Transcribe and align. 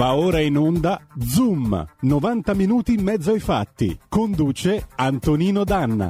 Va 0.00 0.14
ora 0.14 0.40
in 0.40 0.56
onda 0.56 0.98
Zoom, 1.22 1.86
90 2.00 2.54
minuti 2.54 2.94
in 2.94 3.02
mezzo 3.02 3.32
ai 3.32 3.38
fatti. 3.38 3.98
Conduce 4.08 4.86
Antonino 4.96 5.62
Danna. 5.62 6.08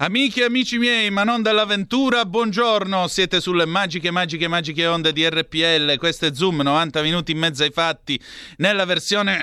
Amiche 0.00 0.42
e 0.42 0.44
amici 0.44 0.78
miei, 0.78 1.10
ma 1.10 1.24
non 1.24 1.42
dell'avventura, 1.42 2.24
buongiorno, 2.24 3.08
siete 3.08 3.40
sulle 3.40 3.64
magiche, 3.64 4.12
magiche, 4.12 4.46
magiche 4.46 4.86
onde 4.86 5.12
di 5.12 5.28
RPL, 5.28 5.96
questo 5.96 6.26
è 6.26 6.34
Zoom, 6.34 6.60
90 6.60 7.02
minuti 7.02 7.32
in 7.32 7.38
mezzo 7.38 7.64
ai 7.64 7.72
fatti, 7.72 8.20
nella 8.58 8.84
versione, 8.84 9.38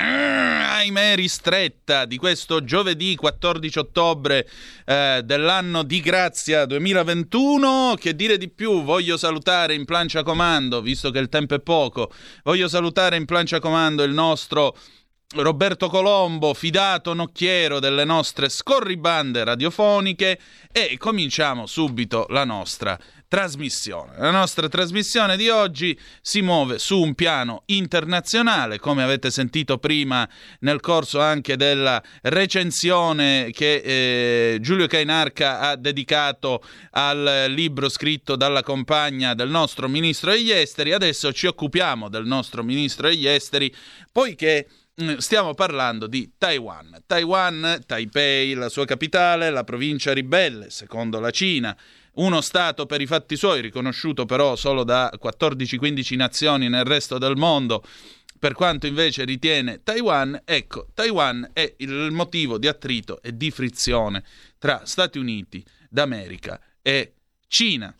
ahimè, 0.85 1.15
ristretta 1.15 2.05
di 2.05 2.17
questo 2.17 2.63
giovedì 2.63 3.15
14 3.15 3.79
ottobre 3.79 4.47
eh, 4.85 5.21
dell'anno 5.23 5.83
di 5.83 5.99
grazia 5.99 6.65
2021, 6.65 7.95
che 7.99 8.15
dire 8.15 8.37
di 8.37 8.49
più, 8.49 8.83
voglio 8.83 9.17
salutare 9.17 9.73
in 9.73 9.85
plancia 9.85 10.23
comando, 10.23 10.81
visto 10.81 11.09
che 11.09 11.19
il 11.19 11.29
tempo 11.29 11.55
è 11.55 11.59
poco, 11.59 12.11
voglio 12.43 12.67
salutare 12.67 13.15
in 13.17 13.25
plancia 13.25 13.59
comando 13.59 14.03
il 14.03 14.13
nostro... 14.13 14.75
Roberto 15.37 15.89
Colombo, 15.89 16.53
fidato 16.53 17.13
nocchiero 17.13 17.79
delle 17.79 18.05
nostre 18.05 18.47
scorribande 18.47 19.43
radiofoniche. 19.43 20.39
E 20.71 20.97
cominciamo 20.97 21.65
subito 21.65 22.27
la 22.29 22.45
nostra 22.45 22.97
trasmissione. 23.27 24.13
La 24.17 24.31
nostra 24.31 24.67
trasmissione 24.67 25.37
di 25.37 25.49
oggi 25.49 25.97
si 26.21 26.41
muove 26.41 26.79
su 26.79 26.99
un 26.99 27.15
piano 27.15 27.63
internazionale, 27.67 28.79
come 28.79 29.03
avete 29.03 29.31
sentito 29.31 29.77
prima 29.77 30.27
nel 30.59 30.79
corso 30.79 31.19
anche 31.19 31.55
della 31.57 32.01
recensione 32.23 33.49
che 33.51 33.75
eh, 34.53 34.57
Giulio 34.61 34.87
Cainarca 34.87 35.59
ha 35.59 35.75
dedicato 35.75 36.63
al 36.91 37.45
libro 37.49 37.89
scritto 37.89 38.35
dalla 38.35 38.63
compagna 38.63 39.33
del 39.33 39.49
nostro 39.49 39.87
ministro 39.87 40.31
degli 40.31 40.51
esteri. 40.51 40.93
Adesso 40.93 41.33
ci 41.33 41.47
occupiamo 41.47 42.09
del 42.09 42.25
nostro 42.25 42.63
ministro 42.63 43.07
degli 43.07 43.27
esteri, 43.27 43.73
poiché 44.11 44.67
Mm, 45.01 45.17
stiamo 45.17 45.53
parlando 45.53 46.07
di 46.07 46.35
Taiwan. 46.37 47.03
Taiwan, 47.05 47.81
Taipei, 47.85 48.53
la 48.53 48.69
sua 48.69 48.85
capitale, 48.85 49.49
la 49.49 49.65
provincia 49.65 50.13
ribelle, 50.13 50.69
secondo 50.69 51.19
la 51.19 51.31
Cina, 51.31 51.75
uno 52.15 52.41
Stato 52.41 52.85
per 52.85 53.01
i 53.01 53.07
fatti 53.07 53.35
suoi, 53.35 53.61
riconosciuto 53.61 54.25
però 54.25 54.55
solo 54.55 54.83
da 54.83 55.11
14-15 55.21 56.15
nazioni 56.15 56.69
nel 56.69 56.85
resto 56.85 57.17
del 57.17 57.35
mondo, 57.35 57.83
per 58.37 58.53
quanto 58.53 58.85
invece 58.85 59.23
ritiene 59.23 59.81
Taiwan, 59.83 60.41
ecco, 60.45 60.87
Taiwan 60.93 61.49
è 61.53 61.75
il 61.77 62.09
motivo 62.11 62.57
di 62.57 62.67
attrito 62.67 63.21
e 63.21 63.35
di 63.35 63.49
frizione 63.49 64.23
tra 64.57 64.81
Stati 64.85 65.17
Uniti 65.17 65.65
d'America 65.89 66.59
e 66.81 67.13
Cina. 67.47 67.95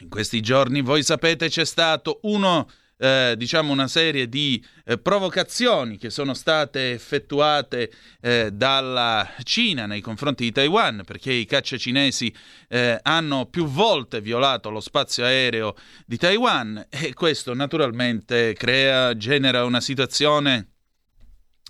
In 0.00 0.08
questi 0.08 0.40
giorni, 0.40 0.80
voi 0.80 1.02
sapete, 1.02 1.48
c'è 1.48 1.64
stato 1.64 2.20
uno 2.22 2.68
eh, 2.98 3.34
diciamo 3.36 3.72
una 3.72 3.88
serie 3.88 4.28
di 4.28 4.62
eh, 4.84 4.98
provocazioni 4.98 5.96
che 5.96 6.10
sono 6.10 6.34
state 6.34 6.92
effettuate 6.92 7.90
eh, 8.20 8.50
dalla 8.52 9.28
Cina 9.44 9.86
nei 9.86 10.00
confronti 10.00 10.44
di 10.44 10.52
Taiwan 10.52 11.02
perché 11.06 11.32
i 11.32 11.44
caccia 11.44 11.76
cinesi 11.76 12.34
eh, 12.68 12.98
hanno 13.02 13.46
più 13.46 13.66
volte 13.66 14.20
violato 14.20 14.70
lo 14.70 14.80
spazio 14.80 15.24
aereo 15.24 15.76
di 16.04 16.16
Taiwan 16.16 16.86
e 16.88 17.14
questo 17.14 17.54
naturalmente 17.54 18.52
crea, 18.54 19.16
genera 19.16 19.64
una 19.64 19.80
situazione 19.80 20.72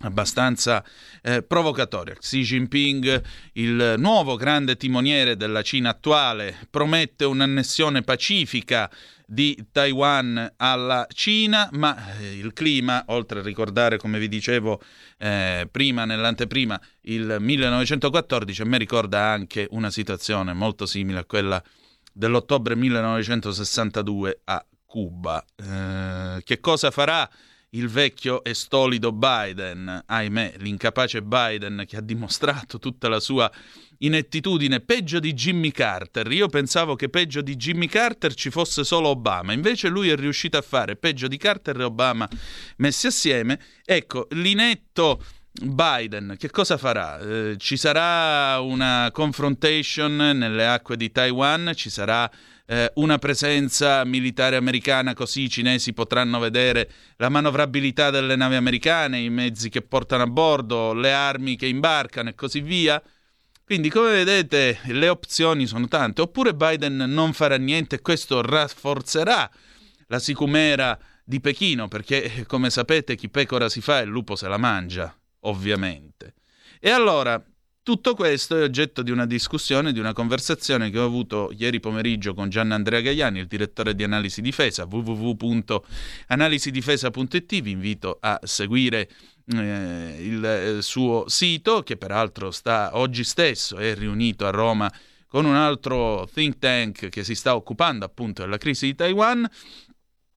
abbastanza 0.01 0.85
eh, 1.23 1.43
provocatoria. 1.43 2.15
Xi 2.15 2.43
Jinping, 2.43 3.23
il 3.55 3.95
nuovo 3.99 4.37
grande 4.37 4.77
timoniere 4.77 5.37
della 5.37 5.63
Cina 5.63 5.91
attuale, 5.91 6.57
promette 6.71 7.25
un'annessione 7.25 8.03
pacifica 8.03 8.91
di 9.31 9.67
Taiwan 9.71 10.55
alla 10.57 11.07
Cina, 11.13 11.69
ma 11.73 12.17
eh, 12.19 12.39
il 12.39 12.53
clima, 12.55 13.05
oltre 13.09 13.41
a 13.41 13.43
ricordare, 13.43 13.99
come 13.99 14.19
vi 14.19 14.29
dicevo 14.29 14.81
eh, 15.19 15.69
prima 15.71 16.05
nell'anteprima, 16.05 16.81
il 17.03 17.37
1914, 17.39 18.63
a 18.63 18.65
me 18.65 18.79
ricorda 18.79 19.27
anche 19.27 19.67
una 19.73 19.91
situazione 19.91 20.55
molto 20.55 20.87
simile 20.87 21.19
a 21.19 21.25
quella 21.25 21.63
dell'ottobre 22.13 22.75
1962 22.75 24.41
a 24.45 24.65
Cuba. 24.87 25.45
Eh, 25.57 26.43
che 26.43 26.61
cosa 26.61 26.91
farà? 26.91 27.29
Il 27.71 27.89
vecchio 27.89 28.43
e 28.45 28.55
stolido 28.55 29.13
Biden, 29.13 30.05
ahimè, 30.07 30.55
l'incapace 30.59 31.23
Biden 31.23 31.85
che 31.87 31.97
ha 31.97 32.01
dimostrato 32.01 32.79
tutta 32.79 33.09
la 33.09 33.21
sua 33.21 33.51
inettitudine, 33.99 34.81
peggio 34.81 35.19
di 35.19 35.35
Jimmy 35.35 35.71
Carter. 35.71 36.31
Io 36.33 36.49
pensavo 36.49 36.95
che 36.95 37.09
peggio 37.09 37.43
di 37.43 37.57
Jimmy 37.57 37.87
Carter 37.87 38.33
ci 38.35 38.51
fosse 38.51 38.85
solo 38.85 39.09
Obama, 39.09 39.53
invece 39.53 39.89
lui 39.89 40.09
è 40.09 40.17
riuscito 40.17 40.57
a 40.57 40.63
fare 40.63 40.97
peggio 40.97 41.29
di 41.29 41.37
Carter 41.37 41.81
e 41.81 41.85
Obama 41.85 42.29
messi 42.77 43.07
assieme. 43.07 43.61
Ecco, 43.85 44.29
l'inetto 44.31 45.23
Biden 45.61 46.37
che 46.39 46.51
cosa 46.51 46.77
farà? 46.77 47.19
Eh, 47.19 47.57
ci 47.59 47.77
sarà 47.77 48.61
una 48.61 49.11
confrontation 49.13 50.15
nelle 50.17 50.67
acque 50.67 50.97
di 50.97 51.11
Taiwan, 51.11 51.73
ci 51.75 51.91
sarà 51.91 52.31
eh, 52.71 52.93
una 52.97 53.17
presenza 53.17 54.05
militare 54.05 54.57
americana 54.57 55.15
così 55.15 55.45
i 55.45 55.49
cinesi 55.49 55.95
potranno 55.95 56.39
vedere 56.39 56.91
la 57.17 57.31
manovrabilità 57.31 58.11
delle 58.11 58.37
navi 58.37 58.57
americane, 58.57 59.19
i 59.19 59.31
mezzi 59.31 59.71
che 59.71 59.81
portano 59.81 60.25
a 60.25 60.27
bordo, 60.27 60.93
le 60.93 61.13
armi 61.13 61.57
che 61.57 61.67
imbarcano 61.67 62.29
e 62.29 62.35
così 62.35 62.61
via. 62.61 63.03
Quindi, 63.65 63.89
come 63.91 64.11
vedete, 64.13 64.81
le 64.85 65.09
opzioni 65.09 65.67
sono 65.67 65.89
tante. 65.89 66.23
Oppure 66.23 66.55
Biden 66.55 66.97
non 66.97 67.33
farà 67.33 67.57
niente 67.57 67.97
e 67.97 68.01
questo 68.01 68.43
rafforzerà 68.43 69.51
la 70.07 70.19
sicumera 70.19 70.99
di 71.25 71.41
Pechino, 71.41 71.89
perché, 71.89 72.45
come 72.47 72.71
sapete, 72.71 73.17
chi 73.17 73.29
pecora 73.29 73.69
si 73.69 73.81
fa 73.81 74.01
e 74.01 74.05
il 74.05 74.09
lupo 74.09 74.37
se 74.37 74.49
la 74.49 74.57
mangia, 74.57 75.15
ovviamente. 75.49 76.35
E 76.81 76.91
allora, 76.91 77.43
tutto 77.83 78.15
questo 78.15 78.57
è 78.59 78.63
oggetto 78.63 79.03
di 79.03 79.11
una 79.11 79.25
discussione, 79.25 79.93
di 79.93 79.99
una 79.99 80.13
conversazione 80.13 80.91
che 80.91 80.99
ho 80.99 81.07
avuto 81.07 81.51
ieri 81.57 81.81
pomeriggio 81.81 82.35
con 82.35 82.51
Gian 82.51 82.71
Andrea 82.71 83.01
Gaiani, 83.01 83.39
il 83.39 83.47
direttore 83.47 83.95
di 83.95 84.05
Analisi 84.05 84.43
Difesa, 84.43 84.85
www.analisidifesa.it. 84.85 87.63
Vi 87.63 87.71
invito 87.71 88.19
a 88.21 88.39
seguire 88.43 89.09
eh, 89.47 90.17
il 90.21 90.45
eh, 90.45 90.83
suo 90.83 91.25
sito, 91.29 91.83
che 91.83 91.97
peraltro 91.97 92.51
sta 92.51 92.91
oggi 92.93 93.25
stesso, 93.25 93.79
è 93.79 93.95
riunito 93.95 94.47
a 94.47 94.51
Roma 94.51 94.93
con 95.27 95.45
un 95.45 95.55
altro 95.55 96.29
think 96.33 96.59
tank 96.59 97.09
che 97.09 97.25
si 97.25 97.35
sta 97.35 97.55
occupando 97.55 98.05
appunto 98.05 98.43
della 98.43 98.59
crisi 98.59 98.87
di 98.87 98.95
Taiwan. 98.95 99.49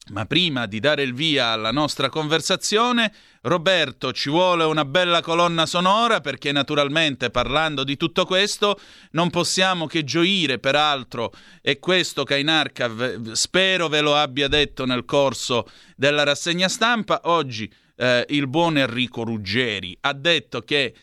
Ma 0.09 0.25
prima 0.25 0.65
di 0.65 0.79
dare 0.79 1.03
il 1.03 1.13
via 1.13 1.49
alla 1.49 1.71
nostra 1.71 2.09
conversazione, 2.09 3.13
Roberto, 3.41 4.11
ci 4.11 4.29
vuole 4.29 4.63
una 4.63 4.83
bella 4.83 5.21
colonna 5.21 5.67
sonora 5.67 6.21
perché 6.21 6.51
naturalmente 6.51 7.29
parlando 7.29 7.83
di 7.83 7.95
tutto 7.97 8.25
questo 8.25 8.79
non 9.11 9.29
possiamo 9.29 9.85
che 9.85 10.03
gioire, 10.03 10.57
peraltro, 10.57 11.31
e 11.61 11.77
questo 11.77 12.23
Kainarka 12.23 12.91
spero 13.33 13.87
ve 13.89 14.01
lo 14.01 14.15
abbia 14.15 14.47
detto 14.47 14.85
nel 14.85 15.05
corso 15.05 15.69
della 15.95 16.23
rassegna 16.23 16.67
stampa, 16.67 17.21
oggi 17.25 17.71
eh, 17.95 18.25
il 18.29 18.47
buon 18.47 18.79
Enrico 18.79 19.23
Ruggeri 19.23 19.95
ha 20.01 20.13
detto 20.13 20.61
che 20.61 20.95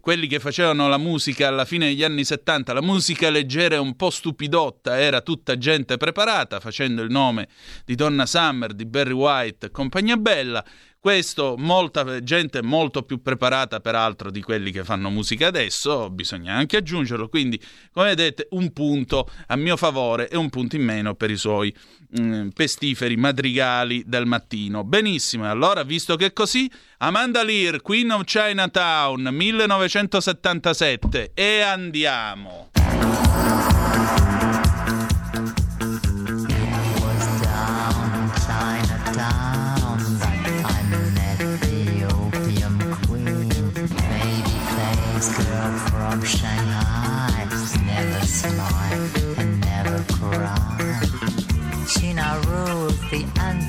quelli 0.00 0.26
che 0.26 0.38
facevano 0.38 0.88
la 0.88 0.98
musica 0.98 1.48
alla 1.48 1.64
fine 1.64 1.86
degli 1.86 2.04
anni 2.04 2.24
70, 2.24 2.72
la 2.72 2.82
musica 2.82 3.30
leggera 3.30 3.76
e 3.76 3.78
un 3.78 3.96
po' 3.96 4.10
stupidotta, 4.10 4.98
era 4.98 5.22
tutta 5.22 5.56
gente 5.56 5.96
preparata, 5.96 6.60
facendo 6.60 7.02
il 7.02 7.10
nome 7.10 7.48
di 7.84 7.94
Donna 7.94 8.26
Summer, 8.26 8.74
di 8.74 8.84
Barry 8.84 9.12
White 9.12 9.70
compagnia 9.70 10.16
bella. 10.16 10.64
Questo 11.02 11.54
molta 11.56 12.22
gente 12.22 12.60
molto 12.60 13.04
più 13.04 13.22
preparata 13.22 13.80
peraltro 13.80 14.30
di 14.30 14.42
quelli 14.42 14.70
che 14.70 14.84
fanno 14.84 15.08
musica 15.08 15.46
adesso, 15.46 16.10
bisogna 16.10 16.52
anche 16.52 16.76
aggiungerlo, 16.76 17.30
quindi 17.30 17.58
come 17.90 18.08
vedete 18.08 18.48
un 18.50 18.70
punto 18.74 19.26
a 19.46 19.56
mio 19.56 19.78
favore 19.78 20.28
e 20.28 20.36
un 20.36 20.50
punto 20.50 20.76
in 20.76 20.84
meno 20.84 21.14
per 21.14 21.30
i 21.30 21.38
suoi 21.38 21.74
mm, 22.20 22.48
pestiferi 22.48 23.16
madrigali 23.16 24.02
del 24.06 24.26
mattino. 24.26 24.84
Benissimo, 24.84 25.48
allora 25.48 25.84
visto 25.84 26.16
che 26.16 26.26
è 26.26 26.32
così, 26.34 26.70
Amanda 26.98 27.42
Lear, 27.42 27.80
Queen 27.80 28.10
of 28.10 28.24
Chinatown 28.24 29.22
1977 29.32 31.30
e 31.32 31.60
andiamo. 31.62 32.68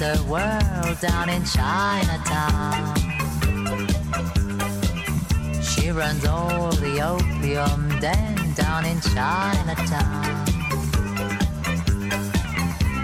The 0.02 0.24
world 0.24 1.00
down 1.00 1.30
in 1.30 1.46
Chinatown. 1.46 2.96
She 5.62 5.92
runs 5.92 6.26
all 6.26 6.72
the 6.72 7.02
opium 7.02 8.00
den 8.00 8.36
down 8.56 8.84
in 8.86 9.00
Chinatown. 9.02 10.46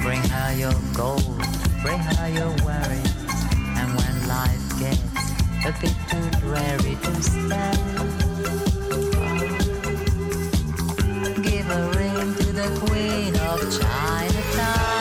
Bring 0.02 0.24
her 0.34 0.54
your 0.58 0.74
gold, 0.96 1.38
bring 1.84 2.00
her 2.00 2.30
your 2.30 2.54
worries. 2.66 3.14
And 3.78 3.90
when 3.98 4.16
life 4.28 4.68
gets 4.80 5.22
a 5.70 5.74
bit 5.80 5.96
too 6.10 6.28
dreary 6.40 6.96
to 7.04 7.14
stand, 7.22 7.78
give 11.44 11.70
a 11.70 11.92
ring 11.96 12.34
to 12.40 12.48
the 12.54 12.70
Queen 12.88 13.36
of 13.36 13.60
Chinatown. 13.80 14.97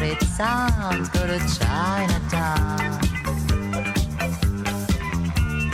What 0.00 0.10
it 0.10 0.22
sounds, 0.22 1.08
go 1.08 1.26
to 1.26 1.38
Chinatown. 1.58 2.78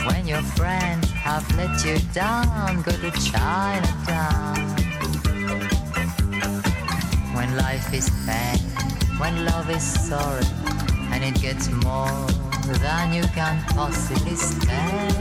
When 0.07 0.27
your 0.27 0.41
friends 0.57 1.11
have 1.11 1.45
let 1.55 1.85
you 1.85 1.99
down, 2.11 2.81
go 2.81 2.91
to 2.91 3.11
Chinatown. 3.29 4.55
When 7.35 7.55
life 7.55 7.93
is 7.93 8.09
pain, 8.25 8.57
when 9.19 9.45
love 9.45 9.69
is 9.69 9.83
sorry, 9.83 10.43
and 11.11 11.23
it 11.23 11.39
gets 11.39 11.69
more 11.69 12.25
than 12.81 13.13
you 13.13 13.25
can 13.37 13.61
possibly 13.75 14.35
stand. 14.35 15.13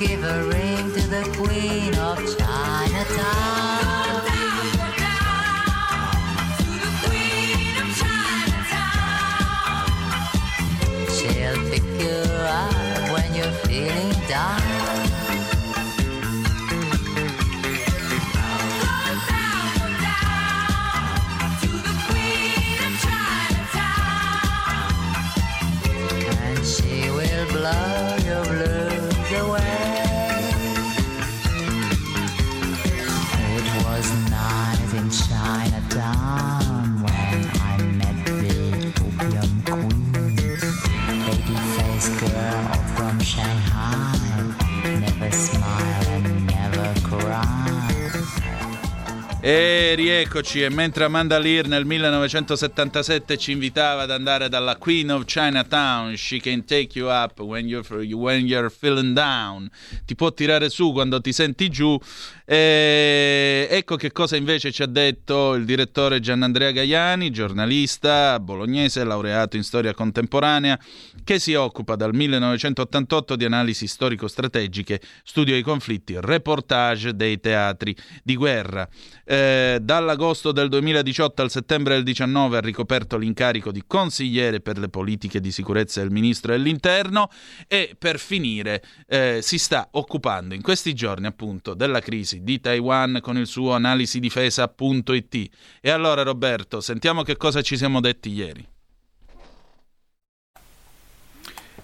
Give 0.00 0.24
a 0.24 0.42
ring 0.54 0.92
to 0.96 1.02
the 1.14 1.24
Queen 1.38 1.94
of 1.94 2.18
Chinatown. 2.36 3.65
E 49.48 49.94
rieccoci, 49.94 50.60
e 50.60 50.70
mentre 50.70 51.04
Amanda 51.04 51.38
Lear 51.38 51.68
nel 51.68 51.84
1977 51.84 53.36
ci 53.36 53.52
invitava 53.52 54.02
ad 54.02 54.10
andare 54.10 54.48
dalla 54.48 54.74
Queen 54.74 55.08
of 55.12 55.24
Chinatown, 55.24 56.16
She 56.16 56.40
can 56.40 56.64
take 56.64 56.98
you 56.98 57.08
up 57.08 57.38
when 57.38 57.68
you're, 57.68 57.86
when 58.12 58.44
you're 58.44 58.68
feeling 58.68 59.14
down, 59.14 59.70
ti 60.04 60.16
può 60.16 60.32
tirare 60.32 60.68
su 60.68 60.90
quando 60.90 61.20
ti 61.20 61.32
senti 61.32 61.68
giù. 61.68 61.96
E 62.44 63.68
ecco 63.70 63.94
che 63.94 64.10
cosa 64.10 64.34
invece 64.34 64.72
ci 64.72 64.82
ha 64.82 64.86
detto 64.86 65.54
il 65.54 65.64
direttore 65.64 66.18
Gianandrea 66.18 66.72
Gaiani, 66.72 67.30
giornalista 67.30 68.40
bolognese, 68.40 69.04
laureato 69.04 69.56
in 69.56 69.62
storia 69.62 69.94
contemporanea, 69.94 70.76
che 71.22 71.38
si 71.38 71.54
occupa 71.54 71.94
dal 71.94 72.14
1988 72.14 73.36
di 73.36 73.44
analisi 73.44 73.86
storico-strategiche, 73.86 75.00
studio 75.22 75.54
dei 75.54 75.62
conflitti, 75.62 76.16
reportage 76.18 77.14
dei 77.14 77.38
teatri 77.38 77.94
di 78.24 78.34
guerra. 78.34 78.88
Eh, 79.24 79.34
dall'agosto 79.80 80.52
del 80.52 80.68
2018 80.68 81.42
al 81.42 81.50
settembre 81.50 81.94
del 81.94 82.02
19 82.02 82.56
ha 82.56 82.60
ricoperto 82.60 83.16
l'incarico 83.16 83.72
di 83.72 83.82
consigliere 83.86 84.60
per 84.60 84.78
le 84.78 84.88
politiche 84.88 85.40
di 85.40 85.50
sicurezza 85.50 86.00
del 86.00 86.10
ministro 86.10 86.52
dell'interno 86.52 87.28
e 87.66 87.94
per 87.98 88.18
finire 88.18 88.82
eh, 89.06 89.40
si 89.42 89.58
sta 89.58 89.88
occupando 89.92 90.54
in 90.54 90.62
questi 90.62 90.94
giorni 90.94 91.26
appunto 91.26 91.74
della 91.74 92.00
crisi 92.00 92.42
di 92.42 92.60
Taiwan 92.60 93.18
con 93.20 93.36
il 93.36 93.46
suo 93.46 93.72
analisidifesa.it. 93.72 95.50
E 95.80 95.90
allora 95.90 96.22
Roberto, 96.22 96.80
sentiamo 96.80 97.22
che 97.22 97.36
cosa 97.36 97.62
ci 97.62 97.76
siamo 97.76 98.00
detti 98.00 98.30
ieri. 98.30 98.75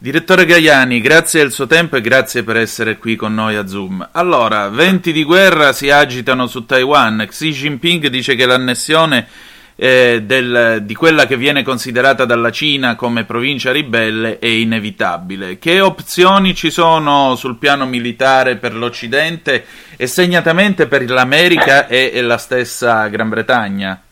Direttore 0.03 0.47
Gaiani, 0.47 1.01
grazie 1.01 1.43
del 1.43 1.53
suo 1.53 1.69
tempo 1.69 1.95
e 1.95 2.01
grazie 2.01 2.43
per 2.43 2.57
essere 2.57 2.99
qui 2.99 3.15
con 3.15 3.35
noi 3.35 3.55
a 3.55 3.69
Zoom. 3.69 4.09
Allora, 4.11 4.69
venti 4.69 5.13
di 5.13 5.23
guerra 5.23 5.73
si 5.73 5.91
agitano 5.91 6.49
su 6.49 6.67
Taiwan. 6.67 7.25
Xi 7.29 7.53
Jinping 7.53 8.09
dice 8.09 8.35
che 8.35 8.45
l'annessione 8.45 9.29
eh, 9.77 10.23
del, 10.25 10.81
di 10.83 10.95
quella 10.97 11.29
che 11.29 11.37
viene 11.37 11.63
considerata 11.63 12.25
dalla 12.25 12.51
Cina 12.51 12.97
come 12.97 13.23
provincia 13.23 13.71
ribelle 13.71 14.41
è 14.41 14.47
inevitabile. 14.47 15.61
Che 15.61 15.81
opzioni 15.81 16.57
ci 16.57 16.73
sono 16.73 17.37
sul 17.37 17.57
piano 17.57 17.87
militare 17.87 18.57
per 18.57 18.75
l'Occidente 18.75 19.65
e 19.97 20.09
segnatamente 20.09 20.89
per 20.89 21.09
l'America 21.09 21.87
e, 21.87 22.11
e 22.13 22.23
la 22.23 22.39
stessa 22.39 23.07
Gran 23.07 23.29
Bretagna? 23.29 24.03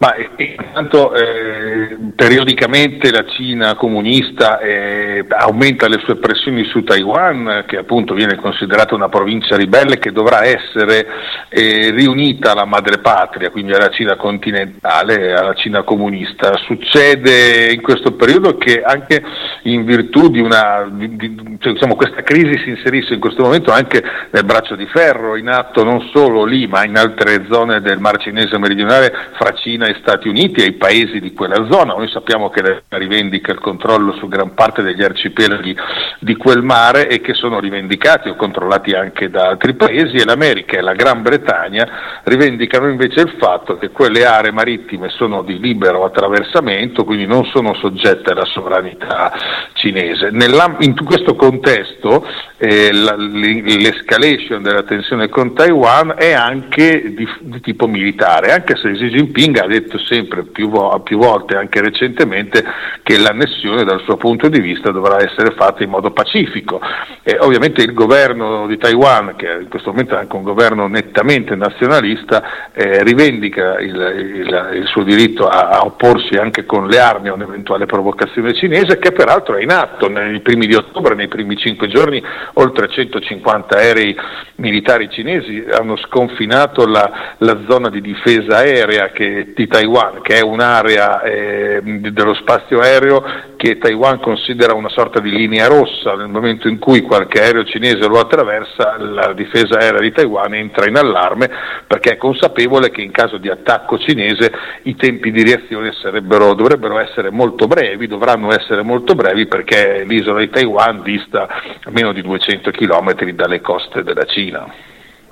Ma 0.00 0.14
intanto 0.36 1.12
eh, 1.12 1.96
periodicamente 2.14 3.10
la 3.10 3.24
Cina 3.26 3.74
comunista 3.74 4.60
eh, 4.60 5.26
aumenta 5.28 5.88
le 5.88 5.98
sue 6.04 6.18
pressioni 6.18 6.62
su 6.66 6.84
Taiwan, 6.84 7.64
che 7.66 7.78
appunto 7.78 8.14
viene 8.14 8.36
considerata 8.36 8.94
una 8.94 9.08
provincia 9.08 9.56
ribelle 9.56 9.98
che 9.98 10.12
dovrà 10.12 10.44
essere 10.44 11.04
eh, 11.48 11.90
riunita 11.90 12.52
alla 12.52 12.64
madrepatria, 12.64 13.50
quindi 13.50 13.72
alla 13.72 13.88
Cina 13.88 14.14
continentale, 14.14 15.32
alla 15.32 15.54
Cina 15.54 15.82
comunista. 15.82 16.56
Succede 16.58 17.72
in 17.72 17.82
questo 17.82 18.12
periodo 18.12 18.56
che 18.56 18.80
anche 18.80 19.20
in 19.62 19.84
virtù 19.84 20.30
di 20.30 20.38
una, 20.38 20.88
di, 20.92 21.16
di, 21.16 21.56
cioè, 21.58 21.72
diciamo, 21.72 21.96
questa 21.96 22.22
crisi 22.22 22.56
si 22.62 22.68
inserisce 22.70 23.14
in 23.14 23.20
questo 23.20 23.42
momento 23.42 23.72
anche 23.72 24.00
nel 24.30 24.44
braccio 24.44 24.76
di 24.76 24.86
ferro 24.86 25.34
in 25.34 25.48
atto 25.48 25.82
non 25.82 26.08
solo 26.12 26.44
lì, 26.44 26.68
ma 26.68 26.84
in 26.84 26.96
altre 26.96 27.46
zone 27.50 27.80
del 27.80 27.98
Mar 27.98 28.18
Cinese 28.18 28.56
meridionale 28.58 29.12
fra 29.32 29.52
Cina 29.54 29.86
e 29.88 29.96
Stati 30.00 30.28
Uniti 30.28 30.62
e 30.62 30.66
i 30.66 30.72
paesi 30.72 31.20
di 31.20 31.32
quella 31.32 31.66
zona. 31.70 31.94
Noi 31.94 32.08
sappiamo 32.08 32.50
che 32.50 32.62
la 32.62 32.98
rivendica 32.98 33.52
il 33.52 33.60
controllo 33.60 34.12
su 34.12 34.28
gran 34.28 34.54
parte 34.54 34.82
degli 34.82 35.02
arcipelaghi 35.02 35.76
di 36.20 36.36
quel 36.36 36.62
mare 36.62 37.08
e 37.08 37.20
che 37.20 37.34
sono 37.34 37.60
rivendicati 37.60 38.28
o 38.28 38.36
controllati 38.36 38.92
anche 38.92 39.30
da 39.30 39.48
altri 39.48 39.74
paesi 39.74 40.16
e 40.16 40.24
l'America 40.24 40.76
e 40.76 40.80
la 40.80 40.94
Gran 40.94 41.22
Bretagna 41.22 42.20
rivendicano 42.24 42.88
invece 42.88 43.20
il 43.20 43.34
fatto 43.38 43.78
che 43.78 43.90
quelle 43.90 44.24
aree 44.24 44.52
marittime 44.52 45.08
sono 45.08 45.42
di 45.42 45.58
libero 45.58 46.04
attraversamento, 46.04 47.04
quindi 47.04 47.26
non 47.26 47.44
sono 47.46 47.74
soggette 47.74 48.32
alla 48.32 48.44
sovranità 48.44 49.32
cinese. 49.74 50.30
In 50.30 50.94
questo 51.04 51.34
contesto 51.34 52.26
eh, 52.58 52.92
la, 52.92 53.14
l'escalation 53.16 54.62
della 54.62 54.82
tensione 54.82 55.28
con 55.28 55.54
Taiwan 55.54 56.14
è 56.16 56.32
anche 56.32 57.14
di, 57.14 57.26
di, 57.40 57.60
tipo 57.60 57.86
militare, 57.86 58.52
anche 58.52 58.76
se 58.76 58.90
Xi 58.92 59.08
Jinping 59.08 59.58
ha 59.58 59.66
detto 59.66 59.77
sempre 60.06 60.44
più, 60.44 60.70
più 61.04 61.18
volte, 61.18 61.56
anche 61.56 61.80
recentemente, 61.80 62.64
che 63.02 63.18
l'annessione 63.18 63.84
dal 63.84 64.00
suo 64.02 64.16
punto 64.16 64.48
di 64.48 64.60
vista 64.60 64.90
dovrà 64.90 65.18
essere 65.18 65.54
fatta 65.56 65.82
in 65.82 65.90
modo 65.90 66.10
Pacifico. 66.10 66.80
Eh, 67.22 67.36
ovviamente 67.40 67.82
il 67.82 67.92
governo 67.92 68.66
di 68.66 68.76
Taiwan, 68.76 69.36
che 69.36 69.58
in 69.62 69.68
questo 69.68 69.90
momento 69.90 70.14
è 70.14 70.18
anche 70.18 70.36
un 70.36 70.42
governo 70.42 70.86
nettamente 70.88 71.54
nazionalista, 71.54 72.70
eh, 72.72 73.02
rivendica 73.02 73.78
il, 73.78 73.94
il, 73.94 74.70
il, 74.74 74.86
suo 74.86 75.02
diritto 75.04 75.46
a, 75.46 75.68
a, 75.68 75.84
opporsi 75.84 76.34
anche 76.34 76.64
con 76.64 76.88
le 76.88 76.98
armi 76.98 77.28
a 77.28 77.34
un'eventuale 77.34 77.86
provocazione 77.86 78.54
cinese, 78.54 78.98
che 78.98 79.12
peraltro 79.12 79.56
è 79.56 79.62
in 79.62 79.70
atto. 79.70 80.08
Nei 80.08 80.40
primi 80.40 80.66
di 80.66 80.74
ottobre, 80.74 81.14
nei 81.14 81.28
primi 81.28 81.56
cinque 81.56 81.88
giorni, 81.88 82.22
oltre 82.54 82.88
150 82.88 83.76
aerei 83.76 84.16
militari 84.56 85.08
cinesi 85.10 85.64
hanno 85.70 85.96
sconfinato 85.96 86.86
la, 86.86 87.36
la 87.38 87.60
zona 87.68 87.88
di 87.88 88.00
difesa 88.00 88.56
aerea 88.56 89.10
che, 89.10 89.52
di 89.54 89.66
Taiwan, 89.68 90.20
che 90.22 90.36
è 90.38 90.40
un'area 90.40 91.22
eh, 91.22 91.80
dello 91.82 92.34
spazio 92.34 92.80
aereo 92.80 93.22
che 93.56 93.78
Taiwan 93.78 94.20
considera 94.20 94.74
una 94.74 94.88
sorta 94.88 95.20
di 95.20 95.30
linea 95.30 95.68
rossa. 95.68 96.14
Nel 96.14 96.28
momento 96.28 96.68
in 96.68 96.78
cui 96.78 97.02
qualche 97.02 97.40
aereo 97.40 97.64
cinese 97.64 98.06
lo 98.08 98.18
attraversa, 98.18 98.96
la 98.98 99.32
difesa 99.32 99.78
aerea 99.78 100.00
di 100.00 100.12
Taiwan 100.12 100.54
entra 100.54 100.88
in 100.88 100.96
allarme 100.96 101.50
perché 101.86 102.12
è 102.12 102.16
consapevole 102.16 102.90
che 102.90 103.02
in 103.02 103.10
caso 103.10 103.36
di 103.38 103.48
attacco 103.48 103.98
cinese 103.98 104.52
i 104.82 104.96
tempi 104.96 105.30
di 105.30 105.42
reazione 105.42 105.92
dovrebbero 106.10 106.98
essere 106.98 107.30
molto 107.30 107.66
brevi, 107.66 108.06
dovranno 108.06 108.52
essere 108.52 108.82
molto 108.82 109.14
brevi 109.14 109.46
perché 109.46 110.04
l'isola 110.06 110.40
di 110.40 110.50
Taiwan 110.50 111.02
dista 111.02 111.46
a 111.82 111.90
meno 111.90 112.12
di 112.12 112.22
200 112.22 112.70
km 112.70 113.14
dalle 113.32 113.60
coste 113.60 114.02
della 114.02 114.24
Cina. 114.24 114.66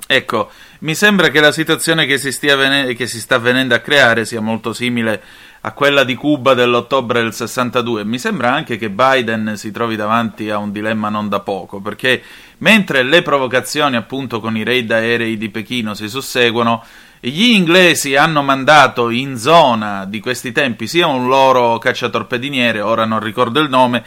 Ecco, 0.09 0.49
mi 0.79 0.93
sembra 0.93 1.29
che 1.29 1.39
la 1.39 1.51
situazione 1.51 2.05
che 2.05 2.17
si, 2.17 2.29
ven- 2.41 2.95
che 2.95 3.07
si, 3.07 3.19
sta 3.19 3.37
venendo 3.37 3.73
a 3.73 3.79
creare 3.79 4.25
sia 4.25 4.41
molto 4.41 4.73
simile 4.73 5.21
a 5.61 5.71
quella 5.71 6.03
di 6.03 6.15
Cuba 6.15 6.53
dell'ottobre 6.53 7.21
del 7.21 7.33
62. 7.33 8.03
Mi 8.03 8.19
sembra 8.19 8.53
anche 8.53 8.77
che 8.77 8.89
Biden 8.89 9.53
si 9.57 9.71
trovi 9.71 9.95
davanti 9.95 10.49
a 10.49 10.57
un 10.57 10.71
dilemma 10.71 11.09
non 11.09 11.29
da 11.29 11.39
poco, 11.39 11.79
perché 11.79 12.21
mentre 12.59 13.03
le 13.03 13.21
provocazioni 13.21 13.95
appunto 13.95 14.39
con 14.39 14.55
i 14.55 14.63
raid 14.63 14.91
aerei 14.91 15.37
di 15.37 15.49
Pechino 15.49 15.93
si 15.93 16.07
susseguono, 16.07 16.83
gli 17.19 17.49
inglesi 17.49 18.15
hanno 18.15 18.43
mandato 18.43 19.09
in 19.09 19.37
zona 19.37 20.05
di 20.05 20.19
questi 20.19 20.51
tempi 20.51 20.87
sia 20.87 21.07
un 21.07 21.27
loro 21.27 21.79
cacciatorpediniere, 21.79 22.79
ora 22.79 23.05
non 23.05 23.19
ricordo 23.19 23.59
il 23.59 23.69
nome, 23.69 24.05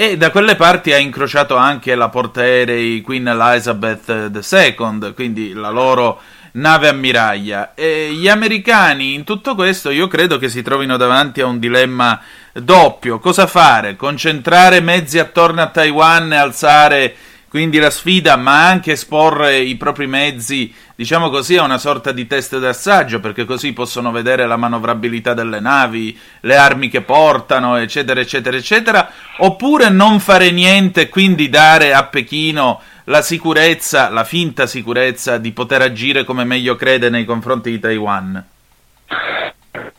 e 0.00 0.16
da 0.16 0.30
quelle 0.30 0.54
parti 0.54 0.92
ha 0.92 0.96
incrociato 0.96 1.56
anche 1.56 1.96
la 1.96 2.08
portaerei 2.08 3.00
Queen 3.00 3.26
Elizabeth 3.26 4.08
II, 4.08 5.12
quindi 5.12 5.52
la 5.52 5.70
loro 5.70 6.20
nave 6.52 6.86
ammiraglia. 6.86 7.74
E 7.74 8.10
gli 8.12 8.28
americani 8.28 9.14
in 9.14 9.24
tutto 9.24 9.56
questo 9.56 9.90
io 9.90 10.06
credo 10.06 10.38
che 10.38 10.48
si 10.48 10.62
trovino 10.62 10.96
davanti 10.96 11.40
a 11.40 11.46
un 11.46 11.58
dilemma 11.58 12.20
doppio. 12.52 13.18
Cosa 13.18 13.48
fare? 13.48 13.96
Concentrare 13.96 14.78
mezzi 14.78 15.18
attorno 15.18 15.62
a 15.62 15.66
Taiwan 15.66 16.32
e 16.32 16.36
alzare 16.36 17.16
quindi 17.48 17.78
la 17.78 17.90
sfida, 17.90 18.36
ma 18.36 18.66
anche 18.66 18.92
esporre 18.92 19.58
i 19.58 19.76
propri 19.76 20.06
mezzi, 20.06 20.72
diciamo 20.94 21.30
così, 21.30 21.56
a 21.56 21.62
una 21.62 21.78
sorta 21.78 22.12
di 22.12 22.26
test 22.26 22.58
d'assaggio, 22.58 23.20
perché 23.20 23.46
così 23.46 23.72
possono 23.72 24.10
vedere 24.10 24.46
la 24.46 24.56
manovrabilità 24.56 25.32
delle 25.32 25.58
navi, 25.58 26.18
le 26.40 26.56
armi 26.56 26.90
che 26.90 27.00
portano, 27.00 27.76
eccetera, 27.76 28.20
eccetera, 28.20 28.56
eccetera, 28.56 29.10
oppure 29.38 29.88
non 29.88 30.20
fare 30.20 30.50
niente 30.50 31.02
e 31.02 31.08
quindi 31.08 31.48
dare 31.48 31.94
a 31.94 32.04
Pechino 32.04 32.82
la 33.04 33.22
sicurezza, 33.22 34.10
la 34.10 34.24
finta 34.24 34.66
sicurezza 34.66 35.38
di 35.38 35.52
poter 35.52 35.80
agire 35.80 36.24
come 36.24 36.44
meglio 36.44 36.76
crede 36.76 37.08
nei 37.08 37.24
confronti 37.24 37.70
di 37.70 37.80
Taiwan. 37.80 38.44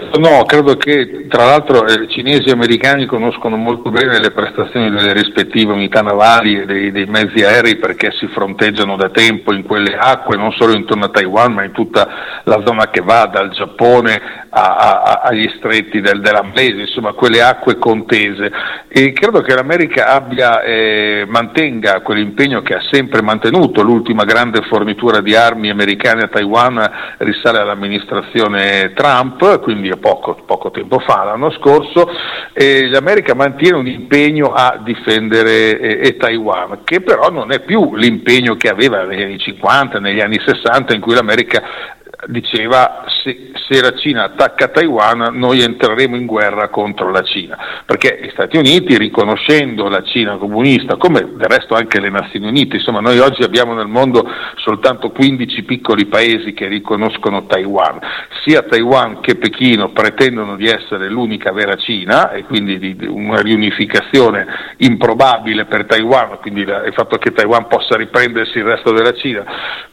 No, 0.01 0.45
credo 0.45 0.77
che 0.77 1.27
tra 1.27 1.43
l'altro 1.43 1.85
eh, 1.85 2.07
cinesi 2.07 2.47
e 2.47 2.51
americani 2.51 3.05
conoscono 3.05 3.57
molto 3.57 3.91
bene 3.91 4.17
le 4.21 4.31
prestazioni 4.31 4.89
delle 4.89 5.11
rispettive 5.11 5.73
unità 5.73 6.01
navali 6.01 6.61
e 6.61 6.65
dei, 6.65 6.91
dei, 6.91 7.05
mezzi 7.05 7.43
aerei 7.43 7.75
perché 7.75 8.11
si 8.17 8.25
fronteggiano 8.27 8.95
da 8.95 9.09
tempo 9.09 9.51
in 9.51 9.63
quelle 9.63 9.97
acque, 9.97 10.37
non 10.37 10.53
solo 10.53 10.73
intorno 10.73 11.03
a 11.03 11.09
Taiwan, 11.09 11.51
ma 11.51 11.65
in 11.65 11.73
tutta 11.73 12.07
la 12.45 12.63
zona 12.65 12.89
che 12.89 13.01
va 13.01 13.25
dal 13.25 13.49
Giappone 13.49 14.47
a, 14.49 15.01
a, 15.01 15.21
agli 15.23 15.49
stretti 15.57 16.01
del, 16.01 16.21
dell'Amlese, 16.21 16.81
insomma 16.81 17.13
quelle 17.13 17.41
acque 17.41 17.77
contese. 17.77 18.51
E 18.87 19.13
credo 19.13 19.41
che 19.41 19.53
l'America 19.53 20.07
abbia, 20.07 20.61
eh, 20.61 21.25
mantenga 21.27 22.01
quell'impegno 22.01 22.61
che 22.61 22.75
ha 22.75 22.81
sempre 22.91 23.21
mantenuto. 23.21 23.81
L'ultima 23.81 24.23
grande 24.23 24.61
fornitura 24.63 25.21
di 25.21 25.35
armi 25.35 25.69
americane 25.69 26.23
a 26.23 26.27
Taiwan 26.27 27.15
risale 27.17 27.59
all'amministrazione 27.59 28.93
Trump, 28.93 29.59
quindi 29.61 29.89
poco, 29.97 30.35
poco 30.45 30.71
tempo 30.71 30.99
fa, 30.99 31.23
l'anno 31.23 31.51
scorso, 31.51 32.09
e 32.53 32.87
l'America 32.89 33.35
mantiene 33.35 33.77
un 33.77 33.87
impegno 33.87 34.53
a 34.53 34.79
difendere 34.83 35.79
eh, 35.79 36.17
Taiwan, 36.17 36.79
che 36.83 37.01
però 37.01 37.29
non 37.29 37.51
è 37.51 37.59
più 37.61 37.95
l'impegno 37.95 38.55
che 38.55 38.69
aveva 38.69 39.03
negli 39.03 39.21
anni 39.21 39.37
50, 39.37 39.99
negli 39.99 40.19
anni 40.19 40.39
60, 40.43 40.93
in 40.93 41.01
cui 41.01 41.13
l'America 41.13 41.97
diceva 42.27 43.05
se, 43.23 43.51
se, 43.53 43.81
la 43.81 43.95
Cina 43.97 44.25
attacca 44.25 44.67
Taiwan 44.67 45.37
noi 45.37 45.61
entreremo 45.61 46.17
in 46.17 46.25
guerra 46.25 46.67
contro 46.67 47.11
la 47.11 47.21
Cina, 47.21 47.57
perché 47.85 48.19
gli 48.21 48.29
Stati 48.31 48.57
Uniti 48.57 48.97
riconoscendo 48.97 49.87
la 49.87 50.03
Cina 50.03 50.35
comunista, 50.35 50.97
come 50.97 51.21
del 51.21 51.47
resto 51.47 51.75
anche 51.75 51.99
le 52.01 52.09
Nazioni 52.09 52.47
Unite, 52.47 52.75
insomma 52.75 52.99
noi 52.99 53.19
oggi 53.19 53.43
abbiamo 53.43 53.73
nel 53.73 53.87
mondo 53.87 54.27
soltanto 54.55 55.11
15 55.11 55.63
piccoli 55.63 56.07
paesi 56.07 56.53
che 56.53 56.67
riconoscono 56.67 57.45
Taiwan, 57.45 57.99
sia 58.43 58.63
Taiwan 58.63 59.21
che 59.21 59.35
Pechino 59.35 59.91
pretendono 59.91 60.57
di 60.57 60.65
essere 60.65 61.09
l'unica 61.09 61.53
vera 61.53 61.75
Cina 61.75 62.31
e 62.31 62.43
quindi 62.43 62.79
di, 62.79 63.07
una 63.07 63.41
riunificazione 63.41 64.45
improbabile 64.77 65.65
per 65.65 65.85
Taiwan, 65.85 66.39
quindi 66.41 66.61
il 66.61 66.93
fatto 66.93 67.17
che 67.17 67.31
Taiwan 67.31 67.67
possa 67.67 67.95
riprendersi 67.95 68.57
il 68.57 68.65
resto 68.65 68.91
della 68.91 69.13
Cina, 69.13 69.45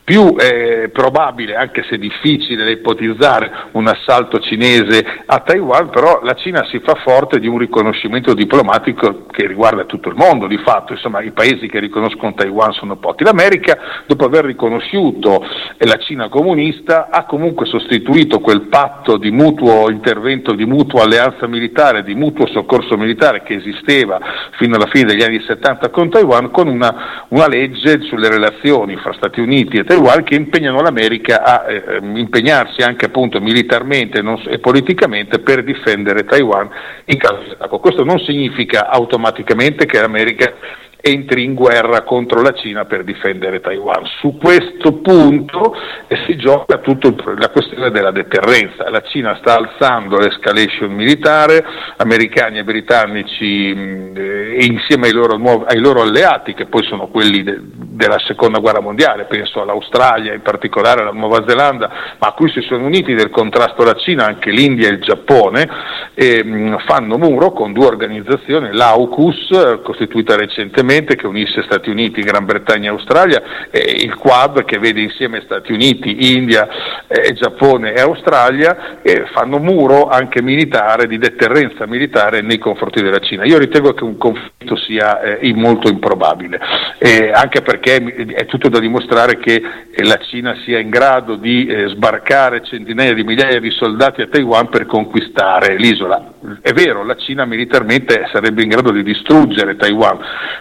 più 0.02 0.34
eh, 0.38 0.88
probabile, 0.92 1.56
anche 1.56 1.84
se 1.88 1.98
difficile 1.98 2.14
da 2.56 2.70
ipotizzare, 2.70 3.50
un 3.72 3.86
assalto 3.86 4.38
cinese 4.38 5.04
a 5.26 5.38
Taiwan, 5.40 5.90
però 5.90 6.20
la 6.22 6.34
Cina 6.34 6.64
si 6.64 6.80
fa 6.80 6.94
forte 7.04 7.38
di 7.38 7.46
un 7.46 7.58
riconoscimento 7.58 8.34
diplomatico 8.34 9.26
che 9.30 9.46
riguarda 9.46 9.84
tutto 9.84 10.08
il 10.08 10.16
mondo, 10.16 10.46
di 10.46 10.58
fatto, 10.58 10.92
insomma 10.92 11.20
i 11.22 11.30
paesi 11.30 11.68
che 11.68 11.78
riconoscono 11.78 12.34
Taiwan 12.34 12.72
sono 12.72 12.96
pochi. 12.96 13.24
L'America, 13.24 14.04
dopo 14.06 14.24
aver 14.24 14.44
riconosciuto 14.44 15.44
la 15.78 15.96
Cina 15.98 16.28
comunista, 16.28 17.08
ha 17.10 17.24
comunque 17.24 17.66
sostituito 17.66 18.40
quel 18.40 18.62
patto 18.62 19.16
di 19.16 19.30
mutuo 19.30 19.90
intervento, 19.90 20.52
di 20.52 20.64
mutua 20.64 21.02
alleanza 21.04 21.46
militare, 21.46 22.02
di 22.02 22.14
mutuo 22.14 22.46
soccorso 22.46 22.96
militare 22.96 23.42
che 23.42 23.54
esisteva 23.54 24.18
fino 24.58 24.76
alla 24.76 24.86
fine 24.86 25.04
degli 25.04 25.22
anni 25.22 25.40
70 25.40 25.90
con 25.90 26.10
Taiwan, 26.10 26.50
con 26.50 26.68
una, 26.68 27.26
una 27.28 27.46
legge 27.46 28.00
sulle 28.02 28.28
relazioni 28.28 28.96
fra 28.96 29.12
Stati 29.12 29.40
Uniti 29.40 29.76
e 29.76 29.84
Taiwan 29.84 30.22
che 30.22 30.34
impegnano 30.34 30.80
l'America 30.80 31.42
a 31.42 31.70
eh, 31.70 32.00
impegnarsi 32.14 32.82
anche 32.82 33.06
appunto 33.06 33.40
militarmente 33.40 34.22
e 34.48 34.58
politicamente 34.58 35.38
per 35.38 35.64
difendere 35.64 36.24
Taiwan 36.24 36.68
in 37.06 37.18
caso 37.18 37.42
di 37.42 37.50
attacco. 37.50 37.78
Questo 37.78 38.04
non 38.04 38.18
significa 38.20 38.88
automaticamente 38.88 39.86
che 39.86 40.00
l'America 40.00 40.54
entri 41.00 41.44
in 41.44 41.54
guerra 41.54 42.02
contro 42.02 42.42
la 42.42 42.52
Cina 42.52 42.84
per 42.84 43.04
difendere 43.04 43.60
Taiwan. 43.60 44.04
Su 44.20 44.36
questo 44.36 44.94
punto 44.94 45.74
eh, 46.08 46.16
si 46.26 46.36
gioca 46.36 46.78
tutta 46.78 47.12
la 47.36 47.50
questione 47.50 47.90
della 47.90 48.10
deterrenza. 48.10 48.88
La 48.90 49.02
Cina 49.02 49.36
sta 49.36 49.56
alzando 49.56 50.18
l'escalation 50.18 50.92
militare, 50.92 51.64
americani 51.98 52.58
e 52.58 52.64
britannici 52.64 53.72
mh, 53.74 54.12
eh, 54.16 54.64
insieme 54.64 55.06
ai 55.06 55.12
loro, 55.12 55.36
nuovi, 55.36 55.64
ai 55.68 55.78
loro, 55.78 56.02
alleati, 56.02 56.54
che 56.54 56.66
poi 56.66 56.82
sono 56.84 57.08
quelli 57.08 57.42
de, 57.42 57.58
della 57.60 58.18
seconda 58.26 58.58
guerra 58.58 58.80
mondiale, 58.80 59.24
penso 59.24 59.60
all'Australia, 59.60 60.34
in 60.34 60.42
particolare 60.42 61.02
alla 61.02 61.12
Nuova 61.12 61.44
Zelanda, 61.46 61.88
ma 62.18 62.28
a 62.28 62.32
cui 62.32 62.50
si 62.50 62.60
sono 62.62 62.84
uniti 62.84 63.12
nel 63.14 63.30
contrasto 63.30 63.82
alla 63.82 63.94
Cina 63.94 64.26
anche 64.26 64.50
l'India 64.50 64.88
e 64.88 64.92
il 64.92 65.00
Giappone, 65.00 65.68
e, 66.14 66.42
mh, 66.42 66.84
fanno 66.86 67.18
muro 67.18 67.52
con 67.52 67.72
due 67.72 67.86
organizzazioni, 67.86 68.72
l'AUKUS, 68.72 69.50
eh, 69.50 69.80
costituita 69.82 70.36
recentemente, 70.36 70.85
continente 70.86 71.16
che 71.16 71.26
unisce 71.26 71.62
Stati 71.62 71.90
Uniti, 71.90 72.22
Gran 72.22 72.44
Bretagna 72.44 72.90
e 72.90 72.92
Australia, 72.92 73.42
e 73.70 73.80
il 73.80 74.14
Quad 74.14 74.64
che 74.64 74.78
vede 74.78 75.00
insieme 75.00 75.42
Stati 75.44 75.72
Uniti, 75.72 76.34
India, 76.36 76.68
eh, 77.08 77.32
Giappone 77.32 77.92
e 77.92 78.00
Australia 78.00 79.02
e 79.02 79.26
fanno 79.32 79.58
muro 79.58 80.08
anche 80.08 80.40
militare, 80.42 81.08
di 81.08 81.18
deterrenza 81.18 81.86
militare 81.86 82.40
nei 82.40 82.58
confronti 82.58 83.02
della 83.02 83.18
Cina. 83.18 83.44
Io 83.44 83.58
ritengo 83.58 83.94
che 83.94 84.04
un 84.04 84.16
conflitto 84.16 84.76
sia 84.76 85.20
eh, 85.20 85.52
molto 85.54 85.88
improbabile, 85.88 86.60
eh, 86.98 87.32
anche 87.32 87.62
perché 87.62 87.96
è 87.96 88.46
tutto 88.46 88.68
da 88.68 88.78
dimostrare 88.78 89.38
che 89.38 89.62
eh, 89.90 90.04
la 90.04 90.18
Cina 90.28 90.56
sia 90.64 90.78
in 90.78 90.90
grado 90.90 91.34
di 91.34 91.66
eh, 91.66 91.88
sbarcare 91.88 92.62
centinaia 92.62 93.12
di 93.12 93.24
migliaia 93.24 93.58
di 93.58 93.70
soldati 93.70 94.22
a 94.22 94.28
Taiwan 94.28 94.68
per 94.68 94.86
conquistare 94.86 95.76
l'isola. 95.76 96.34
È 96.60 96.72
vero, 96.72 97.02
la 97.02 97.16
Cina 97.16 97.44
militarmente 97.44 98.28
sarebbe 98.32 98.62
in 98.62 98.68
grado 98.68 98.92
di 98.92 99.02
distruggere 99.02 99.74
Taiwan, 99.74 100.16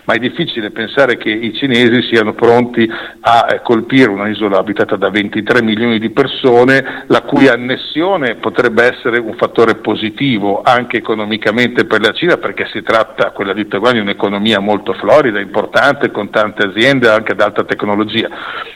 ma 0.05 0.15
è 0.15 0.17
difficile 0.17 0.71
pensare 0.71 1.15
che 1.15 1.29
i 1.29 1.53
cinesi 1.53 2.07
siano 2.09 2.33
pronti 2.33 2.89
a 3.19 3.47
eh, 3.47 3.61
colpire 3.61 4.09
un'isola 4.09 4.57
abitata 4.57 4.95
da 4.95 5.11
23 5.11 5.61
milioni 5.61 5.99
di 5.99 6.09
persone, 6.09 7.03
la 7.05 7.21
cui 7.21 7.47
annessione 7.47 8.35
potrebbe 8.35 8.83
essere 8.83 9.19
un 9.19 9.35
fattore 9.35 9.75
positivo 9.75 10.63
anche 10.63 10.97
economicamente 10.97 11.85
per 11.85 12.01
la 12.01 12.13
Cina, 12.13 12.37
perché 12.37 12.67
si 12.71 12.81
tratta, 12.81 13.29
quella 13.29 13.53
di 13.53 13.67
Taiwan, 13.67 13.93
di 13.93 13.99
un'economia 13.99 14.59
molto 14.59 14.93
florida, 14.93 15.39
importante, 15.39 16.09
con 16.09 16.31
tante 16.31 16.65
aziende 16.65 17.09
anche 17.09 17.33
ad 17.33 17.41
alta 17.41 17.63
tecnologia. 17.63 18.27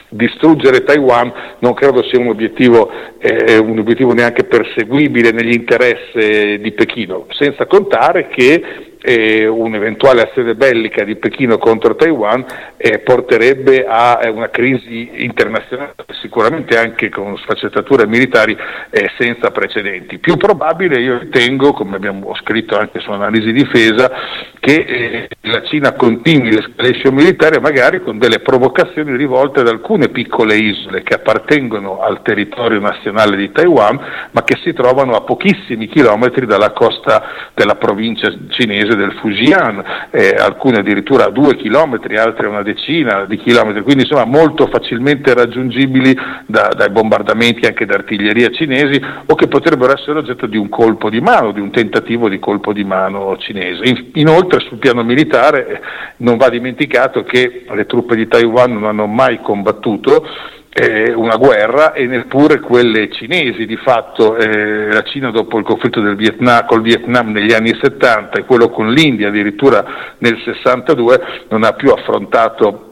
Distruggere 0.08 0.84
Taiwan 0.84 1.32
non 1.58 1.74
credo 1.74 2.04
sia 2.04 2.20
un 2.20 2.28
obiettivo, 2.28 2.90
eh, 3.18 3.58
un 3.58 3.78
obiettivo 3.78 4.12
neanche 4.12 4.44
perseguibile 4.44 5.32
negli 5.32 5.52
interessi 5.52 6.58
di 6.60 6.72
Pechino, 6.72 6.98
senza 7.30 7.66
contare 7.66 8.28
che 8.28 8.89
eh, 9.02 9.46
un'eventuale 9.46 10.22
azione 10.22 10.54
bellica 10.54 11.04
di 11.04 11.16
Pechino 11.16 11.58
contro 11.58 11.94
Taiwan 11.94 12.44
eh, 12.76 12.98
porterebbe 13.00 13.86
a 13.86 14.20
eh, 14.22 14.28
una 14.28 14.50
crisi 14.50 15.10
internazionale, 15.22 15.94
sicuramente 16.20 16.78
anche 16.78 17.08
con 17.08 17.36
sfaccettature 17.38 18.06
militari 18.06 18.56
eh, 18.90 19.10
senza 19.18 19.50
precedenti. 19.50 20.18
Più 20.18 20.36
probabile, 20.36 21.00
io 21.00 21.18
ritengo, 21.18 21.72
come 21.72 21.96
abbiamo 21.96 22.34
scritto 22.36 22.78
anche 22.78 23.00
su 23.00 23.10
Analisi 23.10 23.52
Difesa, 23.52 24.10
che 24.58 24.74
eh, 24.74 25.28
la 25.42 25.62
Cina 25.64 25.92
continui 25.92 26.52
l'escalation 26.52 27.14
militare 27.14 27.60
magari 27.60 28.02
con 28.02 28.18
delle 28.18 28.40
provocazioni 28.40 29.16
rivolte 29.16 29.60
ad 29.60 29.68
alcune 29.68 30.08
piccole 30.08 30.56
isole 30.56 31.02
che 31.02 31.14
appartengono 31.14 32.00
al 32.00 32.22
territorio 32.22 32.80
nazionale 32.80 33.36
di 33.36 33.50
Taiwan, 33.50 33.98
ma 34.30 34.44
che 34.44 34.58
si 34.62 34.72
trovano 34.72 35.14
a 35.14 35.22
pochissimi 35.22 35.88
chilometri 35.88 36.46
dalla 36.46 36.72
costa 36.72 37.50
della 37.54 37.76
provincia 37.76 38.32
cinese 38.50 38.89
paese 38.90 38.96
del 38.96 39.12
Fujian, 39.12 39.82
eh, 40.10 40.34
alcune 40.36 40.78
addirittura 40.78 41.26
a 41.26 41.30
due 41.30 41.56
chilometri, 41.56 42.16
altre 42.16 42.46
a 42.46 42.50
una 42.50 42.62
decina 42.62 43.24
di 43.24 43.36
chilometri, 43.36 43.82
quindi 43.82 44.02
insomma 44.02 44.24
molto 44.24 44.66
facilmente 44.66 45.32
raggiungibili 45.34 46.16
da, 46.46 46.68
dai 46.76 46.90
bombardamenti 46.90 47.66
anche 47.66 47.86
d'artiglieria 47.86 48.50
cinesi 48.50 49.00
o 49.26 49.34
che 49.34 49.48
potrebbero 49.48 49.92
essere 49.92 50.18
oggetto 50.18 50.46
di 50.46 50.56
un 50.56 50.68
colpo 50.68 51.08
di 51.08 51.20
mano, 51.20 51.52
di 51.52 51.60
un 51.60 51.70
tentativo 51.70 52.28
di 52.28 52.38
colpo 52.38 52.72
di 52.72 52.84
mano 52.84 53.36
cinese. 53.38 53.88
In, 53.88 54.10
inoltre 54.14 54.60
sul 54.60 54.78
piano 54.78 55.02
militare 55.02 55.66
eh, 55.66 55.80
non 56.18 56.36
va 56.36 56.48
dimenticato 56.48 57.22
che 57.22 57.64
le 57.70 57.86
truppe 57.86 58.16
di 58.16 58.26
Taiwan 58.26 58.72
non 58.72 58.84
hanno 58.84 59.06
mai 59.06 59.40
combattuto 59.40 60.26
eh, 60.72 61.12
una 61.12 61.36
guerra 61.36 61.92
e 61.92 62.06
neppure 62.06 62.60
quelle 62.60 63.10
cinesi. 63.10 63.66
Di 63.66 63.76
fatto 63.76 64.36
eh, 64.36 64.92
la 64.92 65.02
Cina 65.02 65.30
dopo 65.30 65.58
il 65.58 65.64
conflitto 65.64 66.00
del 66.00 66.16
Vietnam, 66.16 66.66
col 66.66 66.82
Vietnam 66.82 67.30
negli 67.30 67.52
anni 67.52 67.76
70 67.80 68.38
e 68.38 68.44
quello 68.44 68.70
con 68.70 68.92
l'India 68.92 69.28
addirittura 69.28 70.14
nel 70.18 70.40
62 70.44 71.20
non 71.48 71.64
ha 71.64 71.72
più 71.72 71.90
affrontato 71.90 72.89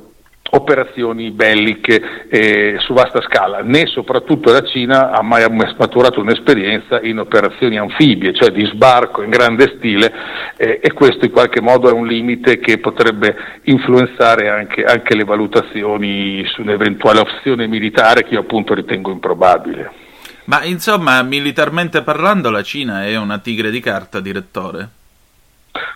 operazioni 0.50 1.30
belliche 1.30 2.28
eh, 2.28 2.76
su 2.78 2.92
vasta 2.92 3.20
scala, 3.22 3.60
né 3.62 3.86
soprattutto 3.86 4.52
la 4.52 4.62
Cina 4.62 5.10
ha 5.10 5.22
mai 5.22 5.44
maturato 5.76 6.20
un'esperienza 6.20 7.00
in 7.02 7.18
operazioni 7.18 7.78
anfibie, 7.78 8.32
cioè 8.32 8.50
di 8.50 8.64
sbarco 8.66 9.22
in 9.22 9.30
grande 9.30 9.74
stile 9.76 10.12
eh, 10.56 10.80
e 10.82 10.92
questo 10.92 11.24
in 11.24 11.30
qualche 11.30 11.60
modo 11.60 11.88
è 11.88 11.92
un 11.92 12.06
limite 12.06 12.58
che 12.58 12.78
potrebbe 12.78 13.36
influenzare 13.64 14.48
anche, 14.48 14.84
anche 14.84 15.14
le 15.14 15.24
valutazioni 15.24 16.44
su 16.46 16.62
un'eventuale 16.62 17.20
opzione 17.20 17.66
militare 17.66 18.24
che 18.24 18.34
io 18.34 18.40
appunto 18.40 18.74
ritengo 18.74 19.10
improbabile. 19.10 20.06
Ma 20.44 20.64
insomma, 20.64 21.22
militarmente 21.22 22.02
parlando, 22.02 22.50
la 22.50 22.62
Cina 22.62 23.04
è 23.04 23.18
una 23.18 23.38
tigre 23.38 23.70
di 23.70 23.80
carta, 23.80 24.18
direttore? 24.18 24.88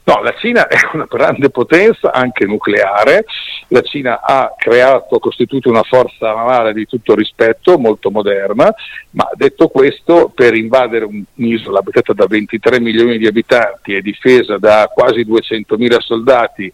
No, 0.04 0.22
la 0.22 0.34
Cina 0.38 0.66
è 0.66 0.76
una 0.92 1.06
grande 1.08 1.50
potenza 1.50 2.12
anche 2.12 2.44
nucleare, 2.44 3.24
la 3.68 3.82
Cina 3.82 4.20
ha 4.22 4.52
creato, 4.56 5.18
costituito 5.18 5.68
una 5.68 5.82
forza 5.82 6.34
navale 6.34 6.72
di 6.72 6.86
tutto 6.86 7.14
rispetto, 7.14 7.78
molto 7.78 8.10
moderna, 8.10 8.72
ma 9.10 9.28
detto 9.34 9.68
questo, 9.68 10.30
per 10.34 10.54
invadere 10.54 11.06
un'isola 11.34 11.78
abitata 11.78 12.12
da 12.12 12.26
23 12.26 12.80
milioni 12.80 13.18
di 13.18 13.26
abitanti 13.26 13.94
e 13.94 14.02
difesa 14.02 14.58
da 14.58 14.90
quasi 14.92 15.26
200.000 15.26 15.98
soldati 15.98 16.72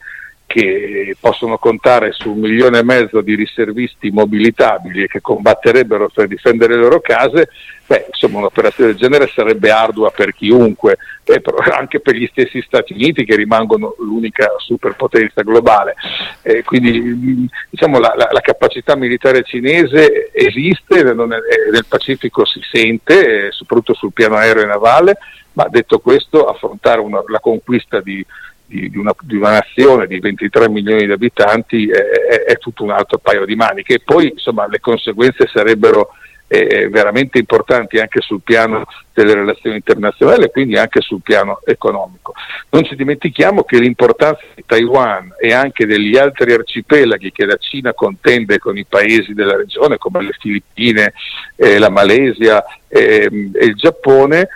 che 0.49 1.15
possono 1.21 1.59
contare 1.59 2.13
su 2.13 2.31
un 2.31 2.39
milione 2.39 2.79
e 2.79 2.83
mezzo 2.83 3.21
di 3.21 3.35
riservisti 3.35 4.11
mobilitabili 4.11 5.03
e 5.03 5.07
che 5.07 5.21
combatterebbero 5.21 6.09
per 6.09 6.27
difendere 6.27 6.75
le 6.75 6.81
loro 6.81 7.01
case, 7.01 7.51
beh, 7.89 8.09
insomma 8.13 8.39
un'operazione 8.39 8.91
del 8.91 8.99
genere 8.99 9.31
sarebbe 9.35 9.71
ardua 9.71 10.11
per 10.11 10.35
chiunque, 10.35 10.99
eh, 11.25 11.41
anche 11.73 12.01
per 12.01 12.15
gli 12.15 12.29
stessi 12.31 12.61
Stati 12.61 12.93
Uniti 12.93 13.25
che 13.25 13.35
rimangono 13.35 13.97
l'unica 13.99 14.53
superpotenza 14.59 15.41
globale. 15.43 15.95
Eh, 16.43 16.63
quindi 16.65 17.49
diciamo, 17.71 17.99
la, 17.99 18.13
la, 18.15 18.29
la, 18.31 18.41
capacità 18.41 18.95
militare 18.95 19.43
cinese 19.43 20.31
esiste, 20.33 21.03
nel 21.03 21.87
Pacifico 21.89 22.45
si 22.45 22.61
sente, 22.71 23.47
eh, 23.47 23.53
soprattutto 23.53 23.95
sul 23.95 24.13
piano 24.13 24.37
aereo 24.37 24.65
e 24.65 24.67
navale, 24.67 25.17
ma 25.55 25.67
detto 25.71 25.99
questo 25.99 26.47
affrontare 26.47 27.01
una, 27.01 27.23
la 27.27 27.41
conquista 27.41 28.01
di 28.01 28.25
di, 28.69 28.91
di, 28.91 28.99
una, 28.99 29.15
di, 29.23 29.37
una, 29.37 29.53
nazione 29.53 30.07
di 30.07 30.21
23 30.21 30.69
milioni 30.69 31.07
di 31.07 31.13
abitanti 31.13 31.89
è, 31.89 31.97
è, 31.97 32.45
è, 32.45 32.59
tutto 32.59 32.85
un 32.85 32.91
altro 32.91 33.17
paio 33.17 33.47
di 33.47 33.57
maniche 33.57 33.95
e 33.95 34.03
poi 34.05 34.29
insomma, 34.29 34.69
le 34.69 34.79
conseguenze 34.79 35.49
sarebbero 35.51 36.11
eh, 36.49 36.89
veramente 36.89 37.39
importanti 37.39 37.99
anche 37.99 38.21
sul 38.21 38.41
piano 38.43 38.87
delle 39.13 39.35
relazioni 39.35 39.77
internazionali 39.77 40.45
e 40.45 40.51
quindi 40.51 40.77
anche 40.77 41.01
sul 41.01 41.21
piano 41.23 41.61
economico. 41.65 42.33
Non 42.71 42.85
ci 42.85 42.97
dimentichiamo 42.97 43.63
che 43.63 43.79
l'importanza 43.79 44.41
di 44.55 44.65
Taiwan 44.67 45.35
e 45.39 45.53
anche 45.53 45.87
degli 45.87 46.17
altri 46.17 46.53
arcipelaghi 46.53 47.31
che 47.31 47.45
la 47.45 47.57
Cina 47.57 47.93
contende 47.93 48.59
con 48.59 48.77
i 48.77 48.85
paesi 48.85 49.35
della 49.35 49.57
regione 49.57 49.99
come 49.99 50.23
le 50.23 50.35
Filippine, 50.39 51.13
eh, 51.57 51.79
la 51.79 51.91
Malesia 51.91 52.65
eh, 52.89 53.29
e 53.53 53.65
il 53.65 53.75
Giappone 53.75 54.49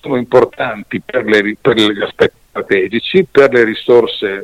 sono 0.00 0.16
importanti 0.16 1.00
per, 1.04 1.24
le, 1.24 1.56
per 1.60 1.76
gli 1.76 2.02
aspetti 2.02 2.42
strategici 2.54 3.26
per 3.28 3.52
le 3.52 3.64
risorse 3.64 4.42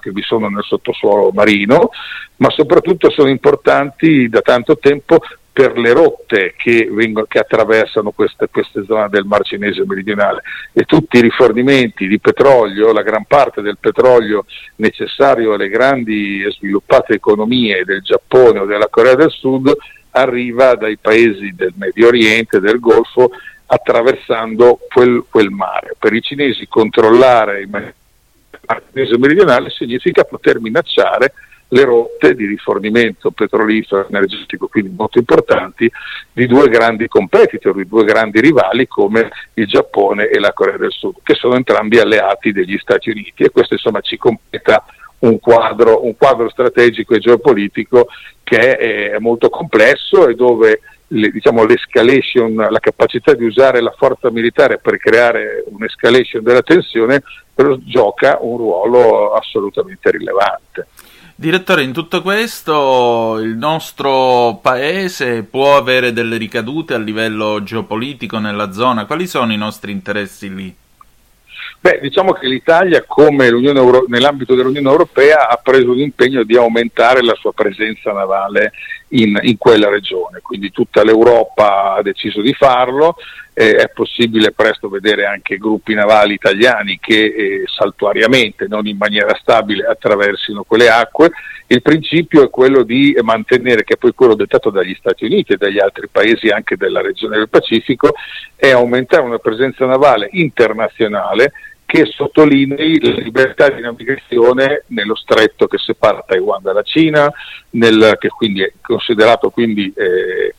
che 0.00 0.10
vi 0.12 0.22
sono 0.22 0.48
nel 0.48 0.62
sottosuolo 0.62 1.32
marino, 1.32 1.90
ma 2.36 2.50
soprattutto 2.50 3.10
sono 3.10 3.28
importanti 3.28 4.28
da 4.28 4.40
tanto 4.40 4.78
tempo 4.78 5.18
per 5.56 5.78
le 5.78 5.94
rotte 5.94 6.52
che, 6.54 6.86
vengono, 6.92 7.24
che 7.24 7.38
attraversano 7.38 8.10
queste, 8.10 8.46
queste, 8.50 8.84
zone 8.84 9.08
del 9.08 9.24
Mar 9.24 9.42
Cinese 9.42 9.86
meridionale 9.86 10.42
e 10.74 10.84
tutti 10.84 11.16
i 11.16 11.22
rifornimenti 11.22 12.06
di 12.06 12.20
petrolio, 12.20 12.92
la 12.92 13.00
gran 13.00 13.24
parte 13.24 13.62
del 13.62 13.78
petrolio 13.80 14.44
necessario 14.76 15.54
alle 15.54 15.70
grandi 15.70 16.42
e 16.42 16.50
sviluppate 16.50 17.14
economie 17.14 17.86
del 17.86 18.02
Giappone 18.02 18.58
o 18.58 18.66
della 18.66 18.88
Corea 18.90 19.14
del 19.14 19.30
Sud 19.30 19.74
arriva 20.10 20.74
dai 20.74 20.98
paesi 20.98 21.54
del 21.54 21.72
Medio 21.74 22.08
Oriente, 22.08 22.60
del 22.60 22.78
Golfo 22.78 23.30
attraversando 23.64 24.78
quel, 24.92 25.24
quel 25.30 25.48
mare. 25.48 25.96
Per 25.98 26.12
i 26.12 26.20
cinesi 26.20 26.68
controllare 26.68 27.60
il 27.60 27.68
mar 27.70 27.94
cinese 28.92 29.16
meridionale 29.16 29.70
significa 29.70 30.24
poter 30.24 30.60
minacciare 30.60 31.32
le 31.68 31.84
rotte 31.84 32.34
di 32.34 32.46
rifornimento 32.46 33.30
petrolifero 33.30 34.06
energetico, 34.08 34.68
quindi 34.68 34.94
molto 34.96 35.18
importanti, 35.18 35.90
di 36.32 36.46
due 36.46 36.68
grandi 36.68 37.08
competitor, 37.08 37.74
di 37.74 37.86
due 37.86 38.04
grandi 38.04 38.40
rivali 38.40 38.86
come 38.86 39.30
il 39.54 39.66
Giappone 39.66 40.28
e 40.28 40.38
la 40.38 40.52
Corea 40.52 40.76
del 40.76 40.92
Sud, 40.92 41.16
che 41.22 41.34
sono 41.34 41.56
entrambi 41.56 41.98
alleati 41.98 42.52
degli 42.52 42.78
Stati 42.78 43.10
Uniti 43.10 43.42
e 43.42 43.50
questo 43.50 43.74
insomma 43.74 44.00
ci 44.00 44.16
completa 44.16 44.84
un 45.18 45.40
quadro, 45.40 46.04
un 46.04 46.16
quadro 46.16 46.48
strategico 46.50 47.14
e 47.14 47.18
geopolitico 47.18 48.08
che 48.42 48.76
è 48.76 49.18
molto 49.18 49.48
complesso 49.48 50.28
e 50.28 50.34
dove 50.34 50.80
le, 51.08 51.30
diciamo, 51.30 51.64
l'escalation, 51.64 52.54
la 52.54 52.80
capacità 52.80 53.32
di 53.34 53.44
usare 53.44 53.80
la 53.80 53.94
forza 53.96 54.30
militare 54.30 54.78
per 54.78 54.98
creare 54.98 55.64
un'escalation 55.68 56.42
della 56.42 56.62
tensione, 56.62 57.22
gioca 57.84 58.38
un 58.40 58.56
ruolo 58.56 59.32
assolutamente 59.32 60.10
rilevante. 60.10 60.88
Direttore, 61.38 61.82
in 61.82 61.92
tutto 61.92 62.22
questo 62.22 63.38
il 63.40 63.58
nostro 63.58 64.58
paese 64.62 65.42
può 65.42 65.76
avere 65.76 66.14
delle 66.14 66.38
ricadute 66.38 66.94
a 66.94 66.98
livello 66.98 67.62
geopolitico 67.62 68.38
nella 68.38 68.72
zona? 68.72 69.04
Quali 69.04 69.26
sono 69.26 69.52
i 69.52 69.58
nostri 69.58 69.92
interessi 69.92 70.54
lì? 70.54 70.74
Beh, 71.86 72.00
diciamo 72.00 72.32
che 72.32 72.48
l'Italia, 72.48 73.04
come 73.06 73.46
Euro- 73.46 74.06
nell'ambito 74.08 74.56
dell'Unione 74.56 74.90
Europea, 74.90 75.48
ha 75.48 75.56
preso 75.62 75.92
l'impegno 75.92 76.42
di 76.42 76.56
aumentare 76.56 77.22
la 77.22 77.36
sua 77.36 77.52
presenza 77.52 78.10
navale 78.10 78.72
in, 79.10 79.38
in 79.42 79.56
quella 79.56 79.88
regione, 79.88 80.40
quindi 80.42 80.72
tutta 80.72 81.04
l'Europa 81.04 81.94
ha 81.94 82.02
deciso 82.02 82.40
di 82.40 82.52
farlo 82.54 83.14
eh, 83.58 83.76
è 83.76 83.88
possibile 83.88 84.50
presto 84.50 84.88
vedere 84.88 85.24
anche 85.24 85.56
gruppi 85.56 85.94
navali 85.94 86.34
italiani 86.34 86.98
che 87.00 87.24
eh, 87.24 87.62
saltuariamente, 87.66 88.66
non 88.68 88.86
in 88.88 88.96
maniera 88.98 89.34
stabile, 89.40 89.86
attraversino 89.86 90.64
quelle 90.64 90.90
acque. 90.90 91.30
Il 91.68 91.82
principio 91.82 92.42
è 92.42 92.50
quello 92.50 92.82
di 92.82 93.16
mantenere, 93.22 93.84
che 93.84 93.94
è 93.94 93.96
poi 93.96 94.12
quello 94.12 94.34
dettato 94.34 94.70
dagli 94.70 94.94
Stati 94.98 95.24
Uniti 95.24 95.52
e 95.52 95.56
dagli 95.56 95.78
altri 95.78 96.08
paesi 96.08 96.48
anche 96.48 96.76
della 96.76 97.00
regione 97.00 97.38
del 97.38 97.48
Pacifico, 97.48 98.12
è 98.56 98.70
aumentare 98.70 99.22
una 99.22 99.38
presenza 99.38 99.86
navale 99.86 100.28
internazionale 100.32 101.52
che 101.86 102.04
sottolinei 102.06 103.00
la 103.00 103.14
libertà 103.20 103.70
di 103.70 103.80
navigazione 103.80 104.82
nello 104.88 105.14
stretto 105.14 105.68
che 105.68 105.78
separa 105.78 106.24
Taiwan 106.26 106.60
dalla 106.60 106.82
Cina, 106.82 107.32
nel, 107.70 108.16
che 108.18 108.28
quindi 108.28 108.62
è 108.62 108.72
considerato 108.82 109.50
quindi, 109.50 109.92
eh, 109.96 110.54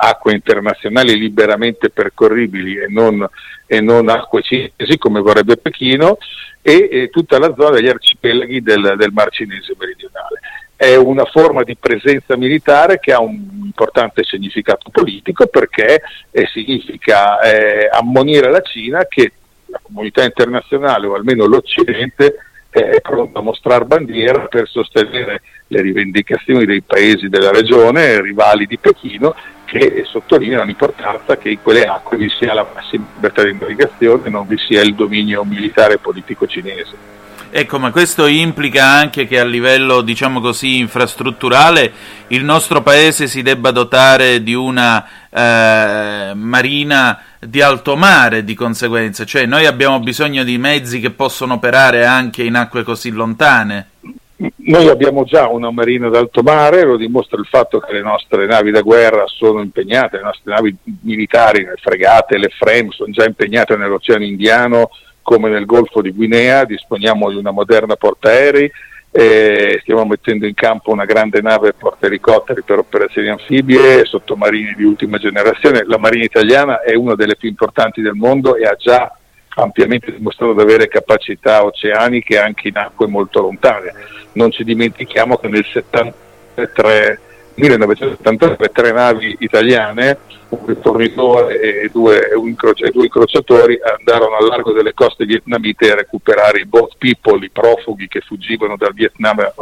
acque 0.00 0.34
internazionali 0.34 1.16
liberamente 1.18 1.88
percorribili 1.88 2.76
e 2.76 2.86
non, 2.88 3.26
e 3.66 3.80
non, 3.80 4.08
acque 4.10 4.42
cinesi 4.42 4.98
come 4.98 5.20
vorrebbe 5.20 5.56
Pechino 5.56 6.18
e, 6.60 6.88
e 6.90 7.08
tutta 7.10 7.38
la 7.38 7.52
zona 7.56 7.76
degli 7.76 7.88
arcipelaghi 7.88 8.62
del, 8.62 8.94
del 8.98 9.12
Mar 9.12 9.30
Cinese 9.30 9.74
meridionale. 9.78 10.40
È 10.76 10.94
una 10.96 11.24
forma 11.24 11.62
di 11.62 11.76
presenza 11.76 12.36
militare 12.36 12.98
che 12.98 13.12
ha 13.12 13.20
un 13.20 13.62
importante 13.64 14.24
significato 14.24 14.90
politico 14.90 15.46
perché 15.46 16.02
eh, 16.30 16.46
significa 16.52 17.40
eh, 17.40 17.88
ammonire 17.90 18.50
la 18.50 18.60
Cina 18.60 19.06
che 19.06 19.32
la 19.74 19.80
comunità 19.82 20.22
internazionale 20.22 21.06
o 21.06 21.14
almeno 21.14 21.46
l'Occidente 21.46 22.36
è 22.70 23.00
pronto 23.00 23.38
a 23.38 23.42
mostrare 23.42 23.84
bandiera 23.84 24.46
per 24.46 24.68
sostenere 24.68 25.42
le 25.68 25.80
rivendicazioni 25.80 26.64
dei 26.64 26.82
paesi 26.82 27.28
della 27.28 27.50
regione, 27.50 28.20
rivali 28.20 28.66
di 28.66 28.78
Pechino, 28.78 29.34
che 29.64 30.02
sottolineano 30.04 30.64
l'importanza 30.64 31.36
che 31.36 31.50
in 31.50 31.62
quelle 31.62 31.84
acque 31.84 32.16
vi 32.16 32.28
sia 32.28 32.54
la 32.54 32.66
massima 32.72 33.06
libertà 33.14 33.42
di 33.44 33.56
navigazione 33.58 34.26
e 34.26 34.30
non 34.30 34.46
vi 34.46 34.58
sia 34.58 34.82
il 34.82 34.94
dominio 34.94 35.44
militare 35.44 35.94
e 35.94 35.98
politico 35.98 36.46
cinese. 36.46 37.22
Ecco, 37.56 37.78
ma 37.78 37.92
questo 37.92 38.26
implica 38.26 38.84
anche 38.84 39.28
che 39.28 39.38
a 39.38 39.44
livello, 39.44 40.00
diciamo 40.00 40.40
così, 40.40 40.78
infrastrutturale 40.78 41.92
il 42.28 42.42
nostro 42.42 42.82
paese 42.82 43.28
si 43.28 43.42
debba 43.42 43.70
dotare 43.70 44.42
di 44.42 44.54
una 44.54 45.06
eh, 45.30 46.34
marina 46.34 47.22
di 47.38 47.62
alto 47.62 47.94
mare 47.94 48.42
di 48.42 48.54
conseguenza, 48.54 49.24
cioè 49.24 49.46
noi 49.46 49.66
abbiamo 49.66 50.00
bisogno 50.00 50.42
di 50.42 50.58
mezzi 50.58 50.98
che 50.98 51.10
possono 51.10 51.54
operare 51.54 52.04
anche 52.04 52.42
in 52.42 52.56
acque 52.56 52.82
così 52.82 53.12
lontane. 53.12 53.90
Noi 54.36 54.88
abbiamo 54.88 55.22
già 55.22 55.46
una 55.46 55.70
marina 55.70 56.08
d'alto 56.08 56.42
mare, 56.42 56.82
lo 56.82 56.96
dimostra 56.96 57.38
il 57.38 57.46
fatto 57.46 57.78
che 57.78 57.92
le 57.92 58.02
nostre 58.02 58.46
navi 58.46 58.72
da 58.72 58.80
guerra 58.80 59.26
sono 59.28 59.60
impegnate, 59.60 60.16
le 60.16 60.24
nostre 60.24 60.52
navi 60.52 60.76
militari, 61.02 61.62
le 61.62 61.76
fregate, 61.80 62.36
le 62.36 62.48
frame, 62.48 62.88
sono 62.90 63.12
già 63.12 63.24
impegnate 63.24 63.76
nell'Oceano 63.76 64.24
Indiano 64.24 64.90
come 65.24 65.48
nel 65.48 65.64
Golfo 65.64 66.02
di 66.02 66.12
Guinea, 66.12 66.64
disponiamo 66.64 67.30
di 67.30 67.36
una 67.36 67.50
moderna 67.50 67.96
portaerei, 67.96 68.70
eh, 69.10 69.78
stiamo 69.80 70.04
mettendo 70.04 70.44
in 70.46 70.54
campo 70.54 70.92
una 70.92 71.06
grande 71.06 71.40
nave 71.40 71.72
portaelicotteri 71.72 72.62
per 72.62 72.78
operazioni 72.78 73.28
anfibie, 73.28 74.04
sottomarini 74.04 74.74
di 74.76 74.84
ultima 74.84 75.16
generazione. 75.18 75.84
La 75.86 75.98
Marina 75.98 76.24
italiana 76.24 76.82
è 76.82 76.94
una 76.94 77.14
delle 77.14 77.36
più 77.36 77.48
importanti 77.48 78.02
del 78.02 78.14
mondo 78.14 78.54
e 78.54 78.66
ha 78.66 78.74
già 78.76 79.16
ampiamente 79.56 80.12
dimostrato 80.12 80.52
di 80.52 80.60
avere 80.60 80.88
capacità 80.88 81.64
oceaniche 81.64 82.38
anche 82.38 82.68
in 82.68 82.76
acque 82.76 83.06
molto 83.06 83.40
lontane. 83.40 83.94
Non 84.32 84.50
ci 84.50 84.62
dimentichiamo 84.62 85.38
che 85.38 85.48
nel 85.48 85.64
73 85.64 87.20
1973 87.54 88.68
tre 88.72 88.92
navi 88.92 89.36
italiane, 89.40 90.18
un 90.48 90.66
rifornitore 90.66 91.60
e 91.60 91.90
due, 91.92 92.30
incroci- 92.44 92.90
due, 92.90 93.04
incrociatori 93.04 93.78
andarono 93.98 94.36
al 94.36 94.46
largo 94.46 94.72
delle 94.72 94.92
coste 94.94 95.24
vietnamite 95.24 95.92
a 95.92 95.96
recuperare 95.96 96.60
i 96.60 96.66
boat 96.66 96.94
people, 96.98 97.44
i 97.44 97.50
profughi 97.50 98.08
che 98.08 98.20
fuggivano 98.20 98.76
dal 98.76 98.92
Vietnam 98.92 99.52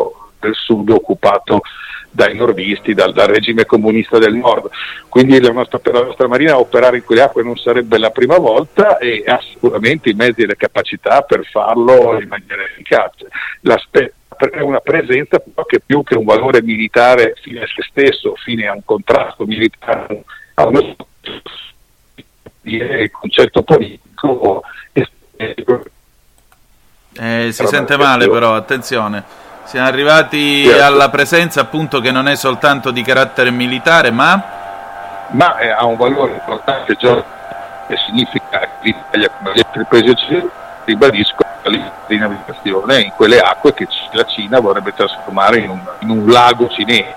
del 0.40 0.54
sud 0.54 0.90
occupato 0.90 1.60
dai 2.14 2.36
nordisti, 2.36 2.92
dal, 2.92 3.12
dal, 3.12 3.28
regime 3.28 3.64
comunista 3.64 4.18
del 4.18 4.34
nord. 4.34 4.68
Quindi 5.08 5.40
la 5.40 5.50
nostra, 5.50 5.78
per 5.78 5.94
la 5.94 6.04
nostra 6.04 6.28
marina 6.28 6.58
operare 6.58 6.98
in 6.98 7.04
quelle 7.04 7.22
acque 7.22 7.42
non 7.42 7.56
sarebbe 7.56 7.96
la 7.98 8.10
prima 8.10 8.36
volta 8.36 8.98
e 8.98 9.24
ha 9.26 9.40
sicuramente 9.42 10.10
i 10.10 10.14
mezzi 10.14 10.42
e 10.42 10.46
le 10.46 10.56
capacità 10.56 11.22
per 11.22 11.46
farlo 11.46 12.20
in 12.20 12.28
maniera 12.28 12.62
efficace. 12.64 13.28
L'aspetto 13.62 14.20
è 14.50 14.60
una 14.60 14.80
presenza 14.80 15.42
che 15.66 15.80
più 15.84 16.02
che 16.02 16.16
un 16.16 16.24
valore 16.24 16.62
militare 16.62 17.34
fine 17.40 17.62
a 17.62 17.66
se 17.66 17.82
stesso, 17.88 18.34
fine 18.36 18.66
a 18.66 18.72
un 18.72 18.84
contrasto 18.84 19.44
militare, 19.44 20.24
a 20.54 20.66
uno 20.66 20.96
il 22.62 23.10
concetto 23.10 23.62
politico. 23.62 24.62
Eh, 27.14 27.50
si 27.52 27.66
sente 27.66 27.96
male 27.96 28.28
però, 28.28 28.54
attenzione. 28.54 29.22
Siamo 29.64 29.86
arrivati 29.86 30.64
certo. 30.64 30.84
alla 30.84 31.08
presenza 31.10 31.60
appunto 31.60 32.00
che 32.00 32.10
non 32.10 32.28
è 32.28 32.36
soltanto 32.36 32.90
di 32.90 33.02
carattere 33.02 33.50
militare, 33.50 34.10
ma... 34.10 34.60
Ma 35.30 35.58
eh, 35.58 35.68
ha 35.68 35.84
un 35.84 35.96
valore 35.96 36.32
importante, 36.32 36.94
già, 36.96 37.24
che 37.86 37.96
significa 38.06 38.58
che 38.60 38.68
l'Italia 38.82 39.30
come 39.30 39.52
gli 39.54 39.62
altri 39.64 39.84
paesi 39.88 40.08
occidentali, 40.10 40.50
ribadisco, 40.84 41.36
di 42.08 42.18
navigazione 42.18 43.00
in 43.00 43.10
quelle 43.10 43.38
acque 43.38 43.72
che 43.72 43.86
la 44.12 44.24
Cina 44.26 44.60
vorrebbe 44.60 44.92
trasformare 44.94 45.58
in 45.58 45.70
un, 45.70 45.80
in 46.00 46.10
un 46.10 46.26
lago 46.26 46.68
cinese. 46.68 47.14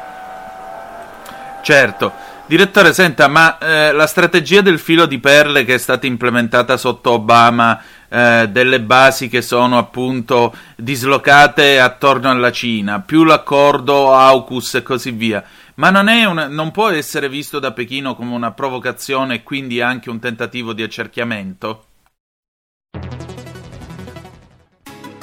Certo. 1.61 2.33
Direttore, 2.47 2.93
senta, 2.93 3.27
ma 3.27 3.57
eh, 3.57 3.91
la 3.91 4.05
strategia 4.05 4.61
del 4.61 4.77
filo 4.77 5.07
di 5.07 5.17
perle 5.17 5.65
che 5.65 5.73
è 5.73 5.77
stata 5.79 6.05
implementata 6.05 6.77
sotto 6.77 7.13
Obama, 7.13 7.81
eh, 8.07 8.47
delle 8.51 8.79
basi 8.81 9.29
che 9.29 9.41
sono 9.41 9.79
appunto 9.79 10.53
dislocate 10.75 11.79
attorno 11.79 12.29
alla 12.29 12.51
Cina, 12.51 12.99
più 12.99 13.23
l'accordo 13.23 14.13
AUKUS 14.13 14.75
e 14.75 14.83
così 14.83 15.09
via, 15.09 15.43
ma 15.75 15.89
non, 15.89 16.07
una, 16.07 16.47
non 16.47 16.69
può 16.69 16.89
essere 16.89 17.29
visto 17.29 17.57
da 17.57 17.71
Pechino 17.71 18.15
come 18.15 18.35
una 18.35 18.51
provocazione 18.51 19.35
e 19.35 19.43
quindi 19.43 19.81
anche 19.81 20.11
un 20.11 20.19
tentativo 20.19 20.73
di 20.73 20.83
accerchiamento? 20.83 21.85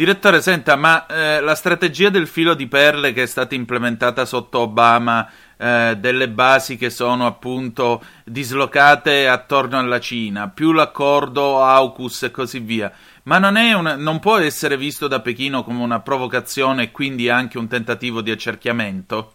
Direttore, 0.00 0.40
senta, 0.40 0.76
ma 0.76 1.04
eh, 1.04 1.42
la 1.42 1.54
strategia 1.54 2.08
del 2.08 2.26
filo 2.26 2.54
di 2.54 2.66
perle 2.68 3.12
che 3.12 3.24
è 3.24 3.26
stata 3.26 3.54
implementata 3.54 4.24
sotto 4.24 4.60
Obama, 4.60 5.30
eh, 5.58 5.94
delle 5.98 6.30
basi 6.30 6.78
che 6.78 6.88
sono 6.88 7.26
appunto 7.26 8.02
dislocate 8.24 9.28
attorno 9.28 9.78
alla 9.78 10.00
Cina, 10.00 10.48
più 10.48 10.72
l'accordo 10.72 11.62
AUKUS 11.62 12.22
e 12.22 12.30
così 12.30 12.60
via, 12.60 12.90
ma 13.24 13.38
non, 13.38 13.56
una, 13.56 13.94
non 13.94 14.20
può 14.20 14.38
essere 14.38 14.78
visto 14.78 15.06
da 15.06 15.20
Pechino 15.20 15.62
come 15.62 15.82
una 15.82 16.00
provocazione 16.00 16.84
e 16.84 16.90
quindi 16.92 17.28
anche 17.28 17.58
un 17.58 17.68
tentativo 17.68 18.22
di 18.22 18.30
accerchiamento? 18.30 19.32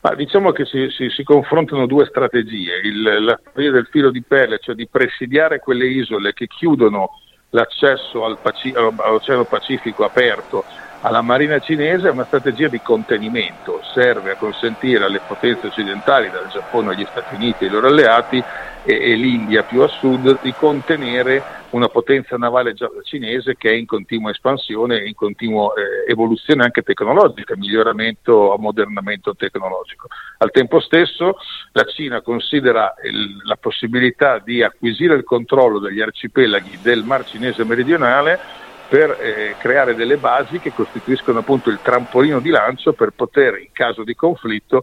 Ma 0.00 0.14
diciamo 0.14 0.52
che 0.52 0.64
si, 0.64 0.88
si, 0.88 1.10
si, 1.10 1.22
confrontano 1.24 1.84
due 1.84 2.06
strategie, 2.06 2.80
Il, 2.82 3.02
la 3.02 3.38
strategia 3.38 3.70
del 3.72 3.88
filo 3.90 4.10
di 4.10 4.22
perle, 4.22 4.60
cioè 4.62 4.74
di 4.74 4.88
presidiare 4.88 5.58
quelle 5.58 5.88
isole 5.88 6.32
che 6.32 6.46
chiudono 6.46 7.10
l'accesso 7.52 8.24
al 8.24 8.38
Paci- 8.40 8.72
all'Oceano 8.74 9.44
Pacifico 9.44 10.04
aperto 10.04 10.64
alla 11.02 11.20
Marina 11.20 11.58
cinese 11.58 12.08
è 12.08 12.10
una 12.10 12.24
strategia 12.24 12.68
di 12.68 12.80
contenimento, 12.80 13.80
serve 13.92 14.32
a 14.32 14.36
consentire 14.36 15.04
alle 15.04 15.20
potenze 15.26 15.66
occidentali, 15.66 16.30
dal 16.30 16.46
Giappone 16.48 16.92
agli 16.92 17.06
Stati 17.10 17.34
Uniti 17.34 17.64
e 17.64 17.66
ai 17.66 17.72
loro 17.72 17.88
alleati 17.88 18.42
e, 18.84 19.10
e 19.10 19.14
l'India 19.14 19.64
più 19.64 19.82
a 19.82 19.88
sud, 19.88 20.38
di 20.40 20.54
contenere 20.54 21.60
una 21.70 21.88
potenza 21.88 22.36
navale 22.36 22.74
cinese 23.02 23.56
che 23.56 23.70
è 23.70 23.74
in 23.74 23.86
continua 23.86 24.30
espansione 24.30 25.04
in 25.06 25.14
continua 25.14 25.72
eh, 25.74 26.10
evoluzione 26.10 26.62
anche 26.62 26.82
tecnologica, 26.82 27.56
miglioramento, 27.56 28.52
ammodernamento 28.52 29.34
tecnologico. 29.34 30.06
Al 30.38 30.50
tempo 30.52 30.80
stesso 30.80 31.36
la 31.72 31.84
Cina 31.84 32.20
considera 32.20 32.94
il, 33.02 33.42
la 33.44 33.56
possibilità 33.56 34.38
di 34.38 34.62
acquisire 34.62 35.14
il 35.14 35.24
controllo 35.24 35.80
degli 35.80 36.00
arcipelaghi 36.00 36.78
del 36.80 37.02
Mar 37.02 37.24
Cinese 37.24 37.64
meridionale 37.64 38.70
per 38.88 39.16
eh, 39.20 39.54
creare 39.58 39.94
delle 39.94 40.16
basi 40.16 40.58
che 40.58 40.72
costituiscono 40.72 41.38
appunto 41.38 41.70
il 41.70 41.80
trampolino 41.82 42.40
di 42.40 42.50
lancio 42.50 42.92
per 42.92 43.10
poter 43.10 43.58
in 43.58 43.72
caso 43.72 44.04
di 44.04 44.14
conflitto 44.14 44.82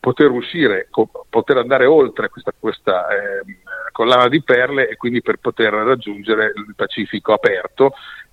poter 0.00 0.30
uscire, 0.30 0.88
co- 0.90 1.26
poter 1.28 1.58
andare 1.58 1.84
oltre 1.84 2.30
questa, 2.30 2.52
questa 2.58 3.06
eh, 3.08 3.42
collana 3.92 4.28
di 4.28 4.42
perle 4.42 4.88
e 4.88 4.96
quindi 4.96 5.20
per 5.20 5.36
poter 5.36 5.72
raggiungere 5.72 6.52
il 6.56 6.74
Pacifico 6.74 7.34
aperto 7.34 7.92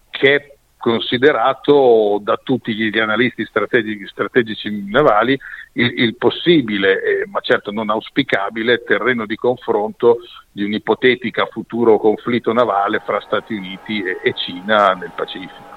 che 0.10 0.36
è 0.36 0.57
considerato 0.78 2.20
da 2.22 2.40
tutti 2.42 2.74
gli 2.74 2.98
analisti 3.00 3.46
strategici, 3.46 4.08
strategici 4.08 4.86
navali 4.88 5.38
il, 5.74 5.94
il 6.02 6.16
possibile, 6.16 7.02
eh, 7.02 7.28
ma 7.28 7.40
certo 7.42 7.72
non 7.72 7.90
auspicabile, 7.90 8.84
terreno 8.84 9.26
di 9.26 9.36
confronto 9.36 10.20
di 10.52 10.64
un 10.64 10.74
ipotetica 10.74 11.46
futuro 11.48 11.98
conflitto 11.98 12.54
navale 12.54 13.02
fra 13.06 13.20
Stati 13.22 13.54
Uniti 13.54 14.02
e, 14.02 14.20
e 14.24 14.34
Cina 14.34 14.94
nel 14.94 15.12
Pacifico. 15.16 15.76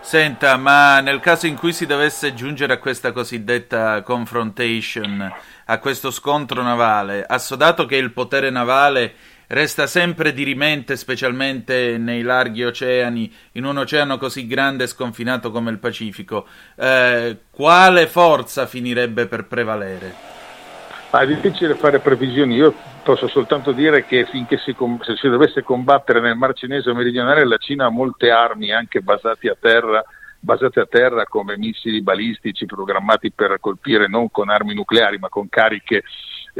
Senta, 0.00 0.56
ma 0.56 1.00
nel 1.00 1.18
caso 1.18 1.48
in 1.48 1.56
cui 1.56 1.72
si 1.72 1.84
dovesse 1.84 2.32
giungere 2.32 2.74
a 2.74 2.78
questa 2.78 3.10
cosiddetta 3.10 4.02
confrontation, 4.02 5.32
a 5.64 5.78
questo 5.78 6.12
scontro 6.12 6.62
navale, 6.62 7.24
assodato 7.26 7.86
che 7.86 7.96
il 7.96 8.12
potere 8.12 8.50
navale 8.50 9.14
resta 9.48 9.86
sempre 9.86 10.32
dirimente, 10.32 10.96
specialmente 10.96 11.98
nei 11.98 12.22
larghi 12.22 12.64
oceani, 12.64 13.32
in 13.52 13.64
un 13.64 13.78
oceano 13.78 14.18
così 14.18 14.46
grande 14.46 14.84
e 14.84 14.88
sconfinato 14.88 15.50
come 15.50 15.70
il 15.70 15.78
Pacifico, 15.78 16.46
eh, 16.76 17.36
quale 17.50 18.06
forza 18.06 18.66
finirebbe 18.66 19.26
per 19.26 19.46
prevalere? 19.46 20.14
Ah, 21.10 21.20
è 21.20 21.26
difficile 21.26 21.74
fare 21.74 22.00
previsioni, 22.00 22.56
io 22.56 22.74
posso 23.02 23.28
soltanto 23.28 23.70
dire 23.70 24.04
che 24.04 24.26
finché 24.26 24.58
si, 24.58 24.74
se 25.02 25.16
si 25.16 25.28
dovesse 25.28 25.62
combattere 25.62 26.20
nel 26.20 26.36
Mar 26.36 26.52
Cinese 26.54 26.92
meridionale 26.92 27.46
la 27.46 27.56
Cina 27.56 27.86
ha 27.86 27.90
molte 27.90 28.30
armi 28.30 28.72
anche 28.72 29.00
basate 29.00 29.48
a 29.48 29.56
terra 29.58 30.04
basate 30.40 30.80
a 30.80 30.86
terra 30.86 31.24
come 31.24 31.56
missili 31.56 32.02
balistici 32.02 32.66
programmati 32.66 33.32
per 33.32 33.58
colpire 33.60 34.08
non 34.08 34.30
con 34.30 34.48
armi 34.48 34.74
nucleari 34.74 35.18
ma 35.18 35.28
con 35.28 35.48
cariche 35.48 36.02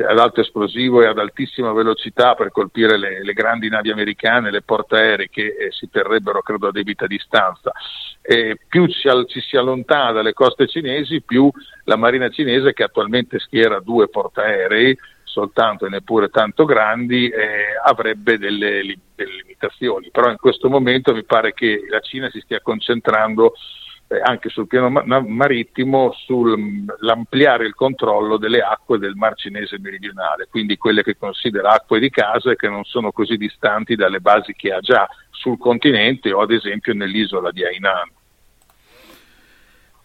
ad 0.03 0.19
alto 0.19 0.41
esplosivo 0.41 1.03
e 1.03 1.07
ad 1.07 1.19
altissima 1.19 1.73
velocità 1.73 2.35
per 2.35 2.51
colpire 2.51 2.99
le, 2.99 3.23
le 3.23 3.33
grandi 3.33 3.69
navi 3.69 3.91
americane, 3.91 4.51
le 4.51 4.63
portaerei 4.63 5.29
che 5.31 5.57
eh, 5.59 5.73
si 5.73 5.89
terrebbero 5.89 6.43
credo 6.43 6.69
a 6.69 6.73
debita 6.73 7.07
distanza. 7.07 7.73
E 8.21 8.59
più 8.69 8.87
ci, 8.87 9.09
ci, 9.29 9.41
si 9.41 9.57
allontana 9.57 10.13
dalle 10.13 10.33
coste 10.33 10.67
cinesi, 10.67 11.23
più 11.23 11.51
la 11.85 11.97
marina 11.97 12.29
cinese 12.29 12.73
che 12.73 12.83
attualmente 12.83 13.39
schiera 13.39 13.81
due 13.81 14.09
portaerei 14.09 14.97
soltanto 15.23 15.87
e 15.87 15.91
neppure 15.91 16.29
tanto 16.29 16.65
grandi, 16.65 17.29
eh, 17.29 17.77
avrebbe 17.85 18.39
delle, 18.39 18.97
delle, 19.15 19.37
limitazioni. 19.43 20.11
Però 20.11 20.31
in 20.31 20.39
questo 20.39 20.71
momento 20.71 21.13
mi 21.13 21.25
pare 21.25 21.53
che 21.53 21.85
la 21.89 22.01
Cina 22.01 22.31
si 22.31 22.41
stia 22.41 22.61
concentrando 22.61 23.53
eh, 23.53 23.86
anche 24.23 24.49
sul 24.51 24.67
piano 24.69 24.89
ma- 24.89 25.21
marittimo 25.21 26.13
sull'ampliare 26.13 27.67
il 27.67 27.75
controllo 27.75 28.37
delle 28.37 28.61
acque 28.61 28.99
del 28.99 29.15
Mar 29.17 29.35
Cinese 29.35 29.79
meridionale, 29.81 30.47
quindi 30.49 30.77
quelle 30.77 31.03
che 31.03 31.17
considera 31.17 31.73
acque 31.73 31.99
di 31.99 32.11
casa 32.11 32.53
e 32.53 32.57
che 32.57 32.69
non 32.69 32.85
sono 32.85 33.11
così 33.11 33.37
distanti 33.37 33.97
dalle 33.97 34.21
basi 34.21 34.53
che 34.55 34.73
ha 34.73 34.81
già 34.81 35.09
sul 35.31 35.59
continente 35.59 36.33
o 36.33 36.41
ad 36.41 36.53
esempio 36.53 36.95
nell'isola 36.95 37.51
di 37.51 37.65
Hainan. 37.65 38.11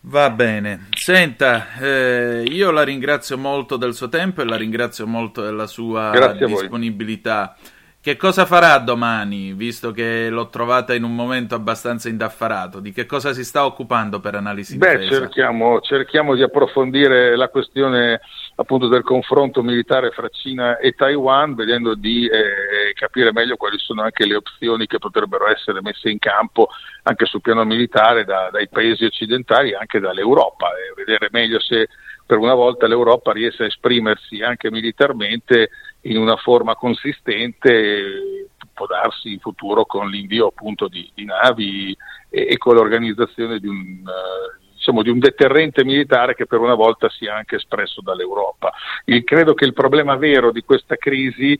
Va 0.03 0.31
bene, 0.31 0.87
senta, 0.95 1.77
eh, 1.79 2.43
io 2.47 2.71
la 2.71 2.81
ringrazio 2.81 3.37
molto 3.37 3.77
del 3.77 3.93
suo 3.93 4.09
tempo 4.09 4.41
e 4.41 4.45
la 4.45 4.55
ringrazio 4.55 5.05
molto 5.05 5.43
della 5.43 5.67
sua 5.67 6.33
disponibilità. 6.33 7.55
Che 8.03 8.17
cosa 8.17 8.47
farà 8.47 8.79
domani, 8.79 9.53
visto 9.53 9.91
che 9.91 10.27
l'ho 10.29 10.49
trovata 10.49 10.95
in 10.95 11.03
un 11.03 11.13
momento 11.13 11.53
abbastanza 11.53 12.09
indaffarato? 12.09 12.79
Di 12.79 12.91
che 12.91 13.05
cosa 13.05 13.31
si 13.31 13.43
sta 13.43 13.63
occupando 13.63 14.19
per 14.19 14.33
analisi 14.33 14.75
Beh, 14.75 14.97
difesa? 14.97 15.19
cerchiamo, 15.19 15.79
cerchiamo 15.81 16.33
di 16.33 16.41
approfondire 16.41 17.35
la 17.35 17.49
questione 17.49 18.19
appunto 18.55 18.87
del 18.87 19.03
confronto 19.03 19.61
militare 19.61 20.09
fra 20.09 20.29
Cina 20.29 20.79
e 20.79 20.93
Taiwan, 20.93 21.53
vedendo 21.53 21.93
di 21.93 22.25
eh, 22.25 22.91
capire 22.95 23.31
meglio 23.31 23.55
quali 23.55 23.77
sono 23.77 24.01
anche 24.01 24.25
le 24.25 24.35
opzioni 24.35 24.87
che 24.87 24.97
potrebbero 24.97 25.47
essere 25.47 25.79
messe 25.83 26.09
in 26.09 26.17
campo 26.17 26.69
anche 27.03 27.27
sul 27.27 27.41
piano 27.41 27.63
militare 27.65 28.25
da, 28.25 28.49
dai 28.51 28.67
paesi 28.67 29.05
occidentali 29.05 29.73
e 29.73 29.75
anche 29.75 29.99
dall'Europa, 29.99 30.69
e 30.69 30.93
vedere 30.95 31.29
meglio 31.31 31.59
se 31.59 31.87
per 32.25 32.39
una 32.39 32.55
volta 32.55 32.87
l'Europa 32.87 33.31
riesce 33.31 33.63
a 33.63 33.67
esprimersi 33.67 34.41
anche 34.41 34.71
militarmente 34.71 35.69
in 36.01 36.17
una 36.17 36.35
forma 36.35 36.75
consistente, 36.75 38.47
può 38.73 38.85
darsi 38.87 39.33
in 39.33 39.39
futuro 39.39 39.85
con 39.85 40.09
l'invio 40.09 40.47
appunto 40.47 40.87
di, 40.87 41.09
di 41.13 41.25
navi 41.25 41.95
e, 42.29 42.47
e, 42.49 42.57
con 42.57 42.75
l'organizzazione 42.75 43.59
di 43.59 43.67
un, 43.67 44.01
uh, 44.03 44.71
diciamo, 44.73 45.03
di 45.03 45.09
un 45.09 45.19
deterrente 45.19 45.83
militare 45.83 46.33
che 46.33 46.47
per 46.47 46.59
una 46.59 46.73
volta 46.73 47.07
sia 47.09 47.35
anche 47.35 47.57
espresso 47.57 48.01
dall'Europa. 48.01 48.73
Il, 49.05 49.23
credo 49.23 49.53
che 49.53 49.65
il 49.65 49.73
problema 49.73 50.15
vero 50.15 50.51
di 50.51 50.63
questa 50.63 50.95
crisi 50.95 51.57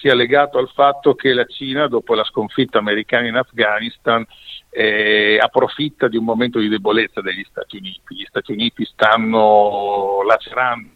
sia 0.00 0.14
legato 0.14 0.58
al 0.58 0.70
fatto 0.70 1.14
che 1.14 1.34
la 1.34 1.44
Cina, 1.44 1.86
dopo 1.86 2.14
la 2.14 2.24
sconfitta 2.24 2.78
americana 2.78 3.28
in 3.28 3.36
Afghanistan, 3.36 4.26
eh, 4.70 5.38
approfitta 5.40 6.08
di 6.08 6.16
un 6.16 6.24
momento 6.24 6.58
di 6.58 6.68
debolezza 6.68 7.20
degli 7.20 7.44
Stati 7.48 7.76
Uniti. 7.76 8.16
Gli 8.16 8.24
Stati 8.26 8.52
Uniti 8.52 8.84
stanno 8.86 10.22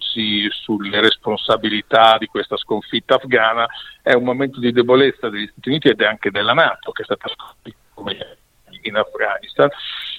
lacerandosi 0.09 0.49
sulle 0.51 1.01
responsabilità 1.01 2.17
di 2.19 2.27
questa 2.27 2.57
sconfitta 2.57 3.17
afghana, 3.17 3.67
è 4.03 4.15
un 4.15 4.25
momento 4.25 4.59
di 4.59 4.73
debolezza 4.73 5.29
degli 5.29 5.47
Stati 5.47 5.69
Uniti 5.69 5.89
ed 5.89 6.01
anche 6.01 6.31
della 6.31 6.55
Nato 6.55 6.93
che 6.93 7.03
è 7.03 7.05
stata 7.05 7.29
sconfitta 7.29 8.37
in 8.83 8.97
Afghanistan 8.97 9.69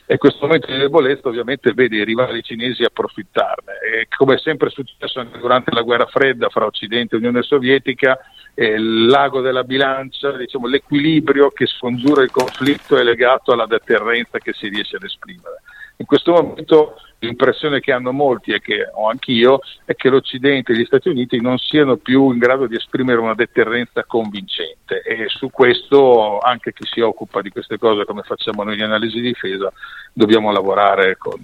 e 0.05 0.17
questo 0.17 0.45
momento 0.45 0.67
di 0.71 0.77
debolezza 0.77 1.27
ovviamente 1.27 1.71
vede 1.73 1.97
i 1.97 2.03
rivali 2.03 2.41
cinesi 2.41 2.83
approfittarne. 2.83 3.73
E 3.79 4.07
come 4.15 4.35
è 4.35 4.37
sempre 4.39 4.69
successo 4.69 5.19
anche 5.19 5.37
durante 5.37 5.71
la 5.71 5.81
guerra 5.81 6.07
fredda 6.07 6.49
fra 6.49 6.65
Occidente 6.65 7.15
e 7.15 7.19
Unione 7.19 7.43
Sovietica, 7.43 8.17
eh, 8.55 8.77
lago 8.79 9.41
della 9.41 9.63
bilancia, 9.63 10.31
diciamo, 10.31 10.67
l'equilibrio 10.67 11.49
che 11.49 11.67
scongiura 11.67 12.23
il 12.23 12.31
conflitto 12.31 12.97
è 12.97 13.03
legato 13.03 13.51
alla 13.51 13.67
deterrenza 13.67 14.39
che 14.39 14.53
si 14.53 14.67
riesce 14.67 14.95
ad 14.95 15.03
esprimere. 15.03 15.61
In 15.99 16.05
questo 16.05 16.31
momento 16.31 16.95
l'impressione 17.19 17.81
che 17.81 17.91
hanno 17.91 18.13
molti 18.13 18.53
e 18.53 18.61
che 18.61 18.89
ho 18.89 19.09
anch'io 19.09 19.59
è 19.83 19.95
che 19.95 20.07
l'Occidente 20.07 20.71
e 20.71 20.77
gli 20.77 20.85
Stati 20.85 21.09
Uniti 21.09 21.41
non 21.41 21.57
siano 21.57 21.97
più 21.97 22.31
in 22.31 22.37
grado 22.37 22.67
di 22.67 22.77
esprimere 22.77 23.19
una 23.19 23.35
deterrenza 23.35 24.05
convincente 24.05 25.01
e 25.01 25.25
su 25.27 25.49
questo 25.49 26.39
anche 26.39 26.71
chi 26.71 26.85
si 26.85 27.01
occupa 27.01 27.41
di 27.41 27.49
queste 27.49 27.77
cose 27.77 28.05
come 28.05 28.21
facciamo 28.21 28.63
noi 28.63 28.77
di 28.77 28.81
analisi 28.81 29.19
di 29.19 29.27
difesa 29.27 29.73
dobbiamo 30.13 30.53
lavorare 30.53 31.17
con, 31.17 31.43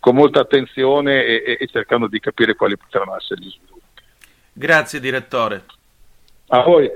con 0.00 0.14
molta 0.14 0.40
attenzione 0.40 1.22
e, 1.26 1.58
e, 1.60 1.66
cercando 1.66 2.06
di 2.06 2.18
capire 2.18 2.54
quali 2.54 2.78
potranno 2.78 3.16
essere 3.16 3.42
gli 3.42 3.50
sviluppi. 3.50 3.82
Grazie 4.50 4.98
direttore. 4.98 5.64
A 6.48 6.62
voi. 6.62 6.90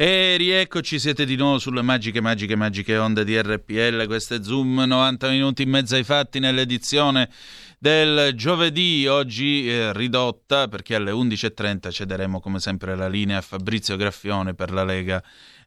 E 0.00 0.36
rieccoci, 0.36 1.00
siete 1.00 1.24
di 1.24 1.34
nuovo 1.34 1.58
sulle 1.58 1.82
magiche, 1.82 2.20
magiche, 2.20 2.54
magiche 2.54 2.96
onde 2.98 3.24
di 3.24 3.36
RPL. 3.36 4.06
Questo 4.06 4.36
è 4.36 4.42
Zoom, 4.44 4.84
90 4.86 5.28
minuti 5.28 5.62
in 5.62 5.70
mezzo 5.70 5.96
ai 5.96 6.04
fatti 6.04 6.38
nell'edizione 6.38 7.28
del 7.80 8.30
giovedì, 8.36 9.08
oggi 9.08 9.68
eh, 9.68 9.92
ridotta 9.92 10.68
perché 10.68 10.94
alle 10.94 11.10
11.30 11.10 11.90
cederemo 11.90 12.38
come 12.38 12.60
sempre 12.60 12.94
la 12.94 13.08
linea 13.08 13.38
a 13.38 13.40
Fabrizio 13.40 13.96
Graffione 13.96 14.54
per 14.54 14.70
la 14.70 14.84
Lega 14.84 15.20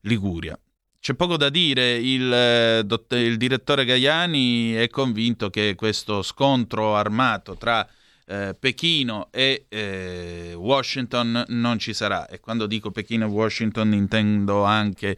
Liguria. 0.03 0.57
C'è 0.97 1.13
poco 1.13 1.35
da 1.35 1.49
dire, 1.49 1.95
il, 1.95 2.31
eh, 2.31 2.85
il 3.17 3.35
direttore 3.35 3.83
Gaiani 3.83 4.71
è 4.75 4.87
convinto 4.87 5.49
che 5.49 5.75
questo 5.75 6.21
scontro 6.21 6.95
armato 6.95 7.57
tra 7.57 7.85
eh, 8.31 8.55
Pechino 8.57 9.27
e 9.29 9.65
eh, 9.67 10.53
Washington 10.55 11.43
non 11.49 11.77
ci 11.79 11.93
sarà. 11.93 12.27
E 12.27 12.39
quando 12.39 12.65
dico 12.65 12.89
Pechino 12.89 13.25
e 13.25 13.29
Washington 13.29 13.93
intendo 13.93 14.63
anche 14.63 15.17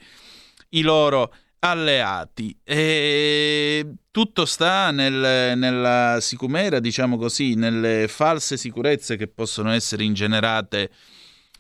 i 0.70 0.82
loro 0.82 1.32
alleati. 1.60 2.58
E 2.64 3.86
tutto 4.10 4.46
sta 4.46 4.90
nel, 4.90 5.56
nella 5.58 6.18
sicumera, 6.22 6.80
diciamo 6.80 7.18
così, 7.18 7.54
nelle 7.54 8.08
false 8.08 8.58
sicurezze 8.58 9.16
che 9.16 9.28
possono 9.28 9.72
essere 9.72 10.04
ingenerate 10.04 10.90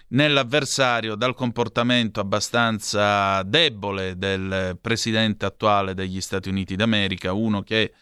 nell'avversario 0.09 1.15
dal 1.15 1.35
comportamento 1.35 2.19
abbastanza 2.19 3.43
debole 3.43 4.17
del 4.17 4.77
presidente 4.81 5.45
attuale 5.45 5.93
degli 5.93 6.19
Stati 6.19 6.49
Uniti 6.49 6.75
d'America, 6.75 7.31
uno 7.33 7.61
che 7.61 7.93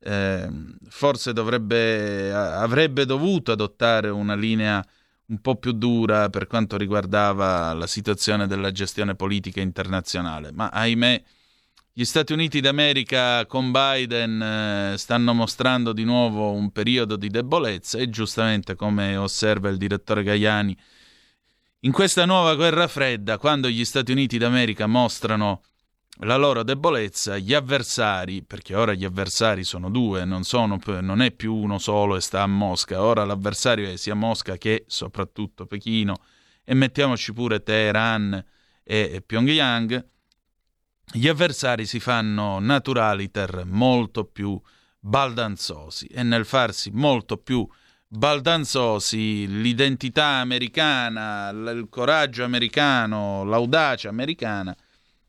eh, 0.00 0.48
forse 0.88 1.32
dovrebbe, 1.32 2.32
avrebbe 2.32 3.04
dovuto 3.04 3.52
adottare 3.52 4.08
una 4.08 4.34
linea 4.34 4.84
un 5.26 5.40
po' 5.40 5.56
più 5.56 5.72
dura 5.72 6.28
per 6.30 6.46
quanto 6.46 6.76
riguardava 6.76 7.72
la 7.72 7.86
situazione 7.86 8.46
della 8.46 8.70
gestione 8.70 9.14
politica 9.14 9.60
internazionale, 9.60 10.52
ma 10.52 10.68
ahimè 10.68 11.22
gli 11.98 12.04
Stati 12.04 12.34
Uniti 12.34 12.60
d'America 12.60 13.46
con 13.46 13.72
Biden 13.72 14.42
eh, 14.42 14.98
stanno 14.98 15.32
mostrando 15.32 15.94
di 15.94 16.04
nuovo 16.04 16.52
un 16.52 16.70
periodo 16.70 17.16
di 17.16 17.30
debolezza 17.30 17.96
e 17.96 18.10
giustamente, 18.10 18.74
come 18.74 19.16
osserva 19.16 19.70
il 19.70 19.78
direttore 19.78 20.22
Gaiani, 20.22 20.76
in 21.80 21.92
questa 21.92 22.26
nuova 22.26 22.54
guerra 22.54 22.86
fredda, 22.86 23.38
quando 23.38 23.68
gli 23.68 23.84
Stati 23.84 24.12
Uniti 24.12 24.36
d'America 24.36 24.86
mostrano 24.86 25.62
la 26.20 26.36
loro 26.36 26.62
debolezza, 26.62 27.36
gli 27.36 27.52
avversari, 27.52 28.42
perché 28.42 28.74
ora 28.74 28.94
gli 28.94 29.04
avversari 29.04 29.64
sono 29.64 29.90
due, 29.90 30.24
non, 30.24 30.44
sono, 30.44 30.78
non 31.00 31.20
è 31.20 31.30
più 31.30 31.54
uno 31.54 31.78
solo 31.78 32.16
e 32.16 32.20
sta 32.20 32.42
a 32.42 32.46
Mosca, 32.46 33.02
ora 33.02 33.24
l'avversario 33.24 33.88
è 33.88 33.96
sia 33.96 34.14
Mosca 34.14 34.56
che 34.56 34.84
soprattutto 34.86 35.66
Pechino. 35.66 36.16
E 36.64 36.74
mettiamoci 36.74 37.32
pure 37.32 37.62
Teheran 37.62 38.42
e 38.82 39.22
Pyongyang, 39.24 40.08
gli 41.12 41.28
avversari 41.28 41.86
si 41.86 42.00
fanno 42.00 42.58
naturaliter 42.58 43.64
molto 43.66 44.24
più 44.24 44.60
baldanzosi 44.98 46.06
e 46.06 46.22
nel 46.22 46.44
farsi 46.44 46.90
molto 46.90 47.36
più 47.36 47.66
baldanzosi 48.08 49.60
l'identità 49.60 50.40
americana, 50.40 51.50
il 51.50 51.86
coraggio 51.90 52.42
americano, 52.42 53.44
l'audacia 53.44 54.08
americana 54.08 54.74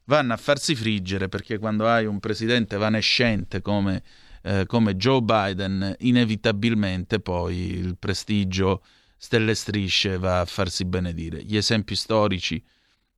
vanno 0.08 0.34
a 0.34 0.38
farsi 0.38 0.76
friggere 0.76 1.30
perché 1.30 1.58
quando 1.58 1.88
hai 1.88 2.06
un 2.06 2.20
presidente 2.20 2.78
vanescente 2.78 3.62
come, 3.62 4.04
eh, 4.44 4.66
come 4.66 4.96
Joe 4.96 5.22
Biden 5.22 5.96
inevitabilmente 6.00 7.20
poi 7.20 7.78
il 7.78 7.98
prestigio 7.98 8.84
stelle 9.18 9.56
strisce 9.56 10.18
va 10.18 10.42
a 10.42 10.46
farsi 10.46 10.86
benedire. 10.86 11.44
Gli 11.44 11.58
esempi 11.58 11.96
storici 11.96 12.64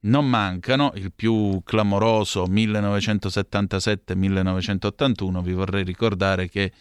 non 0.01 0.29
mancano, 0.29 0.93
il 0.95 1.11
più 1.13 1.61
clamoroso 1.63 2.45
1977-1981, 2.45 5.41
vi 5.41 5.51
vorrei 5.51 5.83
ricordare 5.83 6.47
che 6.47 6.71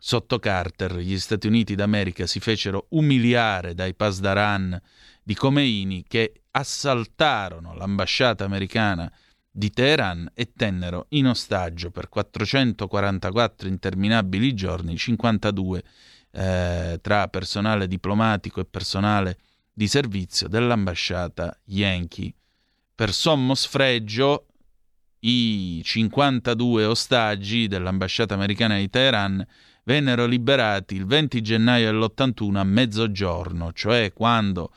sotto 0.00 0.40
Carter 0.40 0.96
gli 0.96 1.18
Stati 1.18 1.46
Uniti 1.46 1.74
d'America 1.74 2.26
si 2.26 2.40
fecero 2.40 2.86
umiliare 2.90 3.74
dai 3.74 3.94
Pasdaran 3.94 4.78
di 5.22 5.34
Khomeini 5.34 6.04
che 6.06 6.42
assaltarono 6.50 7.74
l'ambasciata 7.74 8.44
americana 8.44 9.10
di 9.50 9.70
Teheran 9.70 10.30
e 10.34 10.52
tennero 10.54 11.06
in 11.10 11.26
ostaggio 11.26 11.90
per 11.90 12.08
444 12.08 13.68
interminabili 13.68 14.54
giorni 14.54 14.96
52 14.96 15.82
eh, 16.30 16.98
tra 17.02 17.28
personale 17.28 17.88
diplomatico 17.88 18.60
e 18.60 18.64
personale 18.64 19.38
di 19.72 19.86
servizio 19.86 20.48
dell'ambasciata 20.48 21.56
Yankee. 21.64 22.32
Per 22.94 23.12
sommo 23.12 23.54
sfregio 23.54 24.46
i 25.20 25.80
52 25.84 26.84
ostaggi 26.84 27.66
dell'ambasciata 27.66 28.34
americana 28.34 28.76
di 28.76 28.90
Teheran 28.90 29.44
vennero 29.84 30.26
liberati 30.26 30.94
il 30.94 31.06
20 31.06 31.40
gennaio 31.40 31.90
dell'81 31.90 32.56
a 32.56 32.64
mezzogiorno, 32.64 33.72
cioè 33.72 34.12
quando 34.12 34.72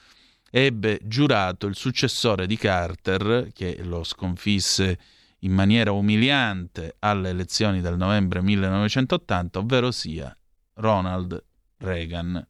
ebbe 0.51 0.99
giurato 1.03 1.65
il 1.65 1.75
successore 1.75 2.45
di 2.45 2.57
Carter, 2.57 3.49
che 3.53 3.79
lo 3.83 4.03
sconfisse 4.03 4.99
in 5.39 5.53
maniera 5.53 5.91
umiliante 5.91 6.97
alle 6.99 7.29
elezioni 7.29 7.81
del 7.81 7.97
novembre 7.97 8.41
1980, 8.41 9.59
ovvero 9.59 9.91
sia 9.91 10.35
Ronald 10.75 11.43
Reagan. 11.77 12.45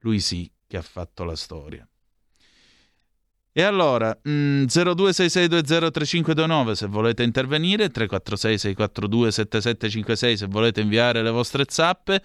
Lui 0.00 0.20
sì 0.20 0.50
che 0.66 0.76
ha 0.76 0.82
fatto 0.82 1.24
la 1.24 1.34
storia. 1.34 1.86
E 3.54 3.62
allora, 3.62 4.18
mm, 4.26 4.64
0266203529 4.64 6.72
se 6.72 6.86
volete 6.86 7.22
intervenire, 7.22 7.90
346 7.90 8.58
642 8.58 9.30
7756 9.30 10.36
se 10.38 10.46
volete 10.46 10.80
inviare 10.80 11.22
le 11.22 11.30
vostre 11.30 11.64
zappe. 11.68 12.22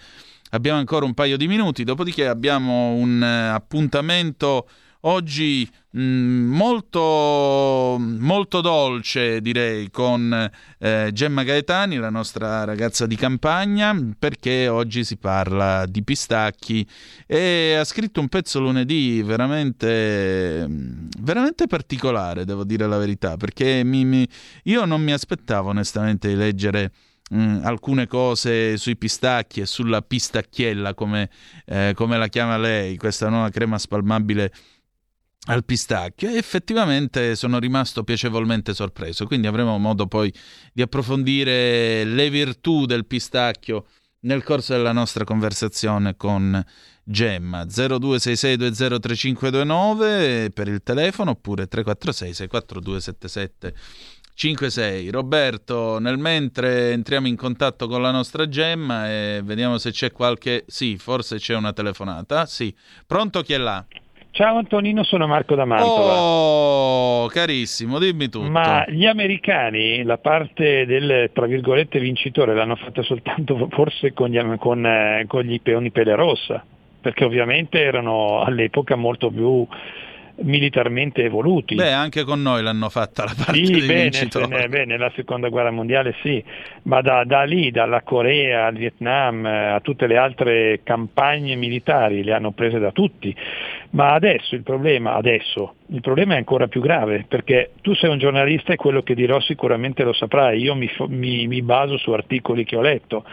Abbiamo 0.51 0.79
ancora 0.79 1.03
un 1.03 1.13
paio 1.13 1.35
di 1.35 1.47
minuti, 1.47 1.83
dopodiché 1.83 2.27
abbiamo 2.27 2.93
un 2.93 3.21
uh, 3.21 3.53
appuntamento 3.53 4.69
oggi 5.07 5.67
mh, 5.91 6.01
mm, 6.01 6.51
molto, 6.53 7.97
molto 7.99 8.61
dolce, 8.61 9.41
direi, 9.41 9.89
con 9.89 10.49
eh, 10.79 11.09
Gemma 11.13 11.43
Gaetani, 11.43 11.97
la 11.97 12.09
nostra 12.09 12.63
ragazza 12.63 13.05
di 13.05 13.15
campagna, 13.15 13.97
perché 14.17 14.67
oggi 14.67 15.03
si 15.03 15.17
parla 15.17 15.85
di 15.85 16.03
pistacchi. 16.03 16.87
E 17.25 17.75
ha 17.79 17.83
scritto 17.83 18.19
un 18.19 18.27
pezzo 18.27 18.59
lunedì 18.59 19.21
veramente, 19.23 20.67
veramente 21.19 21.67
particolare, 21.67 22.45
devo 22.45 22.63
dire 22.63 22.87
la 22.87 22.97
verità, 22.97 23.37
perché 23.37 23.83
mi, 23.83 24.05
mi, 24.05 24.27
io 24.63 24.85
non 24.85 25.01
mi 25.01 25.11
aspettavo 25.13 25.69
onestamente 25.69 26.27
di 26.27 26.35
leggere... 26.35 26.91
Mm, 27.35 27.65
alcune 27.65 28.07
cose 28.07 28.77
sui 28.77 28.95
pistacchi 28.95 29.59
e 29.59 29.65
sulla 29.65 30.01
pistacchiella, 30.01 30.93
come, 30.93 31.29
eh, 31.65 31.91
come 31.93 32.17
la 32.17 32.29
chiama 32.29 32.57
lei, 32.57 32.95
questa 32.95 33.27
nuova 33.27 33.49
crema 33.49 33.77
spalmabile 33.77 34.49
al 35.47 35.65
pistacchio 35.65 36.29
e 36.29 36.37
effettivamente 36.37 37.35
sono 37.35 37.59
rimasto 37.59 38.03
piacevolmente 38.03 38.73
sorpreso. 38.73 39.25
Quindi 39.25 39.47
avremo 39.47 39.77
modo 39.77 40.07
poi 40.07 40.33
di 40.73 40.81
approfondire 40.81 42.03
le 42.03 42.29
virtù 42.29 42.85
del 42.85 43.05
pistacchio 43.05 43.85
nel 44.21 44.41
corso 44.43 44.73
della 44.73 44.91
nostra 44.91 45.23
conversazione 45.23 46.15
con 46.15 46.59
Gemma 47.03 47.63
0266203529 47.63 50.51
per 50.51 50.67
il 50.67 50.81
telefono 50.83 51.29
oppure 51.31 51.67
346 51.67 52.33
642 52.33 52.99
7756 52.99 55.09
Roberto, 55.09 55.99
nel 55.99 56.17
mentre 56.17 56.91
entriamo 56.91 57.27
in 57.27 57.37
contatto 57.37 57.87
con 57.87 58.01
la 58.01 58.11
nostra 58.11 58.49
Gemma 58.49 59.09
e 59.09 59.39
vediamo 59.43 59.77
se 59.77 59.91
c'è 59.91 60.11
qualche... 60.11 60.65
Sì, 60.67 60.97
forse 60.97 61.37
c'è 61.37 61.55
una 61.55 61.71
telefonata. 61.71 62.45
Sì, 62.45 62.75
pronto 63.05 63.41
chi 63.43 63.53
è 63.53 63.57
là? 63.57 63.85
Ciao 64.37 64.57
Antonino, 64.57 65.03
sono 65.03 65.25
Marco 65.25 65.55
da 65.55 65.65
Mantova. 65.65 66.13
Oh, 66.21 67.25
carissimo, 67.25 67.97
dimmi 67.97 68.29
tutto. 68.29 68.47
Ma 68.47 68.85
gli 68.87 69.07
americani 69.07 70.03
la 70.03 70.19
parte 70.19 70.85
del, 70.85 71.31
tra 71.33 71.47
virgolette, 71.47 71.99
vincitore 71.99 72.53
l'hanno 72.53 72.75
fatta 72.75 73.01
soltanto 73.01 73.67
forse 73.73 74.13
con 74.13 74.29
gli, 74.29 74.39
con, 74.59 74.85
eh, 74.85 75.25
con 75.27 75.41
gli 75.41 75.59
peoni 75.59 75.89
pelle 75.89 76.13
rossa, 76.13 76.63
perché 77.01 77.25
ovviamente 77.25 77.81
erano 77.81 78.43
all'epoca 78.43 78.95
molto 78.95 79.31
più 79.31 79.65
militarmente 80.41 81.23
evoluti. 81.23 81.75
Beh, 81.75 81.91
anche 81.91 82.23
con 82.23 82.41
noi 82.41 82.61
l'hanno 82.61 82.89
fatta 82.89 83.23
la 83.23 83.33
parte 83.35 83.65
sì, 83.65 83.71
dei 83.71 83.87
bene, 83.87 84.01
vincitori. 84.03 84.47
Bene, 84.47 84.69
bene, 84.69 84.97
la 84.97 85.11
seconda 85.15 85.49
guerra 85.49 85.71
mondiale 85.71 86.15
sì, 86.21 86.43
ma 86.83 87.01
da, 87.01 87.23
da, 87.23 87.43
lì, 87.43 87.71
dalla 87.71 88.01
Corea 88.01 88.65
al 88.65 88.75
Vietnam 88.75 89.45
eh, 89.45 89.67
a 89.73 89.79
tutte 89.79 90.07
le 90.07 90.17
altre 90.17 90.81
campagne 90.83 91.55
militari 91.55 92.23
le 92.23 92.33
hanno 92.33 92.51
prese 92.51 92.79
da 92.79 92.91
tutti. 92.91 93.35
Ma 93.91 94.13
adesso 94.13 94.53
il 94.53 94.63
problema, 94.63 95.13
adesso, 95.13 95.75
il 95.87 96.01
problema 96.01 96.33
è 96.33 96.37
ancora 96.37 96.67
più 96.67 96.81
grave, 96.81 97.25
perché 97.27 97.71
tu 97.81 97.93
sei 97.93 98.09
un 98.09 98.19
giornalista 98.19 98.73
e 98.73 98.75
quello 98.75 99.01
che 99.01 99.15
dirò 99.15 99.39
sicuramente 99.39 100.03
lo 100.03 100.13
saprai, 100.13 100.61
io 100.61 100.75
mi, 100.75 100.89
mi, 101.07 101.47
mi 101.47 101.61
baso 101.61 101.97
su 101.97 102.11
articoli 102.11 102.65
che 102.65 102.75
ho 102.75 102.81
letto, 102.81 103.23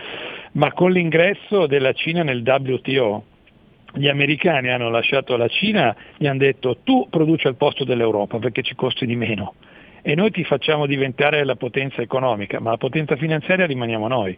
ma 0.52 0.72
con 0.72 0.92
l'ingresso 0.92 1.66
della 1.66 1.92
Cina 1.92 2.22
nel 2.22 2.42
WTO, 2.44 3.24
gli 3.94 4.08
americani 4.08 4.70
hanno 4.70 4.90
lasciato 4.90 5.36
la 5.36 5.48
Cina, 5.48 5.94
gli 6.16 6.26
hanno 6.26 6.38
detto 6.38 6.78
tu 6.82 7.06
produci 7.08 7.46
al 7.46 7.56
posto 7.56 7.84
dell'Europa 7.84 8.38
perché 8.38 8.62
ci 8.62 8.74
costi 8.74 9.06
di 9.06 9.16
meno 9.16 9.54
e 10.06 10.14
noi 10.14 10.30
ti 10.30 10.44
facciamo 10.44 10.84
diventare 10.84 11.44
la 11.44 11.56
potenza 11.56 12.02
economica, 12.02 12.60
ma 12.60 12.72
la 12.72 12.76
potenza 12.76 13.16
finanziaria 13.16 13.64
rimaniamo 13.64 14.06
noi. 14.06 14.36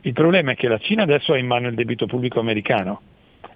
Il 0.00 0.14
problema 0.14 0.52
è 0.52 0.54
che 0.54 0.66
la 0.66 0.78
Cina 0.78 1.02
adesso 1.02 1.34
ha 1.34 1.38
in 1.38 1.46
mano 1.46 1.68
il 1.68 1.74
debito 1.74 2.06
pubblico 2.06 2.40
americano. 2.40 3.02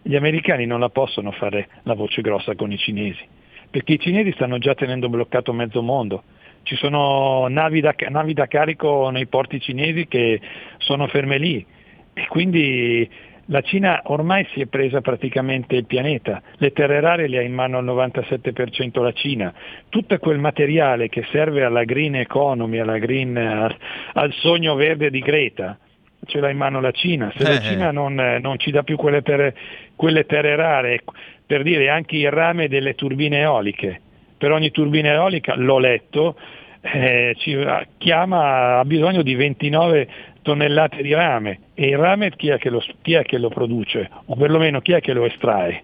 Gli 0.03 0.14
americani 0.14 0.66
non 0.66 0.81
la 0.81 0.90
possono 0.90 1.31
fare 1.31 1.68
la 1.85 1.94
voce 1.94 2.20
grossa 2.20 2.55
con 2.55 2.70
i 2.70 2.77
cinesi, 2.77 3.24
perché 3.70 3.94
i 3.94 3.98
cinesi 3.98 4.33
stanno 4.33 4.59
già 4.59 4.74
tenendo 4.74 5.09
bloccato 5.09 5.55
mezzo 5.55 5.81
mondo. 5.81 6.24
Ci 6.64 6.77
sono 6.77 7.46
navi 7.48 7.81
da, 7.81 7.94
navi 8.11 8.35
da 8.35 8.46
carico 8.46 9.09
nei 9.09 9.27
porti 9.27 9.59
cinesi 9.59 10.07
che 10.07 10.38
sono 10.77 11.07
ferme 11.07 11.38
lì 11.38 11.64
e 12.12 12.27
quindi 12.27 13.09
la 13.51 13.61
Cina 13.63 14.03
ormai 14.05 14.47
si 14.53 14.61
è 14.61 14.67
presa 14.67 15.01
praticamente 15.01 15.77
il 15.77 15.87
pianeta, 15.87 16.43
le 16.57 16.73
terre 16.73 17.01
rare 17.01 17.29
le 17.29 17.39
ha 17.39 17.43
in 17.43 17.55
mano 17.55 17.79
al 17.79 17.85
97% 17.85 19.03
la 19.03 19.13
Cina, 19.13 19.53
tutto 19.89 20.19
quel 20.19 20.39
materiale 20.39 21.09
che 21.09 21.27
serve 21.31 21.65
alla 21.65 21.85
green 21.85 22.17
economy, 22.17 22.83
green, 22.99 23.37
al, 23.37 23.75
al, 24.15 24.33
sogno 24.35 24.75
verde 24.75 25.11
di 25.11 25.21
Greta, 25.21 25.79
ce 26.27 26.41
l'ha 26.41 26.51
in 26.51 26.59
mano 26.59 26.81
la 26.81 26.91
Cina, 26.91 27.33
se 27.37 27.45
eh. 27.45 27.55
la 27.55 27.61
Cina 27.61 27.91
non, 27.91 28.15
non, 28.15 28.59
ci 28.59 28.71
dà 28.71 28.83
più 28.83 28.97
quelle 28.97 29.23
terre, 29.23 29.55
quelle 29.97 30.27
terre 30.27 30.55
rare, 30.55 31.03
per 31.47 31.63
dire 31.63 31.89
anche 31.89 32.17
il 32.17 32.31
rame 32.31 32.69
delle 32.69 32.95
turbine 32.95 33.39
eoliche, 33.39 34.01
per 34.37 34.53
ogni 34.53 34.71
turbina 34.71 35.11
eolica, 35.13 35.55
l'ho 35.57 35.79
letto, 35.79 36.37
eh, 36.81 37.35
ci 37.39 37.59
chiama, 37.99 38.79
ha 38.79 38.85
bisogno 38.85 39.23
di 39.23 39.35
29 39.35 40.09
tonnellate 40.49 41.03
di 41.03 41.13
rame 41.13 41.59
e 41.75 41.89
il 41.89 41.99
rame 41.99 42.31
chi 42.35 42.49
è, 42.49 42.59
lo, 42.71 42.83
chi 43.03 43.13
è 43.13 43.23
che 43.23 43.37
lo, 43.37 43.51
produce 43.51 44.09
o 44.25 44.35
perlomeno 44.35 44.81
chi 44.81 44.93
è 44.93 45.01
che 45.01 45.13
lo 45.13 45.27
estrae? 45.27 45.83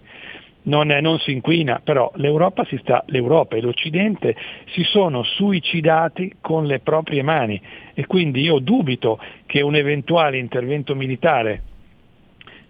non, 0.63 0.87
non, 0.87 1.19
si 1.19 1.33
inquina, 1.33 1.83
però 1.85 2.11
l'Europa, 2.15 2.65
si 2.65 2.79
sta, 2.79 3.05
l'Europa 3.09 3.57
e 3.57 3.61
l'Occidente 3.61 4.35
si 4.71 4.83
sono 4.85 5.23
suicidati 5.23 6.37
con 6.41 6.65
le 6.65 6.79
proprie 6.79 7.23
mani 7.23 7.61
e 7.93 8.07
quindi 8.07 8.41
io 8.41 8.59
dubito 8.61 9.21
che 9.45 9.61
un 9.61 9.75
eventuale 9.75 10.39
intervento 10.39 10.95
militare 10.95 11.63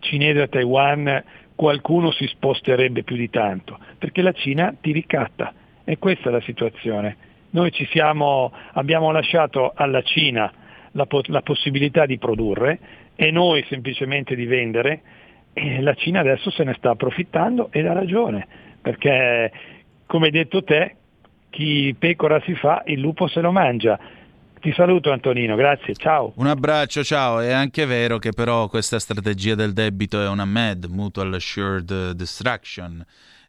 cinese 0.00 0.42
a 0.42 0.48
Taiwan 0.48 1.22
qualcuno 1.54 2.10
si 2.10 2.26
sposterebbe 2.26 3.04
più 3.04 3.14
di 3.14 3.30
tanto, 3.30 3.78
perché 3.98 4.20
la 4.20 4.32
Cina 4.32 4.74
ti 4.80 4.90
ricatta 4.90 5.52
e 5.84 5.98
questa 5.98 6.30
è 6.30 6.32
la 6.32 6.40
situazione. 6.40 7.16
Noi 7.50 7.70
siamo, 7.92 8.52
abbiamo 8.72 9.12
lasciato 9.12 9.72
alla 9.76 10.02
Cina 10.02 10.52
la, 10.94 11.06
la 11.26 11.42
possibilità 11.42 12.06
di 12.06 12.18
produrre 12.18 12.78
e 13.14 13.30
noi 13.30 13.64
semplicemente 13.68 14.34
di 14.34 14.46
vendere 14.46 15.02
e 15.52 15.80
la 15.80 15.94
Cina 15.94 16.20
adesso 16.20 16.50
se 16.50 16.64
ne 16.64 16.74
sta 16.76 16.90
approfittando 16.90 17.68
ed 17.70 17.86
ha 17.86 17.92
ragione, 17.92 18.46
perché 18.80 19.52
come 20.06 20.26
hai 20.26 20.32
detto 20.32 20.64
te, 20.64 20.96
chi 21.50 21.94
pecora 21.96 22.40
si 22.44 22.54
fa, 22.54 22.82
il 22.86 22.98
lupo 23.00 23.28
se 23.28 23.40
lo 23.40 23.52
mangia. 23.52 23.98
Ti 24.60 24.72
saluto 24.72 25.12
Antonino, 25.12 25.54
grazie, 25.56 25.94
ciao. 25.94 26.32
Un 26.36 26.46
abbraccio, 26.46 27.04
ciao. 27.04 27.38
È 27.38 27.52
anche 27.52 27.84
vero 27.84 28.18
che 28.18 28.32
però 28.32 28.66
questa 28.68 28.98
strategia 28.98 29.54
del 29.54 29.72
debito 29.72 30.20
è 30.20 30.28
una 30.28 30.46
MAD, 30.46 30.86
Mutual 30.86 31.34
Assured 31.34 32.12
Destruction 32.12 33.04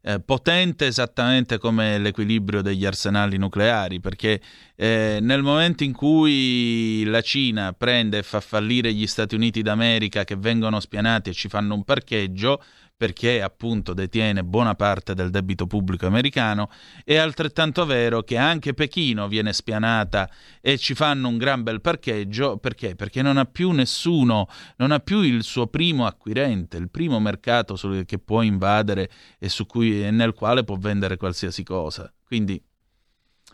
eh, 0.07 0.19
potente 0.19 0.85
esattamente 0.85 1.57
come 1.57 1.97
l'equilibrio 1.97 2.61
degli 2.61 2.85
arsenali 2.85 3.37
nucleari, 3.37 3.99
perché 3.99 4.39
eh, 4.75 5.17
nel 5.19 5.41
momento 5.41 5.83
in 5.83 5.93
cui 5.93 7.03
la 7.05 7.21
Cina 7.21 7.73
prende 7.73 8.19
e 8.19 8.23
fa 8.23 8.39
fallire 8.39 8.93
gli 8.93 9.07
Stati 9.07 9.33
Uniti 9.33 9.63
d'America 9.63 10.23
che 10.23 10.35
vengono 10.35 10.79
spianati 10.79 11.31
e 11.31 11.33
ci 11.33 11.49
fanno 11.49 11.73
un 11.73 11.83
parcheggio, 11.83 12.63
perché 12.97 13.41
appunto 13.41 13.93
detiene 13.93 14.43
buona 14.43 14.73
parte 14.75 15.13
del 15.13 15.29
debito 15.29 15.67
pubblico 15.67 16.07
americano, 16.07 16.69
è 17.03 17.17
altrettanto 17.17 17.85
vero 17.85 18.23
che 18.23 18.37
anche 18.37 18.73
Pechino 18.73 19.27
viene 19.27 19.51
spianata 19.51 20.29
e 20.61 20.77
ci 20.77 20.93
fanno 20.93 21.27
un 21.27 21.37
gran 21.37 21.63
bel 21.63 21.81
parcheggio, 21.81 22.57
perché? 22.57 22.95
Perché 22.95 23.21
non 23.21 23.37
ha 23.37 23.45
più 23.45 23.71
nessuno, 23.71 24.47
non 24.77 24.91
ha 24.91 24.99
più 24.99 25.21
il 25.21 25.43
suo 25.43 25.67
primo 25.67 26.05
acquirente, 26.05 26.77
il 26.77 26.89
primo 26.89 27.19
mercato 27.19 27.75
che 28.05 28.19
può 28.19 28.41
invadere 28.41 29.09
e, 29.39 29.49
cui, 29.67 30.05
e 30.05 30.11
nel 30.11 30.33
quale 30.33 30.63
può 30.63 30.77
vendere 30.77 31.17
qualsiasi 31.17 31.63
cosa. 31.63 32.11
Quindi 32.23 32.61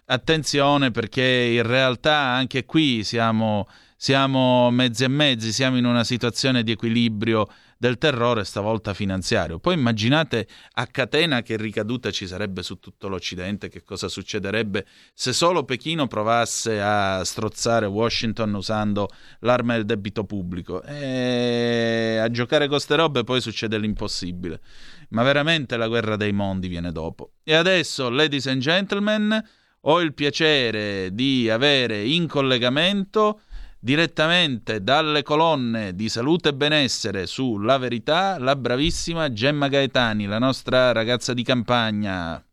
attenzione 0.06 0.92
perché 0.92 1.24
in 1.24 1.64
realtà 1.64 2.18
anche 2.18 2.66
qui 2.66 3.04
siamo, 3.04 3.68
siamo 4.02 4.72
mezzi 4.72 5.04
e 5.04 5.08
mezzi, 5.10 5.54
siamo 5.54 5.78
in 5.78 5.86
una 5.86 6.04
situazione 6.04 6.64
di 6.64 6.72
equilibrio 6.72 7.48
del 7.78 8.00
terrore, 8.00 8.44
stavolta 8.46 8.96
finanziario. 8.96 9.60
Poi 9.60 9.76
immaginate 9.76 10.48
a 10.74 10.88
catena 10.88 11.44
che 11.44 11.56
ricadute 11.56 12.12
ci 12.12 12.26
sarebbe 12.26 12.64
su 12.64 12.80
tutto 12.80 13.08
l'Occidente, 13.08 13.70
che 13.70 13.84
cosa 13.84 14.08
succederebbe 14.08 14.88
se 15.14 15.34
solo 15.34 15.66
Pechino 15.66 16.08
provasse 16.08 16.82
a 16.82 17.24
strozzare 17.24 17.86
Washington 17.86 18.56
usando 18.56 19.08
l'arma 19.42 19.76
del 19.76 19.86
debito 19.86 20.24
pubblico. 20.24 20.82
E 20.82 22.18
a 22.20 22.32
giocare 22.32 22.62
con 22.62 22.78
queste 22.78 22.96
robe 22.96 23.24
poi 23.24 23.40
succede 23.40 23.78
l'impossibile. 23.78 24.62
Ma 25.10 25.22
veramente 25.22 25.78
la 25.78 25.88
guerra 25.88 26.16
dei 26.16 26.32
mondi 26.32 26.70
viene 26.70 26.92
dopo. 26.92 27.34
E 27.44 27.54
adesso, 27.54 28.10
ladies 28.10 28.48
and 28.48 28.62
gentlemen, 28.62 29.44
ho 29.82 30.02
il 30.02 30.16
piacere 30.16 31.14
di 31.14 31.52
avere 31.52 32.04
in 32.04 32.28
collegamento 32.28 33.42
direttamente 33.84 34.84
dalle 34.84 35.24
colonne 35.24 35.96
di 35.96 36.08
salute 36.08 36.50
e 36.50 36.54
benessere 36.54 37.26
su 37.26 37.58
La 37.58 37.80
Verità, 37.80 38.38
la 38.38 38.56
bravissima 38.56 39.34
Gemma 39.34 39.68
Gaetani, 39.68 40.28
la 40.28 40.38
nostra 40.38 40.92
ragazza 40.92 41.34
di 41.34 41.42
campagna. 41.42 42.46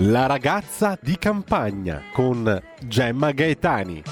La 0.00 0.26
ragazza 0.26 0.96
di 1.00 1.18
campagna 1.18 2.02
con 2.12 2.62
Gemma 2.84 3.32
Gaetani. 3.32 4.02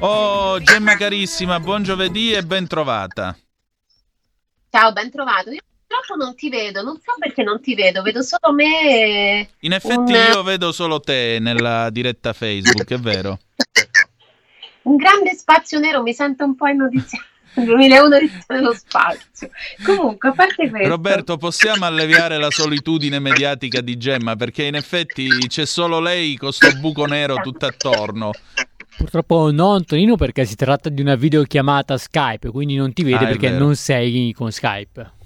Oh, 0.00 0.58
Gemma 0.60 0.96
carissima, 0.96 1.60
buon 1.60 1.82
giovedì 1.82 2.32
e 2.32 2.42
ben 2.42 2.66
trovata. 2.66 3.36
Ciao, 4.70 4.92
ben 4.92 5.10
trovato. 5.10 5.50
Io 5.50 5.60
purtroppo 5.90 6.24
non 6.24 6.36
ti 6.36 6.48
vedo, 6.48 6.82
non 6.82 6.96
so 6.96 7.14
perché 7.18 7.42
non 7.42 7.60
ti 7.60 7.74
vedo, 7.74 8.02
vedo 8.02 8.22
solo 8.22 8.54
me. 8.54 9.48
In 9.60 9.72
effetti 9.72 10.12
un... 10.12 10.32
io 10.32 10.42
vedo 10.44 10.70
solo 10.70 11.00
te 11.00 11.38
nella 11.40 11.90
diretta 11.90 12.32
Facebook, 12.32 12.88
è 12.88 12.98
vero. 12.98 13.38
un 14.82 14.96
grande 14.96 15.34
spazio 15.34 15.80
nero, 15.80 16.02
mi 16.02 16.14
sento 16.14 16.44
un 16.44 16.54
po' 16.54 16.68
in 16.68 16.76
notizia. 16.76 17.18
2001 17.52 18.08
nello 18.46 18.72
spazio. 18.72 19.50
Comunque, 19.84 20.28
a 20.28 20.32
parte 20.32 20.70
questo, 20.70 20.88
Roberto, 20.88 21.36
possiamo 21.36 21.84
alleviare 21.84 22.38
la 22.38 22.48
solitudine 22.48 23.18
mediatica 23.18 23.80
di 23.80 23.96
Gemma 23.96 24.36
perché 24.36 24.62
in 24.62 24.76
effetti 24.76 25.28
c'è 25.48 25.66
solo 25.66 25.98
lei 25.98 26.36
con 26.36 26.52
questo 26.56 26.78
buco 26.78 27.06
nero 27.06 27.34
tutto 27.42 27.66
attorno. 27.66 28.30
Purtroppo 28.96 29.50
no, 29.50 29.72
Antonino, 29.74 30.14
perché 30.14 30.44
si 30.44 30.54
tratta 30.54 30.88
di 30.90 31.00
una 31.00 31.16
videochiamata 31.16 31.98
Skype, 31.98 32.50
quindi 32.50 32.76
non 32.76 32.92
ti 32.92 33.02
vede 33.02 33.24
ah, 33.24 33.28
perché 33.28 33.50
non 33.50 33.74
sei 33.74 34.32
con 34.32 34.52
Skype 34.52 35.18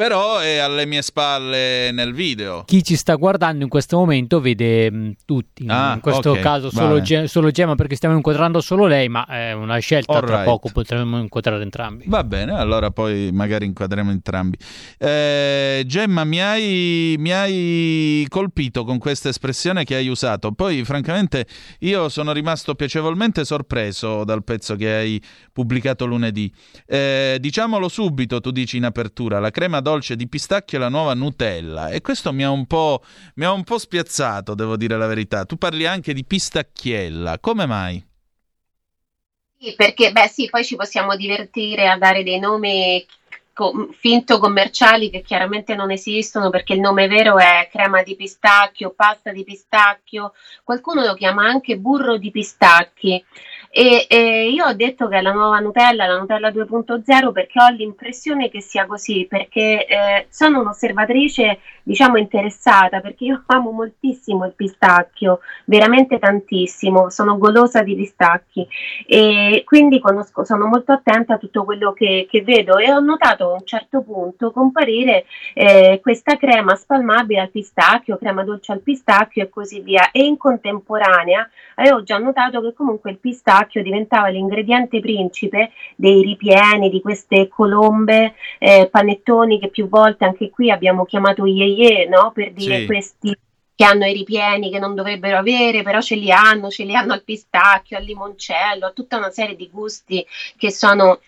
però 0.00 0.38
è 0.38 0.56
alle 0.56 0.86
mie 0.86 1.02
spalle 1.02 1.90
nel 1.92 2.14
video. 2.14 2.64
Chi 2.64 2.82
ci 2.82 2.96
sta 2.96 3.16
guardando 3.16 3.64
in 3.64 3.68
questo 3.68 3.98
momento 3.98 4.40
vede 4.40 4.90
mh, 4.90 4.96
mm, 4.96 5.10
tutti, 5.26 5.66
ah, 5.68 5.92
in 5.92 6.00
questo 6.00 6.30
okay, 6.30 6.42
caso 6.42 6.70
solo, 6.70 7.02
Ge- 7.02 7.28
solo, 7.28 7.50
Gemma 7.50 7.74
perché 7.74 7.96
stiamo 7.96 8.16
inquadrando 8.16 8.62
solo 8.62 8.86
lei, 8.86 9.10
ma 9.10 9.26
è 9.26 9.52
una 9.52 9.76
scelta, 9.76 10.14
All 10.14 10.24
tra 10.24 10.36
right. 10.36 10.44
poco 10.46 10.70
potremo 10.72 11.18
inquadrare 11.18 11.60
entrambi. 11.60 12.04
Va 12.06 12.24
bene, 12.24 12.52
allora 12.52 12.90
poi 12.90 13.28
magari 13.30 13.66
inquadriamo 13.66 14.10
entrambi. 14.10 14.56
Eh, 14.96 15.82
Gemma, 15.84 16.24
mi 16.24 16.40
hai, 16.40 17.16
mi 17.18 17.32
hai 17.34 18.24
colpito 18.30 18.84
con 18.84 18.96
questa 18.96 19.28
espressione 19.28 19.84
che 19.84 19.96
hai 19.96 20.08
usato, 20.08 20.52
poi 20.52 20.82
francamente 20.82 21.46
io 21.80 22.08
sono 22.08 22.32
rimasto 22.32 22.74
piacevolmente 22.74 23.44
sorpreso 23.44 24.24
dal 24.24 24.44
pezzo 24.44 24.76
che 24.76 24.94
hai 24.94 25.22
pubblicato 25.52 26.06
lunedì. 26.06 26.50
Eh, 26.86 27.36
diciamolo 27.38 27.90
subito, 27.90 28.40
tu 28.40 28.50
dici 28.50 28.78
in 28.78 28.86
apertura, 28.86 29.38
la 29.40 29.50
crema 29.50 29.82
dolce 29.90 30.16
di 30.16 30.28
pistacchio 30.28 30.78
e 30.78 30.80
la 30.80 30.88
nuova 30.88 31.14
Nutella. 31.14 31.88
E 31.88 32.00
questo 32.00 32.32
mi 32.32 32.44
ha 32.44 32.50
un 32.50 32.66
po', 32.66 33.02
mi 33.34 33.44
ha 33.44 33.52
un 33.52 33.64
po 33.64 33.78
spiazzato, 33.78 34.54
devo 34.54 34.76
dire 34.76 34.96
la 34.96 35.06
verità. 35.06 35.44
Tu 35.44 35.56
parli 35.56 35.86
anche 35.86 36.14
di 36.14 36.24
pistacchiella, 36.24 37.38
come 37.40 37.66
mai? 37.66 38.04
Sì, 39.58 39.74
perché, 39.74 40.12
beh 40.12 40.28
sì, 40.28 40.48
poi 40.48 40.64
ci 40.64 40.76
possiamo 40.76 41.16
divertire 41.16 41.88
a 41.88 41.98
dare 41.98 42.22
dei 42.22 42.38
nomi 42.38 43.04
finto 43.92 44.38
commerciali 44.38 45.10
che 45.10 45.20
chiaramente 45.20 45.74
non 45.74 45.90
esistono 45.90 46.48
perché 46.48 46.72
il 46.72 46.80
nome 46.80 47.08
vero 47.08 47.36
è 47.36 47.68
crema 47.70 48.02
di 48.02 48.16
pistacchio, 48.16 48.94
pasta 48.96 49.32
di 49.32 49.44
pistacchio, 49.44 50.32
qualcuno 50.64 51.04
lo 51.04 51.12
chiama 51.12 51.44
anche 51.44 51.76
burro 51.76 52.16
di 52.16 52.30
pistacchi. 52.30 53.22
E, 53.72 54.06
e, 54.08 54.50
io 54.50 54.66
ho 54.66 54.72
detto 54.72 55.06
che 55.06 55.18
è 55.18 55.20
la 55.20 55.30
nuova 55.30 55.60
Nutella, 55.60 56.06
la 56.06 56.18
Nutella 56.18 56.50
2.0, 56.50 57.30
perché 57.30 57.62
ho 57.62 57.68
l'impressione 57.68 58.50
che 58.50 58.60
sia 58.60 58.84
così, 58.84 59.26
perché 59.28 59.86
eh, 59.86 60.26
sono 60.28 60.58
un'osservatrice, 60.58 61.60
diciamo, 61.84 62.16
interessata, 62.16 62.98
perché 63.00 63.26
io 63.26 63.44
amo 63.46 63.70
moltissimo 63.70 64.44
il 64.44 64.54
pistacchio, 64.56 65.38
veramente 65.66 66.18
tantissimo, 66.18 67.10
sono 67.10 67.38
golosa 67.38 67.82
di 67.82 67.94
pistacchi. 67.94 68.66
E 69.06 69.62
quindi 69.64 70.00
conosco, 70.00 70.44
sono 70.44 70.66
molto 70.66 70.90
attenta 70.90 71.34
a 71.34 71.38
tutto 71.38 71.64
quello 71.64 71.92
che, 71.92 72.26
che 72.28 72.42
vedo. 72.42 72.76
E 72.78 72.92
ho 72.92 72.98
notato 72.98 73.50
a 73.50 73.54
un 73.54 73.64
certo 73.64 74.02
punto 74.02 74.50
comparire 74.50 75.26
eh, 75.54 76.00
questa 76.02 76.36
crema 76.36 76.74
spalmabile 76.74 77.40
al 77.40 77.50
pistacchio, 77.50 78.18
crema 78.18 78.42
dolce 78.42 78.72
al 78.72 78.80
pistacchio 78.80 79.44
e 79.44 79.48
così 79.48 79.78
via, 79.80 80.10
e 80.10 80.24
in 80.24 80.36
contemporanea 80.36 81.48
avevo 81.76 82.02
già 82.02 82.18
notato 82.18 82.60
che 82.60 82.74
comunque 82.74 83.12
il 83.12 83.18
pistacchio 83.18 83.58
pistacchio 83.60 83.82
diventava 83.82 84.28
l'ingrediente 84.28 85.00
principe 85.00 85.72
dei 85.96 86.22
ripieni 86.22 86.88
di 86.88 87.00
queste 87.00 87.48
colombe, 87.48 88.34
eh, 88.58 88.88
panettoni 88.90 89.58
che 89.58 89.68
più 89.68 89.88
volte 89.88 90.24
anche 90.24 90.50
qui 90.50 90.70
abbiamo 90.70 91.04
chiamato 91.04 91.44
yeye, 91.46 92.06
no? 92.08 92.32
per 92.32 92.52
dire 92.52 92.80
sì. 92.80 92.86
questi 92.86 93.38
che 93.74 93.84
hanno 93.84 94.04
i 94.04 94.12
ripieni 94.12 94.70
che 94.70 94.78
non 94.78 94.94
dovrebbero 94.94 95.38
avere, 95.38 95.82
però 95.82 96.00
ce 96.00 96.14
li 96.14 96.30
hanno, 96.30 96.68
ce 96.68 96.84
li 96.84 96.94
hanno 96.94 97.14
al 97.14 97.24
pistacchio, 97.24 97.96
al 97.96 98.04
limoncello, 98.04 98.86
a 98.86 98.90
tutta 98.90 99.16
una 99.16 99.30
serie 99.30 99.56
di 99.56 99.70
gusti 99.70 100.24
che 100.56 100.70
sono 100.70 101.20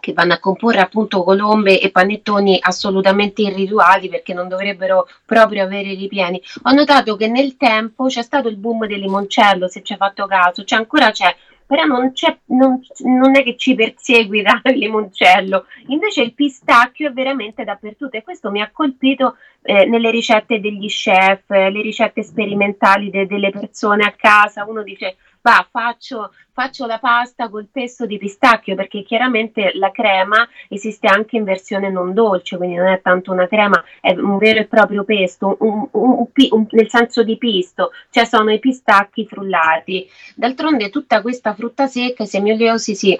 che 0.00 0.12
vanno 0.12 0.34
a 0.34 0.38
comporre 0.38 0.80
appunto 0.80 1.22
colombe 1.22 1.80
e 1.80 1.90
panettoni 1.90 2.58
assolutamente 2.60 3.42
irrituali 3.42 4.08
perché 4.08 4.34
non 4.34 4.46
dovrebbero 4.46 5.08
proprio 5.24 5.64
avere 5.64 5.94
ripieni. 5.94 6.40
Ho 6.64 6.72
notato 6.72 7.16
che 7.16 7.26
nel 7.26 7.56
tempo 7.56 8.06
c'è 8.06 8.22
stato 8.22 8.48
il 8.48 8.56
boom 8.56 8.86
del 8.86 9.00
limoncello, 9.00 9.66
se 9.66 9.82
ci 9.82 9.92
hai 9.92 9.98
fatto 9.98 10.26
caso, 10.26 10.64
cioè 10.64 10.78
ancora 10.78 11.10
c'è, 11.10 11.34
però 11.68 11.84
non, 11.84 12.10
non, 12.46 12.80
non, 13.00 13.36
è 13.36 13.42
che 13.42 13.54
ci 13.58 13.74
perseguita 13.74 14.62
il 14.72 14.78
limoncello, 14.78 15.66
invece 15.88 16.22
il 16.22 16.32
pistacchio 16.32 17.10
è 17.10 17.12
veramente 17.12 17.62
dappertutto 17.62 18.16
e 18.16 18.22
questo 18.22 18.50
mi 18.50 18.62
ha 18.62 18.70
colpito 18.72 19.36
eh, 19.60 19.84
nelle 19.84 20.10
ricette 20.10 20.60
degli 20.60 20.86
chef, 20.86 21.50
le 21.50 21.82
ricette 21.82 22.22
sperimentali 22.22 23.10
de- 23.10 23.26
delle 23.26 23.50
persone 23.50 24.04
a 24.04 24.14
casa, 24.16 24.64
uno 24.64 24.82
dice 24.82 25.16
va, 25.42 25.66
faccio, 25.70 26.32
faccio 26.52 26.86
la 26.86 26.98
pasta 26.98 27.48
col 27.48 27.68
pesto 27.70 28.06
di 28.06 28.18
pistacchio 28.18 28.74
perché 28.74 29.02
chiaramente 29.02 29.72
la 29.74 29.90
crema 29.90 30.48
esiste 30.68 31.06
anche 31.06 31.36
in 31.36 31.44
versione 31.44 31.90
non 31.90 32.12
dolce, 32.14 32.56
quindi 32.56 32.76
non 32.76 32.88
è 32.88 33.00
tanto 33.00 33.32
una 33.32 33.46
crema, 33.46 33.82
è 34.00 34.12
un 34.12 34.38
vero 34.38 34.60
e 34.60 34.66
proprio 34.66 35.04
pesto, 35.04 35.56
un, 35.60 35.88
un, 35.92 36.26
un, 36.50 36.66
nel 36.70 36.88
senso 36.88 37.22
di 37.22 37.36
pisto, 37.38 37.92
cioè 38.10 38.24
sono 38.24 38.52
i 38.52 38.58
pistacchi 38.58 39.26
frullati. 39.26 40.08
D'altronde 40.34 40.90
tutta 40.90 41.22
questa 41.22 41.54
frutta 41.54 41.86
secca, 41.86 42.22
i 42.22 42.26
semioleosi 42.26 42.94
si 42.94 43.18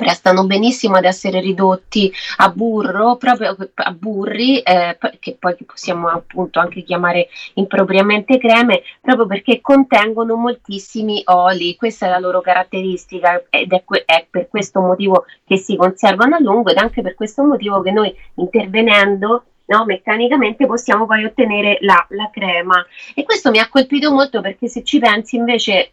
prestano 0.00 0.46
benissimo 0.46 0.96
ad 0.96 1.04
essere 1.04 1.40
ridotti 1.40 2.10
a 2.38 2.48
burro, 2.48 3.16
proprio 3.16 3.54
a 3.74 3.92
burri, 3.92 4.60
eh, 4.60 4.96
che 5.18 5.36
poi 5.38 5.54
possiamo 5.66 6.08
appunto 6.08 6.58
anche 6.58 6.82
chiamare 6.82 7.28
impropriamente 7.54 8.38
creme, 8.38 8.82
proprio 9.00 9.26
perché 9.26 9.60
contengono 9.60 10.36
moltissimi 10.36 11.22
oli. 11.26 11.76
Questa 11.76 12.06
è 12.06 12.08
la 12.08 12.18
loro 12.18 12.40
caratteristica 12.40 13.44
ed 13.50 13.72
è, 13.72 13.84
è 14.06 14.26
per 14.28 14.48
questo 14.48 14.80
motivo 14.80 15.26
che 15.44 15.58
si 15.58 15.76
conservano 15.76 16.36
a 16.36 16.40
lungo 16.40 16.70
ed 16.70 16.78
anche 16.78 17.02
per 17.02 17.14
questo 17.14 17.44
motivo 17.44 17.82
che 17.82 17.90
noi 17.90 18.14
intervenendo 18.36 19.44
No, 19.70 19.84
meccanicamente 19.84 20.66
possiamo 20.66 21.06
poi 21.06 21.24
ottenere 21.24 21.78
la, 21.82 22.04
la, 22.08 22.28
crema. 22.32 22.84
E 23.14 23.22
questo 23.22 23.52
mi 23.52 23.60
ha 23.60 23.68
colpito 23.68 24.10
molto 24.10 24.40
perché 24.40 24.66
se 24.66 24.82
ci 24.82 24.98
pensi 24.98 25.36
invece 25.36 25.92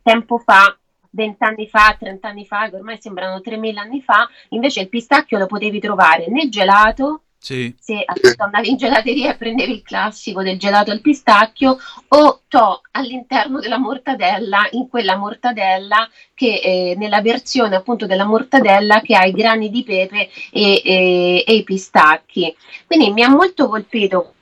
tempo 0.00 0.38
fa 0.38 0.78
vent'anni 1.10 1.68
fa, 1.68 1.96
trent'anni 1.98 2.46
fa, 2.46 2.68
che 2.68 2.76
ormai 2.76 2.98
sembrano 3.00 3.40
3.000 3.44 3.76
anni 3.76 4.00
fa, 4.02 4.28
invece 4.50 4.80
il 4.80 4.88
pistacchio 4.88 5.38
lo 5.38 5.46
potevi 5.46 5.80
trovare 5.80 6.28
né 6.28 6.48
gelato, 6.48 7.22
sì. 7.38 7.74
se 7.78 8.04
andavi 8.36 8.70
in 8.70 8.76
gelateria 8.76 9.30
e 9.30 9.36
prendevi 9.36 9.72
il 9.72 9.82
classico 9.82 10.42
del 10.42 10.58
gelato 10.58 10.90
al 10.90 11.00
pistacchio, 11.00 11.76
o 12.08 12.40
to 12.48 12.80
all'interno 12.92 13.60
della 13.60 13.78
mortadella, 13.78 14.66
in 14.72 14.88
quella 14.88 15.16
mortadella 15.16 16.08
che 16.34 16.60
eh, 16.62 16.94
nella 16.96 17.22
versione 17.22 17.76
appunto 17.76 18.06
della 18.06 18.24
mortadella 18.24 19.00
che 19.00 19.14
ha 19.14 19.24
i 19.24 19.32
grani 19.32 19.70
di 19.70 19.84
pepe 19.84 20.28
e, 20.50 20.82
e, 20.84 21.44
e 21.46 21.54
i 21.54 21.62
pistacchi. 21.62 22.54
Quindi 22.86 23.12
mi 23.12 23.22
ha 23.22 23.28
molto 23.28 23.68
colpito 23.68 24.35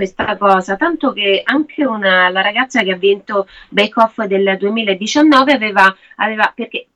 questa 0.00 0.38
cosa, 0.38 0.76
tanto 0.76 1.12
che 1.12 1.42
anche 1.44 1.84
una, 1.84 2.30
la 2.30 2.40
ragazza 2.40 2.82
che 2.82 2.92
ha 2.92 2.96
vinto 2.96 3.46
Bake 3.68 4.00
Off 4.00 4.22
del 4.22 4.56
2019 4.58 5.52
aveva, 5.52 5.94
aveva, 6.16 6.50
perché, 6.54 6.88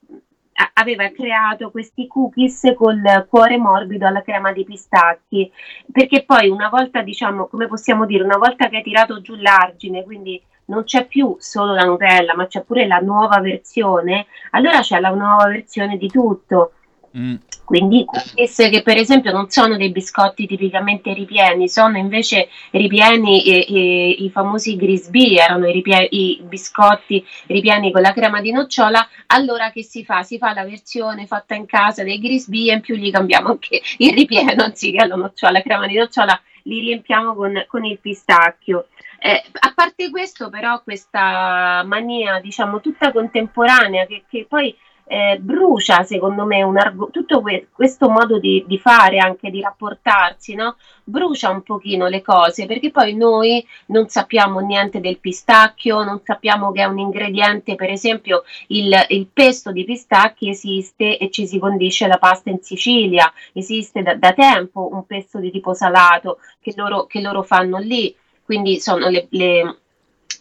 aveva 0.72 1.10
creato 1.10 1.70
questi 1.70 2.06
cookies 2.06 2.72
col 2.74 3.26
cuore 3.28 3.58
morbido 3.58 4.06
alla 4.06 4.22
crema 4.22 4.52
di 4.52 4.64
pistacchi, 4.64 5.52
perché 5.92 6.24
poi 6.24 6.48
una 6.48 6.70
volta, 6.70 7.02
diciamo, 7.02 7.46
come 7.46 7.66
possiamo 7.66 8.06
dire, 8.06 8.24
una 8.24 8.38
volta 8.38 8.70
che 8.70 8.76
hai 8.78 8.82
tirato 8.82 9.20
giù 9.20 9.34
l'argine, 9.34 10.02
quindi 10.02 10.42
non 10.66 10.84
c'è 10.84 11.06
più 11.06 11.36
solo 11.38 11.74
la 11.74 11.84
Nutella, 11.84 12.34
ma 12.34 12.46
c'è 12.46 12.62
pure 12.62 12.86
la 12.86 13.00
nuova 13.00 13.38
versione, 13.40 14.24
allora 14.52 14.80
c'è 14.80 14.98
la 14.98 15.10
nuova 15.10 15.44
versione 15.48 15.98
di 15.98 16.08
tutto. 16.08 16.72
Mm. 17.18 17.34
Quindi 17.64 18.04
cookies 18.04 18.56
che 18.70 18.82
per 18.82 18.98
esempio 18.98 19.32
non 19.32 19.48
sono 19.48 19.76
dei 19.76 19.90
biscotti 19.90 20.46
tipicamente 20.46 21.14
ripieni, 21.14 21.68
sono 21.68 21.96
invece 21.96 22.48
ripieni 22.70 23.42
e, 23.42 23.66
e, 23.68 24.08
i 24.10 24.30
famosi 24.30 24.76
Grisbee, 24.76 25.42
erano 25.42 25.66
i, 25.66 25.72
ripie- 25.72 26.08
i, 26.10 26.40
biscotti 26.42 27.24
ripieni 27.46 27.90
con 27.90 28.02
la 28.02 28.12
crema 28.12 28.42
di 28.42 28.52
nocciola, 28.52 29.08
allora 29.28 29.70
che 29.70 29.82
si 29.82 30.04
fa? 30.04 30.22
Si 30.22 30.36
fa 30.36 30.52
la 30.52 30.64
versione 30.64 31.26
fatta 31.26 31.54
in 31.54 31.64
casa 31.64 32.02
dei 32.02 32.20
Grisbee 32.20 32.70
e 32.70 32.74
in 32.74 32.80
più 32.82 32.96
gli 32.96 33.10
cambiamo 33.10 33.48
anche 33.48 33.80
il 33.98 34.12
ripieno, 34.12 34.62
anziché 34.62 35.06
la 35.06 35.16
nocciola, 35.16 35.52
la 35.52 35.62
crema 35.62 35.86
di 35.86 35.96
nocciola 35.96 36.38
li 36.64 36.80
riempiamo 36.80 37.34
con, 37.34 37.64
con 37.66 37.84
il 37.84 37.98
pistacchio. 37.98 38.88
Eh, 39.18 39.42
a 39.60 39.72
parte 39.74 40.10
questo 40.10 40.50
però 40.50 40.82
questa 40.82 41.82
mania 41.86 42.40
diciamo 42.40 42.80
tutta 42.80 43.10
contemporanea 43.10 44.04
che, 44.04 44.24
che 44.28 44.44
poi 44.46 44.76
eh, 45.06 45.38
brucia 45.38 46.02
secondo 46.02 46.44
me 46.44 46.62
arg- 46.62 47.10
tutto 47.10 47.40
que- 47.40 47.68
questo 47.72 48.08
modo 48.08 48.38
di, 48.38 48.64
di, 48.66 48.78
fare 48.78 49.18
anche 49.18 49.50
di 49.50 49.60
rapportarsi 49.60 50.54
no? 50.54 50.76
brucia 51.04 51.50
un 51.50 51.62
pochino 51.62 52.06
le 52.08 52.22
cose 52.22 52.66
perché 52.66 52.90
poi 52.90 53.14
noi 53.14 53.64
non 53.86 54.08
sappiamo 54.08 54.60
niente 54.60 55.00
del 55.00 55.18
pistacchio 55.18 56.02
non 56.02 56.20
sappiamo 56.24 56.72
che 56.72 56.82
è 56.82 56.86
un 56.86 56.98
ingrediente 56.98 57.74
per 57.74 57.90
esempio 57.90 58.44
il, 58.68 58.94
il 59.08 59.28
pesto 59.32 59.72
di 59.72 59.84
pistacchi 59.84 60.48
esiste 60.48 61.18
e 61.18 61.30
ci 61.30 61.46
si 61.46 61.58
condisce 61.58 62.06
la 62.06 62.18
pasta 62.18 62.50
in 62.50 62.60
Sicilia 62.62 63.30
esiste 63.52 64.02
da, 64.02 64.14
da 64.14 64.32
tempo 64.32 64.88
un 64.90 65.04
pesto 65.04 65.38
di 65.38 65.50
tipo 65.50 65.74
salato 65.74 66.38
che 66.60 66.72
loro, 66.76 67.04
che 67.04 67.20
loro 67.20 67.42
fanno 67.42 67.76
lì 67.78 68.14
quindi 68.42 68.80
sono 68.80 69.08
le, 69.08 69.26
le 69.30 69.78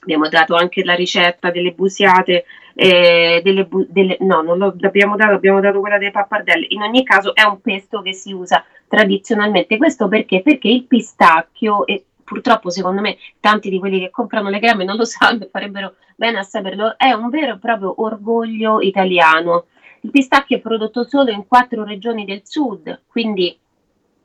abbiamo 0.01 0.27
dato 0.29 0.55
anche 0.55 0.83
la 0.83 0.95
ricetta 0.95 1.51
delle 1.51 1.71
busiate 1.71 2.45
eh, 2.75 3.41
delle, 3.43 3.65
bu- 3.65 3.85
delle, 3.89 4.17
no, 4.21 4.41
non 4.41 4.57
l'abbiamo 4.79 5.15
dato, 5.15 5.33
abbiamo 5.33 5.59
dato 5.59 5.79
quella 5.79 5.97
delle 5.97 6.11
pappardelle. 6.11 6.67
In 6.69 6.81
ogni 6.81 7.03
caso 7.03 7.35
è 7.35 7.43
un 7.43 7.61
pesto 7.61 8.01
che 8.01 8.13
si 8.13 8.33
usa 8.33 8.63
tradizionalmente. 8.87 9.77
Questo 9.77 10.07
perché? 10.07 10.41
Perché 10.41 10.69
il 10.69 10.85
pistacchio, 10.85 11.85
e 11.85 12.05
purtroppo 12.23 12.69
secondo 12.69 13.01
me 13.01 13.17
tanti 13.39 13.69
di 13.69 13.79
quelli 13.79 13.99
che 13.99 14.09
comprano 14.09 14.49
le 14.49 14.59
creme 14.59 14.83
non 14.83 14.95
lo 14.95 15.05
sanno 15.05 15.43
e 15.43 15.49
farebbero 15.51 15.95
bene 16.15 16.39
a 16.39 16.43
saperlo, 16.43 16.97
è 16.97 17.11
un 17.11 17.29
vero 17.29 17.55
e 17.55 17.59
proprio 17.59 18.01
orgoglio 18.01 18.81
italiano. 18.81 19.65
Il 20.01 20.11
pistacchio 20.11 20.57
è 20.57 20.61
prodotto 20.61 21.03
solo 21.05 21.31
in 21.31 21.47
quattro 21.47 21.85
regioni 21.85 22.25
del 22.25 22.41
sud, 22.43 23.03
quindi 23.07 23.57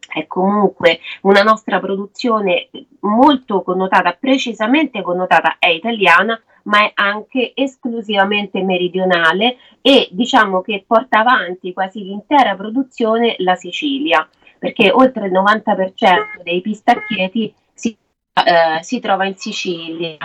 è 0.08 0.26
comunque 0.26 1.00
una 1.22 1.42
nostra 1.42 1.78
produzione 1.80 2.70
molto 3.00 3.62
connotata, 3.62 4.16
precisamente 4.18 5.02
connotata, 5.02 5.56
è 5.58 5.68
italiana, 5.68 6.40
ma 6.64 6.84
è 6.84 6.92
anche 6.94 7.52
esclusivamente 7.54 8.62
meridionale 8.62 9.56
e 9.80 10.08
diciamo 10.10 10.60
che 10.60 10.84
porta 10.86 11.20
avanti 11.20 11.72
quasi 11.72 12.02
l'intera 12.02 12.54
produzione 12.56 13.36
la 13.38 13.54
Sicilia, 13.54 14.28
perché 14.58 14.90
oltre 14.90 15.26
il 15.26 15.32
90% 15.32 16.42
dei 16.42 16.60
pistacchieti 16.60 17.54
si, 17.72 17.96
eh, 18.32 18.82
si 18.82 19.00
trova 19.00 19.26
in 19.26 19.36
Sicilia. 19.36 20.16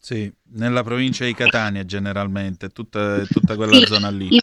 Sì, 0.00 0.32
nella 0.52 0.82
provincia 0.82 1.24
di 1.24 1.34
Catania 1.34 1.84
generalmente, 1.84 2.68
tutta, 2.70 3.22
tutta 3.24 3.56
quella 3.56 3.74
sì, 3.74 3.84
zona 3.84 4.10
lì. 4.10 4.40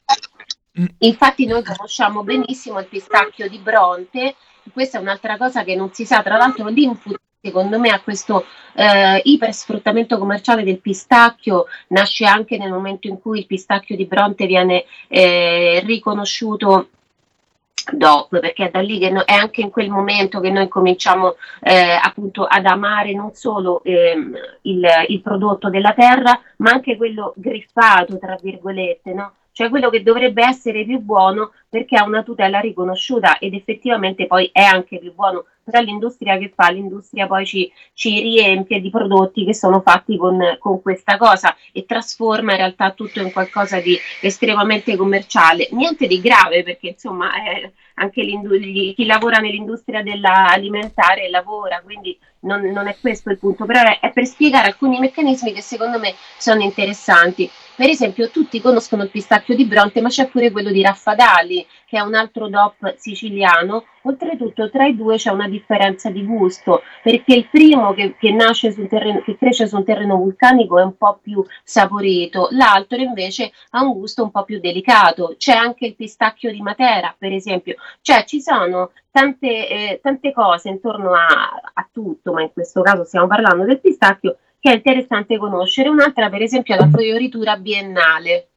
Infatti 0.99 1.45
noi 1.45 1.63
conosciamo 1.63 2.23
benissimo 2.23 2.79
il 2.79 2.87
pistacchio 2.87 3.47
di 3.47 3.57
Bronte, 3.59 4.35
questa 4.73 4.97
è 4.97 5.01
un'altra 5.01 5.37
cosa 5.37 5.63
che 5.63 5.75
non 5.75 5.91
si 5.93 6.05
sa, 6.05 6.21
tra 6.21 6.37
l'altro 6.37 6.67
l'input 6.67 7.19
secondo 7.45 7.79
me 7.79 7.89
a 7.89 8.01
questo 8.01 8.43
eh, 8.73 9.21
ipersfruttamento 9.23 10.17
commerciale 10.17 10.63
del 10.63 10.79
pistacchio 10.79 11.65
nasce 11.89 12.25
anche 12.25 12.57
nel 12.57 12.71
momento 12.71 13.07
in 13.07 13.21
cui 13.21 13.39
il 13.39 13.45
pistacchio 13.45 13.95
di 13.95 14.05
Bronte 14.05 14.47
viene 14.47 14.85
eh, 15.07 15.79
riconosciuto 15.85 16.89
DOP, 17.93 18.39
perché 18.39 18.65
è 18.65 18.71
da 18.71 18.79
lì 18.79 18.97
che 18.97 19.11
no, 19.11 19.23
è 19.23 19.33
anche 19.33 19.61
in 19.61 19.69
quel 19.69 19.91
momento 19.91 20.39
che 20.39 20.49
noi 20.49 20.67
cominciamo 20.67 21.35
eh, 21.61 21.99
appunto 22.01 22.45
ad 22.45 22.65
amare 22.65 23.13
non 23.13 23.33
solo 23.33 23.83
ehm, 23.83 24.35
il, 24.63 24.87
il, 25.09 25.21
prodotto 25.21 25.69
della 25.69 25.93
terra, 25.93 26.41
ma 26.57 26.71
anche 26.71 26.97
quello 26.97 27.33
griffato, 27.37 28.17
tra 28.17 28.37
virgolette, 28.41 29.13
no? 29.13 29.33
Cioè 29.55 29.69
quello 29.69 29.89
che 29.89 30.03
dovrebbe 30.03 30.45
essere 30.45 30.83
più 30.83 30.99
buono 30.99 31.53
perché 31.69 31.95
ha 31.95 32.03
una 32.03 32.23
tutela 32.23 32.59
riconosciuta 32.59 33.37
ed 33.37 33.53
effettivamente 33.53 34.27
poi 34.27 34.49
è 34.51 34.61
anche 34.61 34.99
più 34.99 35.13
buono. 35.13 35.45
Però 35.63 35.79
l'industria 35.79 36.37
che 36.37 36.51
fa? 36.53 36.69
L'industria 36.71 37.25
poi 37.25 37.45
ci, 37.45 37.71
ci 37.93 38.19
riempie 38.19 38.81
di 38.81 38.89
prodotti 38.89 39.45
che 39.45 39.55
sono 39.55 39.79
fatti 39.79 40.17
con, 40.17 40.57
con, 40.59 40.81
questa 40.81 41.15
cosa 41.15 41.55
e 41.71 41.85
trasforma 41.85 42.51
in 42.51 42.57
realtà 42.57 42.91
tutto 42.91 43.21
in 43.21 43.31
qualcosa 43.31 43.79
di 43.79 43.97
estremamente 44.19 44.97
commerciale. 44.97 45.69
Niente 45.71 46.05
di 46.05 46.19
grave 46.19 46.61
perché 46.61 46.89
insomma 46.89 47.31
è, 47.33 47.71
anche 47.95 48.23
chi 48.93 49.05
lavora 49.05 49.37
nell'industria 49.37 50.03
dell'alimentare 50.03 51.29
lavora, 51.29 51.81
quindi 51.81 52.17
non, 52.41 52.61
non, 52.61 52.87
è 52.87 52.97
questo 52.99 53.29
il 53.29 53.39
punto, 53.39 53.65
però 53.65 53.81
è, 53.81 53.99
è 54.01 54.11
per 54.11 54.25
spiegare 54.25 54.67
alcuni 54.67 54.99
meccanismi 54.99 55.53
che 55.53 55.61
secondo 55.61 55.97
me 55.97 56.13
sono 56.37 56.61
interessanti. 56.61 57.49
Per 57.75 57.89
esempio, 57.89 58.29
tutti 58.29 58.61
conoscono 58.61 59.03
il 59.03 59.09
pistacchio 59.09 59.53
di 59.53 59.65
Bronte, 59.65 59.99
ma 59.99 60.07
c'è 60.07 60.29
pure 60.29 60.49
quello 60.49 60.71
di 60.71 60.81
Raffadali, 60.81 61.67
che 61.85 61.97
è 61.97 61.99
un 61.99 62.15
altro 62.15 62.47
DOP 62.47 62.95
siciliano. 62.95 63.83
Oltretutto, 64.03 64.69
tra 64.69 64.85
i 64.85 64.95
due 64.95 65.17
c'è 65.17 65.29
una 65.29 65.49
differenza 65.49 66.09
di 66.09 66.23
gusto, 66.23 66.83
perché 67.03 67.35
il 67.35 67.49
primo 67.49 67.93
che, 67.93 68.15
che, 68.17 68.33
terreno, 68.87 69.21
che 69.23 69.35
cresce 69.37 69.67
su 69.67 69.75
un 69.75 69.83
terreno 69.83 70.15
vulcanico 70.15 70.79
è 70.79 70.83
un 70.83 70.95
po' 70.95 71.19
più 71.21 71.43
saporito, 71.65 72.47
l'altro 72.51 72.97
invece 73.01 73.51
ha 73.71 73.83
un 73.83 73.91
gusto 73.91 74.23
un 74.23 74.31
po' 74.31 74.45
più 74.45 74.61
delicato. 74.61 75.35
C'è 75.37 75.53
anche 75.53 75.85
il 75.85 75.95
pistacchio 75.95 76.51
di 76.51 76.61
Matera, 76.61 77.13
per 77.17 77.33
esempio. 77.33 77.75
Cioè, 77.99 78.23
ci 78.23 78.39
sono 78.39 78.91
tante, 79.11 79.67
eh, 79.67 79.99
tante 80.01 80.31
cose 80.31 80.69
intorno 80.69 81.13
a, 81.13 81.59
a 81.73 81.89
tutto, 81.91 82.31
ma 82.31 82.41
in 82.41 82.53
questo 82.53 82.81
caso 82.81 83.03
stiamo 83.03 83.27
parlando 83.27 83.65
del 83.65 83.81
pistacchio 83.81 84.37
che 84.65 84.71
è 84.71 84.75
interessante 84.75 85.37
conoscere. 85.37 85.89
Un'altra, 85.89 86.27
per 86.27 86.41
esempio, 86.41 86.73
è 86.73 86.79
la 86.79 86.89
fioritura 86.89 87.55
biennale. 87.55 88.47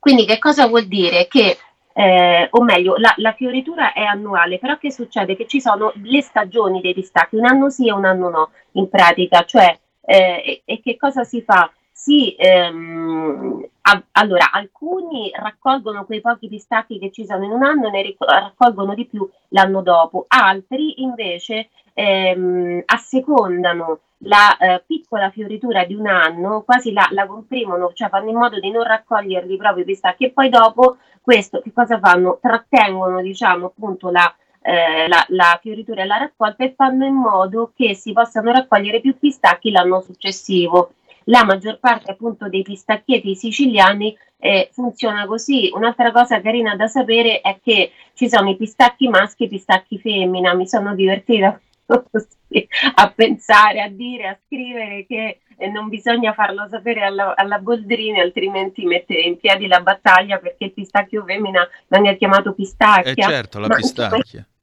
Quindi, 0.00 0.26
che 0.26 0.40
cosa 0.40 0.66
vuol 0.66 0.86
dire? 0.86 1.28
Che 1.28 1.56
eh, 1.92 2.48
o 2.50 2.62
meglio, 2.64 2.96
la, 2.96 3.14
la, 3.18 3.32
fioritura 3.32 3.92
è 3.92 4.02
annuale, 4.02 4.58
però 4.58 4.78
che 4.78 4.90
succede? 4.90 5.36
Che 5.36 5.46
ci 5.46 5.60
sono 5.60 5.92
le 6.02 6.22
stagioni 6.22 6.80
dei 6.80 6.94
pistacchi, 6.94 7.36
un 7.36 7.44
anno 7.44 7.70
sì 7.70 7.86
e 7.86 7.92
un 7.92 8.04
anno 8.04 8.30
no, 8.30 8.50
in 8.72 8.88
pratica, 8.88 9.44
cioè, 9.44 9.78
eh, 10.00 10.42
e, 10.44 10.62
e, 10.64 10.80
che 10.80 10.96
cosa 10.96 11.22
si 11.22 11.42
fa? 11.42 11.70
Si, 11.92 12.34
ehm, 12.36 13.64
a, 13.82 14.02
allora, 14.12 14.50
alcuni 14.50 15.30
raccolgono 15.34 16.04
quei 16.04 16.20
pochi 16.20 16.48
pistacchi 16.48 16.98
che 16.98 17.12
ci 17.12 17.26
sono 17.26 17.44
in 17.44 17.50
un 17.50 17.62
anno 17.62 17.88
e 17.88 17.90
ne 17.90 18.16
raccolgono 18.18 18.94
di 18.94 19.06
più 19.06 19.28
l'anno 19.48 19.82
dopo, 19.82 20.24
altri 20.28 21.02
invece 21.02 21.68
ehm, 21.94 22.82
assecondano 22.86 24.00
la 24.24 24.56
eh, 24.56 24.82
piccola 24.86 25.30
fioritura 25.30 25.84
di 25.84 25.94
un 25.94 26.06
anno, 26.06 26.62
quasi 26.62 26.92
la, 26.92 27.08
la, 27.12 27.26
comprimono, 27.26 27.92
cioè 27.94 28.08
fanno 28.08 28.30
in 28.30 28.36
modo 28.36 28.58
di 28.58 28.70
non 28.70 28.82
raccoglierli 28.82 29.56
proprio 29.56 29.82
i 29.82 29.86
pistacchi 29.86 30.24
e 30.24 30.30
poi 30.30 30.48
dopo 30.48 30.98
questo 31.22 31.60
che 31.60 31.72
cosa 31.72 31.98
fanno? 31.98 32.38
Trattengono 32.40 33.22
diciamo 33.22 33.66
appunto 33.66 34.10
la, 34.10 34.34
eh, 34.62 35.08
la, 35.08 35.24
la, 35.28 35.58
fioritura 35.62 36.02
e 36.02 36.06
la 36.06 36.18
raccolta 36.18 36.64
e 36.64 36.74
fanno 36.76 37.06
in 37.06 37.14
modo 37.14 37.72
che 37.74 37.94
si 37.94 38.12
possano 38.12 38.52
raccogliere 38.52 39.00
più 39.00 39.18
pistacchi 39.18 39.70
l'anno 39.70 40.00
successivo. 40.00 40.92
La 41.24 41.44
maggior 41.44 41.78
parte 41.78 42.10
appunto 42.10 42.48
dei 42.48 42.62
pistacchieti 42.62 43.34
siciliani 43.34 44.16
eh, 44.38 44.68
funziona 44.72 45.26
così. 45.26 45.70
Un'altra 45.72 46.10
cosa 46.12 46.40
carina 46.40 46.74
da 46.74 46.88
sapere 46.88 47.40
è 47.40 47.58
che 47.62 47.92
ci 48.14 48.28
sono 48.28 48.50
i 48.50 48.56
pistacchi 48.56 49.08
maschi 49.08 49.44
e 49.44 49.46
i 49.46 49.48
pistacchi 49.50 49.98
femmina. 49.98 50.54
Mi 50.54 50.66
sono 50.66 50.94
divertita 50.94 51.58
a 52.94 53.10
pensare, 53.10 53.82
a 53.82 53.88
dire, 53.88 54.28
a 54.28 54.38
scrivere 54.46 55.06
che 55.06 55.40
eh, 55.56 55.68
non 55.68 55.88
bisogna 55.88 56.32
farlo 56.32 56.66
sapere 56.68 57.02
alla, 57.02 57.34
alla, 57.36 57.58
Boldrini, 57.58 58.20
altrimenti 58.20 58.84
mettere 58.84 59.20
in 59.20 59.38
piedi 59.38 59.66
la 59.66 59.80
battaglia 59.80 60.38
perché 60.38 60.64
il 60.64 60.72
pistacchio 60.72 61.24
femmina 61.24 61.66
venga 61.88 62.14
chiamato 62.14 62.54
pistacchia. 62.54 63.12
Eh 63.12 63.30
certo, 63.30 63.58
la 63.58 63.66
Ma 63.66 63.74
pistacchia. 63.74 64.46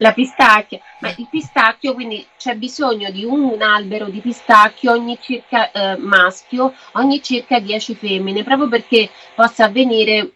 La 0.00 0.12
pistacchia, 0.12 0.78
ma 1.00 1.08
il 1.08 1.26
pistacchio 1.30 1.94
quindi 1.94 2.26
c'è 2.36 2.54
bisogno 2.54 3.10
di 3.10 3.24
un 3.24 3.62
albero 3.62 4.10
di 4.10 4.20
pistacchio 4.20 4.92
ogni 4.92 5.16
circa 5.18 5.70
eh, 5.70 5.96
maschio, 5.96 6.74
ogni 6.92 7.22
circa 7.22 7.60
10 7.60 7.94
femmine, 7.94 8.44
proprio 8.44 8.68
perché 8.68 9.08
possa 9.34 9.64
avvenire 9.64 10.32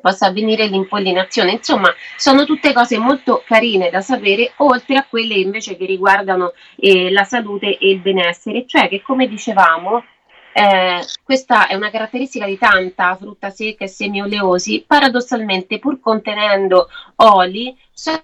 possa 0.00 0.26
avvenire 0.26 0.66
l'impollinazione. 0.66 1.52
Insomma, 1.52 1.92
sono 2.16 2.44
tutte 2.44 2.72
cose 2.72 2.98
molto 2.98 3.42
carine 3.46 3.90
da 3.90 4.00
sapere, 4.00 4.52
oltre 4.56 4.96
a 4.96 5.06
quelle 5.08 5.34
invece 5.34 5.76
che 5.76 5.86
riguardano 5.86 6.52
eh, 6.76 7.10
la 7.10 7.24
salute 7.24 7.78
e 7.78 7.90
il 7.90 8.00
benessere, 8.00 8.66
cioè 8.66 8.88
che 8.88 9.02
come 9.02 9.26
dicevamo, 9.26 10.04
eh, 10.52 11.04
questa 11.22 11.68
è 11.68 11.74
una 11.74 11.90
caratteristica 11.90 12.46
di 12.46 12.58
tanta 12.58 13.14
frutta 13.16 13.50
secca 13.50 13.84
e 13.84 13.88
semi 13.88 14.20
oleosi, 14.20 14.84
paradossalmente 14.86 15.78
pur 15.78 16.00
contenendo 16.00 16.88
oli, 17.16 17.76
sono 17.92 18.22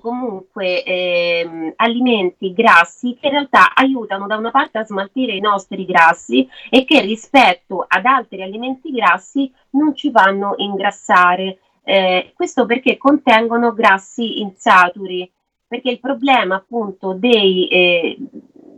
comunque 0.00 0.82
eh, 0.82 1.72
alimenti 1.76 2.52
grassi 2.52 3.16
che 3.18 3.28
in 3.28 3.32
realtà 3.32 3.72
aiutano 3.74 4.26
da 4.26 4.36
una 4.36 4.50
parte 4.50 4.78
a 4.78 4.84
smaltire 4.84 5.34
i 5.34 5.40
nostri 5.40 5.84
grassi 5.84 6.48
e 6.68 6.84
che 6.84 7.00
rispetto 7.00 7.84
ad 7.86 8.04
altri 8.04 8.42
alimenti 8.42 8.90
grassi 8.90 9.52
non 9.70 9.94
ci 9.94 10.10
fanno 10.10 10.54
ingrassare. 10.56 11.58
Eh, 11.84 12.32
questo 12.34 12.66
perché 12.66 12.96
contengono 12.96 13.72
grassi 13.72 14.40
insaturi, 14.40 15.30
perché 15.68 15.90
il 15.90 16.00
problema 16.00 16.56
appunto 16.56 17.12
dei, 17.12 17.68
eh, 17.68 18.16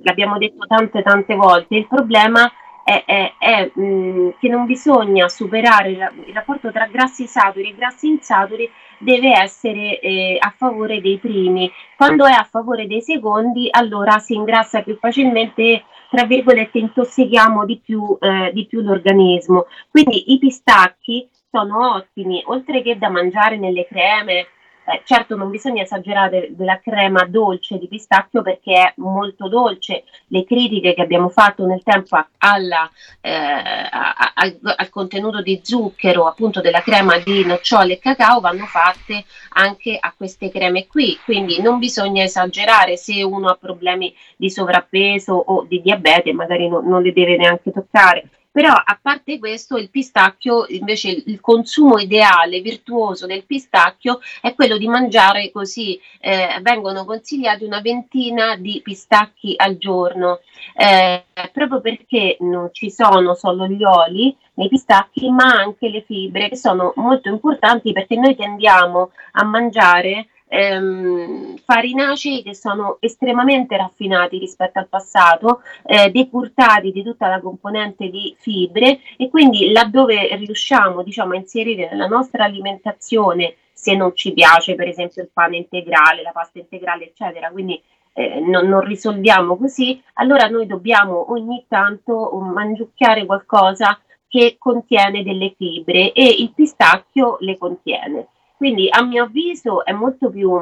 l'abbiamo 0.03 0.37
detto 0.37 0.67
tante 0.67 1.03
tante 1.03 1.35
volte, 1.35 1.77
il 1.77 1.89
problema 1.89 2.51
è, 2.85 3.03
è, 3.07 3.35
è 3.39 3.71
mh, 3.75 4.35
che 4.39 4.49
non 4.49 4.67
bisogna 4.67 5.29
superare 5.29 5.97
la, 5.97 6.13
il 6.27 6.35
rapporto 6.35 6.71
tra 6.71 6.87
grassi 6.87 7.27
saturi 7.27 7.71
e 7.71 7.75
grassi 7.75 8.09
insaturi 8.09 8.71
deve 8.99 9.33
essere 9.33 9.99
eh, 10.01 10.37
a 10.39 10.53
favore 10.57 11.01
dei 11.01 11.19
primi. 11.19 11.71
Quando 11.97 12.27
è 12.27 12.33
a 12.33 12.47
favore 12.49 12.87
dei 12.87 13.03
secondi, 13.03 13.69
allora 13.71 14.19
si 14.19 14.35
ingrassa 14.35 14.83
più 14.83 14.97
facilmente, 14.99 15.85
tra 16.11 16.25
virgolette, 16.25 16.79
intossichiamo 16.79 17.65
di 17.65 17.81
più, 17.83 18.17
eh, 18.21 18.51
di 18.53 18.67
più 18.67 18.81
l'organismo. 18.81 19.67
Quindi 19.91 20.33
i 20.33 20.39
pistacchi 20.39 21.29
sono 21.51 21.95
ottimi, 21.95 22.43
oltre 22.47 22.83
che 22.83 22.99
da 22.99 23.09
mangiare 23.09 23.57
nelle 23.57 23.87
creme, 23.87 24.47
eh, 24.87 25.03
certo 25.05 25.35
non 25.35 25.51
bisogna 25.51 25.83
esagerare 25.83 26.49
della 26.51 26.79
crema 26.79 27.25
dolce 27.25 27.79
di 27.79 27.89
pistacchio 27.89 28.43
perché 28.43 28.75
è 28.75 28.93
molto 28.97 29.49
dolce. 29.49 30.05
Le 30.29 30.45
critiche 30.45 30.95
che 30.95 31.03
abbiamo 31.03 31.31
fatto 31.31 31.65
nel 31.65 31.83
tempo 31.83 32.23
alla, 32.39 32.91
eh, 33.21 33.33
al, 33.33 34.59
al, 34.63 34.89
contenuto 34.91 35.41
di 35.41 35.61
zucchero 35.63 36.27
appunto 36.27 36.61
della 36.61 36.83
crema 36.83 37.19
di 37.19 37.45
nocciole 37.45 37.95
e 37.95 37.99
cacao 37.99 38.41
vanno 38.41 38.67
fatte 38.67 39.25
anche 39.55 39.97
a 39.99 40.13
queste 40.15 40.51
creme 40.51 40.87
qui. 40.87 41.19
Quindi 41.25 41.63
non 41.63 41.79
bisogna 41.79 42.23
esagerare 42.23 42.97
se 42.97 43.23
uno 43.23 43.49
ha 43.49 43.57
problemi 43.57 44.15
di 44.37 44.51
sovrappeso 44.51 45.33
o 45.33 45.65
di 45.65 45.81
diabete, 45.81 46.33
magari 46.33 46.69
no, 46.69 46.81
non 46.81 47.03
le 47.03 47.13
deve 47.13 47.37
neanche 47.37 47.73
toccare 47.73 48.29
però 48.55 48.71
a 48.71 48.97
parte 49.03 49.41
questo 49.41 49.77
il 49.79 49.91
pistacchio 49.91 50.67
invece 50.69 51.11
il 51.11 51.41
consumo 51.41 51.99
ideale 51.99 52.61
virtuoso 52.61 53.27
del 53.27 53.45
pistacchio 53.45 54.21
è 54.41 54.55
quello 54.55 54.79
di 54.79 54.87
mangiare 54.87 55.51
così 55.51 56.01
eh, 56.21 56.61
vengono 56.63 57.05
consigliati 57.05 57.65
una 57.65 57.81
ventina 57.81 58.55
di 58.55 58.81
pistacchi 58.81 59.55
al 59.57 59.77
giorno. 59.77 60.39
Eh, 60.77 61.25
proprio 61.53 61.81
perché 61.81 62.37
non 62.41 62.69
ci 62.71 62.93
sono 62.93 63.35
solo 63.35 63.67
gli 63.67 63.83
oli 63.83 64.37
nei 64.55 64.69
pistacchi 64.69 65.29
ma 65.31 65.47
anche 65.47 65.89
le 65.89 66.03
fibre 66.03 66.49
che 66.49 66.57
sono 66.57 66.93
molto 66.95 67.29
importanti 67.29 67.91
perché 67.91 68.15
noi 68.15 68.37
tendiamo 68.37 69.11
a 69.33 69.45
mangiare 69.45 70.29
ehm, 70.49 71.57
farinacei 71.59 72.43
che 72.43 72.55
sono 72.55 72.99
estremamente 73.01 73.77
raffinati 73.77 74.39
rispetto 74.39 74.79
al 74.79 74.89
passato, 74.89 75.63
eh, 75.85 76.11
decurtati 76.11 76.93
di 76.93 77.03
tutta 77.03 77.29
la 77.29 77.41
componente 77.41 78.09
di 78.09 78.35
fibre 78.39 79.01
e 79.17 79.29
quindi 79.31 79.73
laddove 79.73 80.35
riusciamo 80.37 81.03
diciamo, 81.03 81.33
a 81.33 81.37
inserire 81.37 81.89
nella 81.91 82.07
nostra 82.07 82.45
alimentazione, 82.45 83.57
se 83.73 83.95
non 83.95 84.15
ci 84.15 84.33
piace 84.33 84.75
per 84.75 84.89
esempio 84.89 85.23
il 85.23 85.31
pane 85.33 85.57
integrale, 85.57 86.23
la 86.23 86.33
pasta 86.33 86.59
integrale, 86.59 87.07
eccetera, 87.07 87.51
quindi 87.51 87.81
eh, 88.15 88.41
non, 88.41 88.69
non, 88.69 88.81
risolviamo 88.81 89.57
così, 89.57 90.01
allora 90.15 90.47
noi 90.47 90.67
dobbiamo 90.67 91.33
ogni 91.33 91.65
tanto 91.69 92.31
mangiucchiare 92.39 93.27
qualcosa 93.27 93.99
che 94.29 94.57
contiene 94.59 95.23
delle 95.23 95.55
fibre 95.57 96.13
e 96.13 96.25
il 96.39 96.53
pistacchio 96.55 97.37
le 97.41 97.59
contiene. 97.59 98.29
Quindi 98.57 98.89
a 98.91 99.03
mio 99.03 99.25
avviso 99.25 99.85
è 99.85 99.93
molto 99.93 100.31
più, 100.31 100.59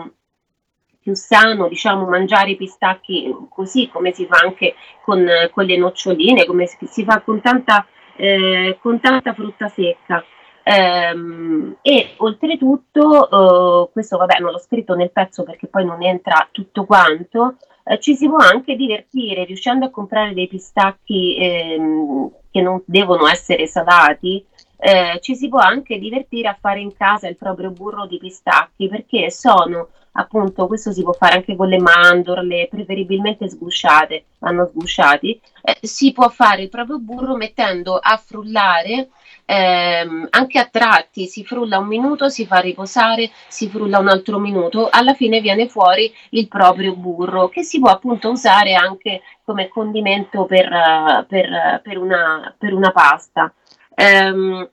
più 1.01 1.14
sano 1.14 1.68
diciamo, 1.68 2.07
mangiare 2.07 2.53
i 2.53 2.57
pistacchi 2.57 3.34
così 3.49 3.88
come 3.88 4.12
si 4.12 4.26
fa 4.26 4.38
anche 4.43 4.74
con, 5.05 5.26
con 5.53 5.64
le 5.64 5.76
noccioline, 5.76 6.47
come 6.47 6.66
si 6.66 7.05
fa 7.05 7.20
con 7.20 7.40
tanta, 7.40 7.86
eh, 8.16 8.78
con 8.80 9.01
tanta 9.01 9.34
frutta 9.34 9.68
secca. 9.68 10.24
Um, 10.64 11.76
e 11.82 12.14
oltretutto, 12.18 13.01
uh, 13.01 13.90
questo 13.90 14.16
vabbè 14.16 14.38
non 14.38 14.53
l'ho 14.53 14.61
scritto 14.61 14.95
nel 14.95 15.11
pezzo 15.11 15.43
perché 15.43 15.66
poi 15.66 15.84
non 15.84 16.05
entra 16.05 16.49
tutto 16.53 16.84
quanto, 16.84 17.57
uh, 17.82 17.99
ci 17.99 18.14
si 18.14 18.28
può 18.28 18.36
anche 18.36 18.76
divertire 18.76 19.45
riuscendo 19.45 19.86
a 19.86 19.90
comprare 19.90 20.34
dei 20.34 20.47
pistacchi 20.47 21.36
ehm, 21.36 22.30
che 22.53 22.61
non 22.61 22.80
devono 22.84 23.26
essere 23.26 23.66
salati 23.66 24.47
eh, 24.84 25.20
ci 25.20 25.36
si 25.36 25.48
può 25.48 25.60
anche 25.60 25.96
divertire 25.96 26.48
a 26.48 26.58
fare 26.60 26.80
in 26.80 26.92
casa 26.92 27.28
il 27.28 27.36
proprio 27.36 27.70
burro 27.70 28.06
di 28.06 28.18
pistacchi 28.18 28.88
perché 28.88 29.30
sono 29.30 29.90
appunto 30.14 30.66
questo 30.66 30.90
si 30.90 31.04
può 31.04 31.12
fare 31.12 31.34
anche 31.34 31.54
con 31.54 31.68
le 31.68 31.78
mandorle 31.78 32.66
preferibilmente 32.68 33.48
sgusciate 33.48 34.24
vanno 34.40 34.66
sgusciati. 34.66 35.40
Eh, 35.62 35.78
si 35.82 36.12
può 36.12 36.28
fare 36.30 36.62
il 36.62 36.68
proprio 36.68 36.98
burro 36.98 37.36
mettendo 37.36 37.96
a 37.96 38.16
frullare 38.16 39.10
ehm, 39.44 40.26
anche 40.30 40.58
a 40.58 40.66
tratti 40.66 41.26
si 41.26 41.44
frulla 41.44 41.78
un 41.78 41.86
minuto 41.86 42.28
si 42.28 42.44
fa 42.44 42.58
riposare 42.58 43.30
si 43.46 43.68
frulla 43.68 44.00
un 44.00 44.08
altro 44.08 44.40
minuto 44.40 44.88
alla 44.90 45.14
fine 45.14 45.40
viene 45.40 45.68
fuori 45.68 46.12
il 46.30 46.48
proprio 46.48 46.96
burro 46.96 47.48
che 47.48 47.62
si 47.62 47.78
può 47.78 47.90
appunto 47.90 48.30
usare 48.30 48.74
anche 48.74 49.22
come 49.44 49.68
condimento 49.68 50.44
per, 50.44 51.24
per, 51.28 51.80
per, 51.84 51.98
una, 51.98 52.52
per 52.58 52.74
una 52.74 52.90
pasta 52.90 53.54
Um, 53.97 54.68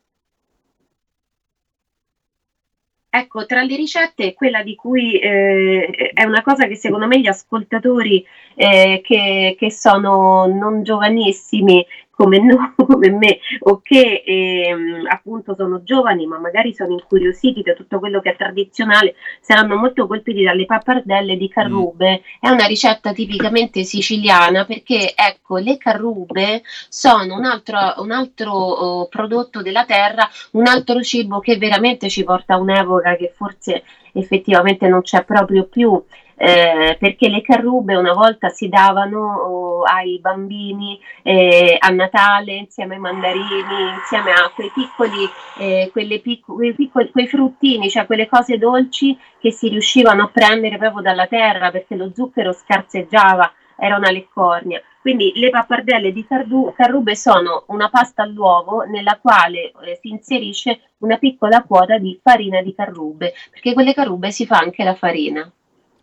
ecco, 3.09 3.45
tra 3.45 3.61
le 3.63 3.75
ricette, 3.75 4.33
quella 4.33 4.63
di 4.63 4.75
cui 4.75 5.19
eh, 5.19 6.11
è 6.13 6.23
una 6.23 6.41
cosa 6.41 6.67
che 6.67 6.75
secondo 6.75 7.07
me 7.07 7.19
gli 7.19 7.27
ascoltatori 7.27 8.25
eh, 8.55 9.01
che, 9.03 9.55
che, 9.57 9.71
sono 9.71 10.45
non 10.47 10.83
giovanissimi 10.83 11.85
come, 12.19 12.39
no, 12.43 12.73
come 12.75 13.09
me 13.11 13.39
o 13.61 13.79
che 13.81 14.23
ehm, 14.25 15.05
appunto 15.09 15.55
sono 15.55 15.83
giovani 15.83 16.25
ma 16.25 16.37
magari 16.37 16.73
sono 16.73 16.91
incuriositi 16.91 17.61
da 17.61 17.73
tutto 17.73 17.99
quello 17.99 18.19
che 18.19 18.31
è 18.31 18.35
tradizionale 18.35 19.15
saranno 19.39 19.77
molto 19.77 20.05
colpiti 20.05 20.43
dalle 20.43 20.65
pappardelle 20.65 21.37
di 21.37 21.47
carrube. 21.47 22.11
Mm. 22.19 22.37
È 22.41 22.49
una 22.49 22.65
ricetta 22.65 23.13
tipicamente 23.13 23.83
siciliana 23.83 24.65
perché 24.65 25.13
ecco 25.15 25.57
le 25.57 25.77
carrube 25.77 26.61
sono 26.89 27.35
un 27.35 27.45
altro, 27.45 27.77
un 27.97 28.11
altro 28.11 28.51
oh, 28.51 29.07
prodotto 29.07 29.61
della 29.61 29.85
terra, 29.85 30.27
un 30.51 30.67
altro 30.67 31.01
cibo 31.01 31.39
che 31.39 31.57
veramente 31.57 32.09
ci 32.09 32.25
porta 32.25 32.55
a 32.55 32.59
un'epoca 32.59 33.15
che 33.15 33.31
forse 33.33 33.83
effettivamente 34.11 34.87
non 34.87 35.01
c'è 35.01 35.23
proprio 35.23 35.65
più 35.65 36.03
eh, 36.41 36.95
perché 36.97 37.27
le 37.27 37.41
carrube 37.41 37.95
una 37.95 38.13
volta 38.13 38.47
si 38.47 38.69
davano 38.69 39.19
oh, 39.19 39.83
ai 39.83 40.19
bambini 40.19 40.97
eh, 41.21 41.75
a 41.77 41.89
Natale 41.89 42.53
insieme 42.53 42.95
ai 42.95 43.01
mandarini, 43.01 43.89
insieme 43.97 44.31
a 44.31 44.49
quei 44.55 44.71
piccoli, 44.73 45.29
eh, 45.57 45.91
picco- 46.23 46.53
quei, 46.53 46.73
piccoli 46.73 47.11
quei 47.11 47.27
fruttini, 47.27 47.89
cioè 47.89 48.05
quelle 48.05 48.27
cose 48.29 48.57
dolci 48.57 49.19
che 49.37 49.51
si 49.51 49.67
riuscivano 49.67 50.23
a 50.23 50.29
prendere 50.29 50.77
proprio 50.77 51.01
dalla 51.01 51.27
terra 51.27 51.71
perché 51.71 51.95
lo 51.97 52.09
zucchero 52.13 52.53
scarseggiava, 52.53 53.51
era 53.75 53.97
una 53.97 54.09
leccornia. 54.09 54.81
Quindi 55.01 55.33
le 55.35 55.49
pappardelle 55.49 56.13
di 56.13 56.25
cardu- 56.25 56.73
carrube 56.73 57.17
sono 57.17 57.63
una 57.67 57.89
pasta 57.89 58.23
all'uovo 58.23 58.83
nella 58.83 59.17
quale 59.21 59.73
eh, 59.83 59.99
si 60.01 60.09
inserisce 60.09 60.93
una 60.99 61.17
piccola 61.17 61.63
quota 61.63 61.97
di 61.97 62.17
farina 62.23 62.61
di 62.61 62.73
carrube, 62.73 63.33
perché 63.51 63.73
con 63.73 63.83
le 63.83 63.93
carrube 63.93 64.31
si 64.31 64.45
fa 64.45 64.57
anche 64.59 64.85
la 64.85 64.95
farina. 64.95 65.49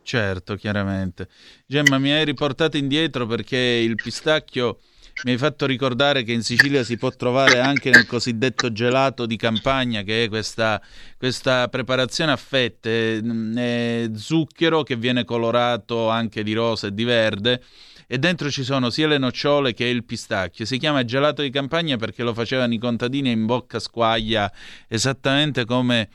Certo, 0.06 0.54
chiaramente. 0.54 1.26
Gemma, 1.66 1.98
mi 1.98 2.12
hai 2.12 2.24
riportato 2.24 2.76
indietro 2.76 3.26
perché 3.26 3.56
il 3.56 3.96
pistacchio 3.96 4.78
mi 5.24 5.32
hai 5.32 5.36
fatto 5.36 5.66
ricordare 5.66 6.22
che 6.22 6.30
in 6.30 6.44
Sicilia 6.44 6.84
si 6.84 6.96
può 6.96 7.10
trovare 7.10 7.58
anche 7.58 7.90
nel 7.90 8.06
cosiddetto 8.06 8.70
gelato 8.70 9.26
di 9.26 9.34
campagna, 9.34 10.02
che 10.02 10.22
è 10.22 10.28
questa, 10.28 10.80
questa 11.18 11.66
preparazione 11.66 12.30
a 12.30 12.36
fette, 12.36 13.20
è 13.56 14.08
zucchero 14.14 14.84
che 14.84 14.94
viene 14.94 15.24
colorato 15.24 16.08
anche 16.08 16.44
di 16.44 16.52
rosa 16.52 16.86
e 16.86 16.94
di 16.94 17.02
verde 17.02 17.64
e 18.06 18.18
dentro 18.18 18.48
ci 18.48 18.62
sono 18.62 18.90
sia 18.90 19.08
le 19.08 19.18
nocciole 19.18 19.74
che 19.74 19.86
il 19.86 20.04
pistacchio. 20.04 20.64
Si 20.64 20.78
chiama 20.78 21.04
gelato 21.04 21.42
di 21.42 21.50
campagna 21.50 21.96
perché 21.96 22.22
lo 22.22 22.32
facevano 22.32 22.72
i 22.72 22.78
contadini 22.78 23.32
in 23.32 23.44
bocca 23.44 23.80
squaglia, 23.80 24.52
esattamente 24.86 25.64
come 25.64 26.08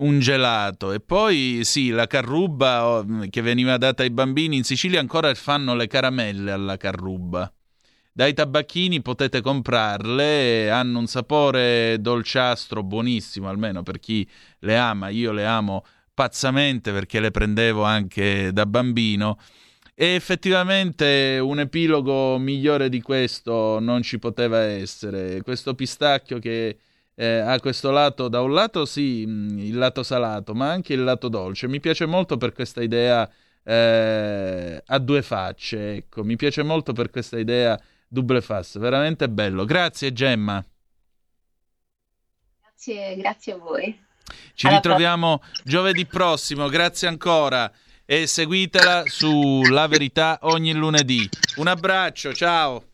un 0.00 0.20
gelato 0.20 0.92
e 0.92 1.00
poi 1.00 1.60
sì, 1.62 1.90
la 1.90 2.06
carruba 2.06 2.86
oh, 2.86 3.06
che 3.28 3.40
veniva 3.40 3.76
data 3.76 4.02
ai 4.02 4.10
bambini 4.10 4.56
in 4.56 4.64
Sicilia 4.64 5.00
ancora 5.00 5.32
fanno 5.34 5.74
le 5.74 5.86
caramelle 5.86 6.50
alla 6.50 6.76
carruba. 6.76 7.52
Dai 8.12 8.34
tabacchini 8.34 9.02
potete 9.02 9.40
comprarle, 9.40 10.68
hanno 10.70 10.98
un 10.98 11.06
sapore 11.06 11.96
dolciastro 12.00 12.82
buonissimo, 12.82 13.48
almeno 13.48 13.82
per 13.82 14.00
chi 14.00 14.28
le 14.60 14.76
ama. 14.76 15.08
Io 15.08 15.32
le 15.32 15.46
amo 15.46 15.84
pazzamente 16.12 16.92
perché 16.92 17.20
le 17.20 17.30
prendevo 17.30 17.84
anche 17.84 18.52
da 18.52 18.66
bambino. 18.66 19.38
E 19.94 20.06
effettivamente 20.14 21.38
un 21.40 21.60
epilogo 21.60 22.36
migliore 22.38 22.88
di 22.88 23.00
questo 23.00 23.78
non 23.80 24.02
ci 24.02 24.18
poteva 24.18 24.60
essere. 24.60 25.40
Questo 25.42 25.74
pistacchio 25.74 26.38
che 26.40 26.78
eh, 27.14 27.38
ha 27.38 27.58
questo 27.60 27.90
lato, 27.90 28.28
da 28.28 28.40
un 28.40 28.52
lato 28.52 28.84
sì, 28.84 29.24
mm, 29.26 29.58
il 29.58 29.76
lato 29.76 30.02
salato, 30.02 30.54
ma 30.54 30.70
anche 30.70 30.92
il 30.94 31.04
lato 31.04 31.28
dolce. 31.28 31.68
Mi 31.68 31.80
piace 31.80 32.06
molto 32.06 32.36
per 32.36 32.52
questa 32.52 32.82
idea 32.82 33.28
eh, 33.62 34.82
a 34.84 34.98
due 34.98 35.22
facce, 35.22 35.94
ecco, 35.96 36.24
mi 36.24 36.36
piace 36.36 36.62
molto 36.62 36.92
per 36.92 37.10
questa 37.10 37.38
idea 37.38 37.78
double 38.08 38.40
face, 38.40 38.78
veramente 38.78 39.28
bello. 39.28 39.64
Grazie 39.64 40.12
Gemma. 40.12 40.64
Grazie, 42.60 43.16
grazie 43.16 43.52
a 43.52 43.56
voi. 43.56 44.04
Ci 44.54 44.66
Alla 44.66 44.76
ritroviamo 44.76 45.38
prossima. 45.38 45.62
giovedì 45.64 46.06
prossimo, 46.06 46.68
grazie 46.68 47.08
ancora 47.08 47.70
e 48.04 48.26
seguitela 48.26 49.04
su 49.06 49.62
La 49.70 49.86
Verità 49.86 50.38
ogni 50.42 50.72
lunedì. 50.72 51.28
Un 51.56 51.66
abbraccio, 51.68 52.32
ciao. 52.32 52.84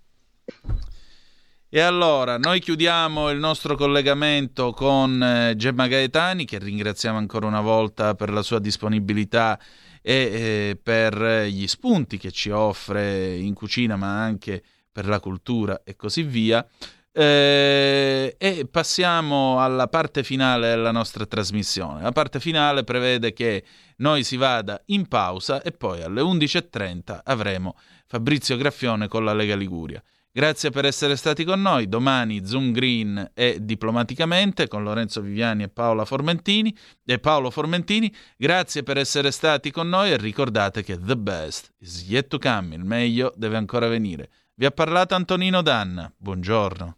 E 1.69 1.81
allora, 1.81 2.39
noi 2.39 2.61
chiudiamo 2.61 3.29
il 3.31 3.39
nostro 3.39 3.75
collegamento 3.75 4.71
con 4.71 5.21
eh, 5.21 5.57
Gemma 5.57 5.89
Gaetani, 5.89 6.45
che 6.45 6.61
ringraziamo 6.61 7.19
ancora 7.19 7.47
una 7.47 7.61
volta 7.61 8.15
per 8.15 8.31
la 8.31 8.43
sua 8.43 8.61
disponibilità 8.61 9.59
e 10.01 10.13
eh, 10.15 10.79
per 10.81 11.47
gli 11.47 11.67
spunti 11.67 12.19
che 12.19 12.31
ci 12.31 12.51
offre 12.51 13.35
in 13.35 13.53
cucina, 13.53 13.97
ma 13.97 14.23
anche 14.23 14.63
per 14.93 15.09
la 15.09 15.19
cultura 15.19 15.83
e 15.83 15.97
così 15.97 16.23
via. 16.23 16.65
Eh, 17.11 18.37
e 18.39 18.69
passiamo 18.71 19.61
alla 19.61 19.89
parte 19.89 20.23
finale 20.23 20.69
della 20.69 20.93
nostra 20.93 21.27
trasmissione. 21.27 22.01
La 22.01 22.13
parte 22.13 22.39
finale 22.39 22.85
prevede 22.85 23.33
che 23.33 23.65
noi 23.97 24.23
si 24.23 24.37
vada 24.37 24.81
in 24.87 25.09
pausa 25.09 25.61
e 25.63 25.73
poi 25.73 26.01
alle 26.03 26.21
11.30 26.21 27.23
avremo 27.25 27.77
Fabrizio 28.07 28.57
Graffione 28.57 29.09
con 29.09 29.25
la 29.25 29.35
Lega 29.35 29.57
Liguria. 29.57 30.01
Grazie 30.37 30.69
per 30.69 30.85
essere 30.85 31.17
stati 31.17 31.45
con 31.45 31.63
noi. 31.63 31.89
Domani 31.89 32.45
Zoom 32.45 32.71
Green 32.71 33.31
e 33.33 33.57
diplomaticamente 33.59 34.69
con 34.69 34.83
Lorenzo 34.83 35.23
Viviani 35.23 35.63
e 35.63 35.69
Paola 35.71 36.05
Formentini 36.05 36.77
e 37.07 37.19
Paolo 37.19 37.51
Formentini. 37.51 38.15
Grazie 38.37 38.83
per 38.83 38.99
essere 38.99 39.31
stati 39.31 39.71
con 39.71 39.89
noi 39.89 40.11
e 40.11 40.19
ricordate 40.19 40.83
che 40.83 40.99
the 40.99 41.17
best 41.17 41.73
is 41.79 42.07
yet 42.07 42.29
to 42.29 42.39
come, 42.39 42.75
il 42.75 42.85
meglio 42.85 43.33
deve 43.35 43.57
ancora 43.57 43.89
venire. 43.89 44.29
Vi 44.57 44.67
ha 44.67 44.71
parlato 44.71 45.15
Antonino 45.15 45.63
Danna. 45.63 46.13
Buongiorno. 46.15 46.97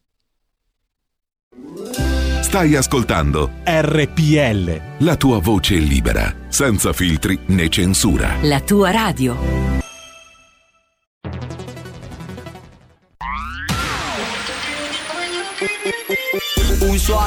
Stai 2.40 2.74
ascoltando 2.74 3.52
RPL. 3.62 5.04
La 5.04 5.14
tua 5.14 5.38
voce 5.38 5.76
libera, 5.76 6.34
senza 6.48 6.92
filtri 6.92 7.38
né 7.46 7.68
censura. 7.68 8.34
La 8.42 8.60
tua 8.60 8.90
radio. 8.90 9.77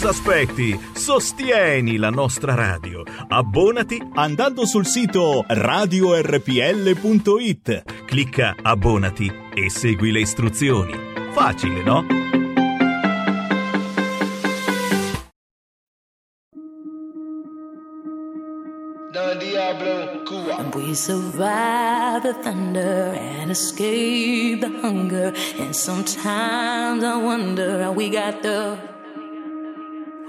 Cosa 0.00 0.14
aspetti? 0.14 0.80
Sostieni 0.94 1.98
la 1.98 2.08
nostra 2.08 2.54
radio. 2.54 3.02
Abbonati 3.28 4.02
andando 4.14 4.64
sul 4.64 4.86
sito 4.86 5.44
radiorpl.it. 5.46 6.24
Clicca 8.06 8.56
abbonati 8.62 9.30
e 9.52 9.68
segui 9.68 10.10
le 10.10 10.20
istruzioni. 10.20 10.94
Facile, 11.32 11.82
no? 11.82 12.06
And 20.56 20.74
we 20.74 20.94
survive 20.94 22.22
the 22.22 22.32
thunder 22.42 23.12
and 23.18 23.50
escape 23.50 24.62
the 24.62 24.70
hunger. 24.80 25.34
And 25.58 25.76
sometimes 25.76 27.04
I 27.04 27.16
wonder 27.22 27.82
how 27.82 27.92
we 27.92 28.08
got 28.08 28.40
the. 28.40 28.78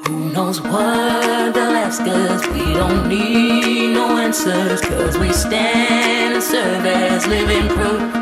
Who 0.08 0.32
knows 0.32 0.62
what 0.62 1.54
they'll 1.54 1.78
ask 1.86 2.02
us? 2.02 2.48
We 2.48 2.74
don't 2.74 3.08
need 3.08 3.94
no 3.94 4.18
answers, 4.18 4.82
cause 4.82 5.18
we 5.18 5.32
stand 5.32 6.34
and 6.36 6.44
serve 6.44 6.86
as 6.86 7.28
living 7.28 7.68
proof. 7.70 8.22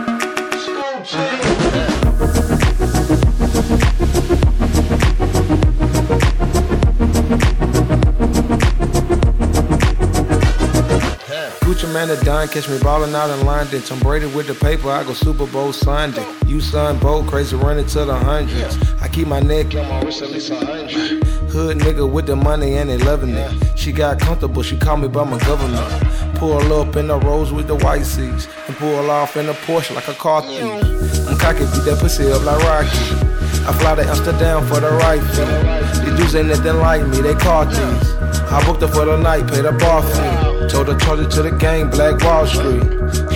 man 12.00 12.18
are 12.18 12.24
done. 12.24 12.48
Catch 12.48 12.70
me 12.70 12.80
ballin' 12.80 13.14
out 13.16 13.30
in 13.30 13.46
London. 13.46 13.82
Tom 13.82 14.00
Brady 14.00 14.26
with 14.28 14.48
the 14.48 14.54
paper, 14.54 14.90
I 14.90 15.04
go 15.04 15.14
Super 15.14 15.46
Bowl 15.48 15.74
Sunday. 15.74 16.26
You 16.46 16.62
son, 16.62 16.98
bold, 17.00 17.28
crazy, 17.28 17.56
running 17.56 17.86
to 17.88 18.06
the 18.06 18.16
hundreds. 18.16 18.78
I 19.02 19.08
keep 19.08 19.28
my 19.28 19.40
neck 19.40 19.76
on 19.76 19.88
my 19.90 20.02
wrist 20.02 20.22
at 20.22 20.32
least 20.32 20.52
a 20.52 20.56
hundred. 20.56 21.39
Hood 21.50 21.80
nigga 21.80 22.10
with 22.10 22.28
the 22.28 22.36
money 22.36 22.76
and 22.76 22.90
they 22.90 22.98
loving 22.98 23.32
it. 23.32 23.52
She 23.78 23.92
got 23.92 24.20
comfortable, 24.20 24.62
she 24.62 24.78
called 24.78 25.02
me 25.02 25.08
by 25.08 25.24
my 25.24 25.40
government. 25.40 25.88
Pull 26.36 26.74
up 26.74 26.96
in 26.96 27.08
the 27.08 27.18
rose 27.20 27.52
with 27.52 27.68
the 27.68 27.76
white 27.76 28.06
seats. 28.06 28.48
And 28.68 28.76
pull 28.78 29.10
off 29.10 29.36
in 29.36 29.50
a 29.50 29.54
Porsche 29.54 29.96
like 29.96 30.08
a 30.08 30.14
car 30.14 30.42
thief. 30.42 30.62
I'm 31.28 31.38
cocky, 31.38 31.60
beat 31.60 31.86
that 31.86 31.98
pussy 32.00 32.32
up 32.32 32.44
like 32.44 32.64
Rocky. 32.64 33.30
I 33.66 33.74
fly 33.74 33.96
to 33.96 34.04
Amsterdam 34.04 34.66
for 34.68 34.80
the 34.80 34.92
right 34.92 35.22
fee. 35.34 36.06
These 36.06 36.18
dudes 36.20 36.36
ain't 36.36 36.48
nothing 36.50 36.78
like 36.78 37.06
me, 37.08 37.22
they 37.22 37.36
car 37.36 37.66
thieves. 37.66 38.12
I 38.52 38.64
booked 38.66 38.82
her 38.82 38.88
for 38.88 39.06
the 39.06 39.18
night, 39.18 39.48
paid 39.48 39.66
a 39.66 39.72
bar 39.72 40.04
fee. 40.04 40.70
Told 40.70 40.88
her 40.88 40.98
charge 41.00 41.20
it 41.20 41.32
to 41.32 41.42
the 41.42 41.52
game, 41.52 41.90
Black 41.90 42.24
Wall 42.24 42.46
Street. 42.46 42.84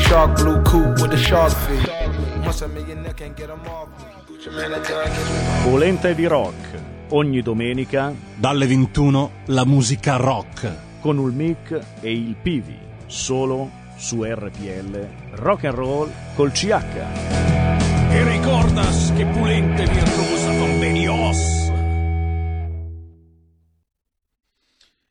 Shark 0.03 0.37
blue 0.37 0.61
coupe 0.63 1.01
with 1.01 1.11
the 1.11 1.17
shark 1.17 1.51
feet. 1.51 1.89
Once 2.45 2.61
a 2.61 2.67
millionaire 2.67 3.13
can't 3.13 3.35
get 3.35 3.47
them 3.47 3.61
off 3.67 3.89
me. 3.89 4.13
Volente 5.63 6.13
di 6.13 6.27
rock. 6.27 6.72
Ogni 7.09 7.41
domenica 7.41 8.15
dalle 8.35 8.65
21 8.65 9.31
la 9.47 9.65
musica 9.65 10.15
rock 10.15 11.01
con 11.01 11.17
il 11.17 11.33
mic 11.33 11.79
e 11.99 12.11
il 12.11 12.35
Pivi, 12.41 12.77
solo 13.07 13.69
su 13.97 14.23
RPL 14.23 15.07
Rock 15.33 15.65
and 15.65 15.75
Roll 15.75 16.11
col 16.33 16.51
CH. 16.51 16.71
E 18.09 18.23
ricordas 18.23 19.13
che 19.15 19.25
pulente 19.25 19.85
virtuosa 19.85 20.57
convenios. 20.57 21.71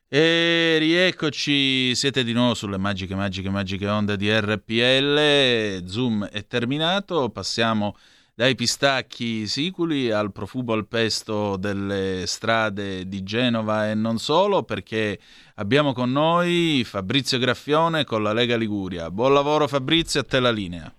E 0.09 0.77
rieccoci, 0.79 1.95
siete 1.95 2.25
di 2.25 2.33
nuovo 2.33 2.55
sulle 2.55 2.79
magiche, 2.79 3.15
magiche, 3.15 3.51
magiche 3.51 3.89
onde 3.89 4.17
di 4.17 4.31
RPL. 4.31 5.87
Zoom 5.87 6.27
è 6.27 6.47
terminato, 6.47 7.29
passiamo 7.29 7.97
dai 8.35 8.55
pistacchi 8.55 9.47
siculi 9.47 10.11
al 10.11 10.33
profumo 10.33 10.73
al 10.73 10.87
pesto 10.87 11.57
delle 11.57 12.27
strade 12.27 13.07
di 13.07 13.23
Genova 13.23 13.91
e 13.91 13.95
non 13.95 14.17
solo, 14.17 14.63
perché 14.63 15.19
abbiamo 15.57 15.93
con 15.93 16.11
noi 16.11 16.83
Fabrizio 16.85 17.39
Graffione 17.39 18.05
con 18.05 18.23
la 18.23 18.33
Lega 18.33 18.57
Liguria. 18.57 19.11
Buon 19.11 19.35
lavoro 19.35 19.69
Fabrizio, 19.69 20.21
a 20.21 20.25
te 20.25 20.41
la 20.41 20.51
linea. 20.51 20.91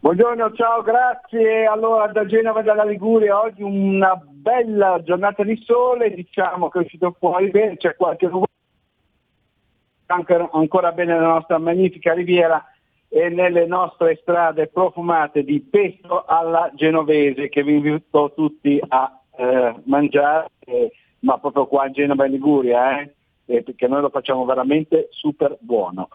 Buongiorno, 0.00 0.52
ciao, 0.52 0.82
grazie. 0.82 1.64
Allora, 1.64 2.08
da 2.08 2.26
Genova 2.26 2.60
e 2.60 2.64
dalla 2.64 2.84
Liguria, 2.84 3.40
oggi 3.40 3.62
una 3.62 4.16
bella 4.16 5.00
giornata 5.02 5.44
di 5.44 5.62
sole, 5.64 6.12
diciamo 6.12 6.68
che 6.68 6.80
è 6.80 6.82
uscito 6.82 7.16
fuori 7.18 7.50
bene, 7.50 7.76
c'è 7.76 7.94
qualche 7.94 8.26
nuvolo, 8.26 8.48
ancora 10.06 10.92
bene 10.92 11.18
la 11.18 11.28
nostra 11.28 11.58
magnifica 11.58 12.12
riviera 12.12 12.62
e 13.14 13.28
nelle 13.28 13.64
nostre 13.66 14.18
strade 14.20 14.66
profumate 14.66 15.44
di 15.44 15.60
pesto 15.60 16.24
alla 16.24 16.68
genovese 16.74 17.48
che 17.48 17.62
vi 17.62 17.74
invito 17.74 18.32
tutti 18.34 18.76
a 18.88 19.20
eh, 19.36 19.74
mangiare, 19.84 20.48
eh, 20.64 20.90
ma 21.20 21.38
proprio 21.38 21.68
qua 21.68 21.84
a 21.84 21.90
Genova 21.92 22.24
e 22.24 22.28
Liguria, 22.28 22.98
eh, 22.98 23.14
eh, 23.46 23.62
perché 23.62 23.86
noi 23.86 24.00
lo 24.00 24.08
facciamo 24.08 24.44
veramente 24.44 25.06
super 25.12 25.56
buono. 25.60 26.08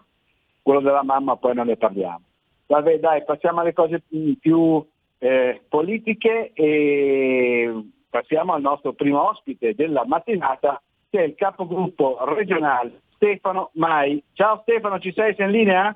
Quello 0.61 0.81
della 0.81 1.01
mamma 1.01 1.37
poi 1.37 1.53
non 1.55 1.67
ne 1.67 1.77
parliamo. 1.77 2.19
Vabbè 2.65 2.99
dai, 2.99 3.23
passiamo 3.23 3.61
alle 3.61 3.71
cose 3.71 4.03
più 4.37 4.85
eh, 5.19 5.61
politiche 5.69 6.51
e 6.53 7.81
passiamo 8.09 8.51
al 8.51 8.61
nostro 8.61 8.91
primo 8.91 9.29
ospite 9.29 9.73
della 9.73 10.03
mattinata 10.05 10.81
che 11.09 11.19
è 11.19 11.23
il 11.23 11.35
capogruppo 11.35 12.17
regionale 12.25 13.03
Stefano 13.15 13.69
Mai. 13.75 14.21
Ciao 14.33 14.59
Stefano, 14.63 14.99
ci 14.99 15.13
sei? 15.13 15.33
Sei 15.35 15.45
in 15.45 15.51
linea? 15.51 15.95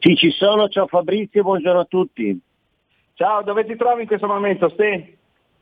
Sì, 0.00 0.14
ci 0.14 0.30
sono, 0.30 0.68
ciao 0.68 0.86
Fabrizio, 0.86 1.42
buongiorno 1.42 1.80
a 1.80 1.84
tutti. 1.84 2.40
Ciao, 3.14 3.42
dove 3.42 3.64
ti 3.64 3.74
trovi 3.74 4.02
in 4.02 4.06
questo 4.06 4.28
momento, 4.28 4.68
Ste? 4.68 5.16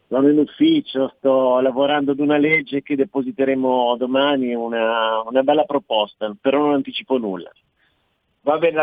Sono 0.08 0.28
in 0.28 0.38
ufficio, 0.38 1.10
sto 1.16 1.58
lavorando 1.60 2.12
ad 2.12 2.18
una 2.18 2.36
legge 2.36 2.82
che 2.82 2.96
depositeremo 2.96 3.96
domani, 3.96 4.52
una, 4.54 5.22
una 5.24 5.42
bella 5.42 5.64
proposta, 5.64 6.36
però 6.38 6.58
non 6.58 6.74
anticipo 6.74 7.16
nulla. 7.16 7.50
Va 8.42 8.58
bene, 8.58 8.76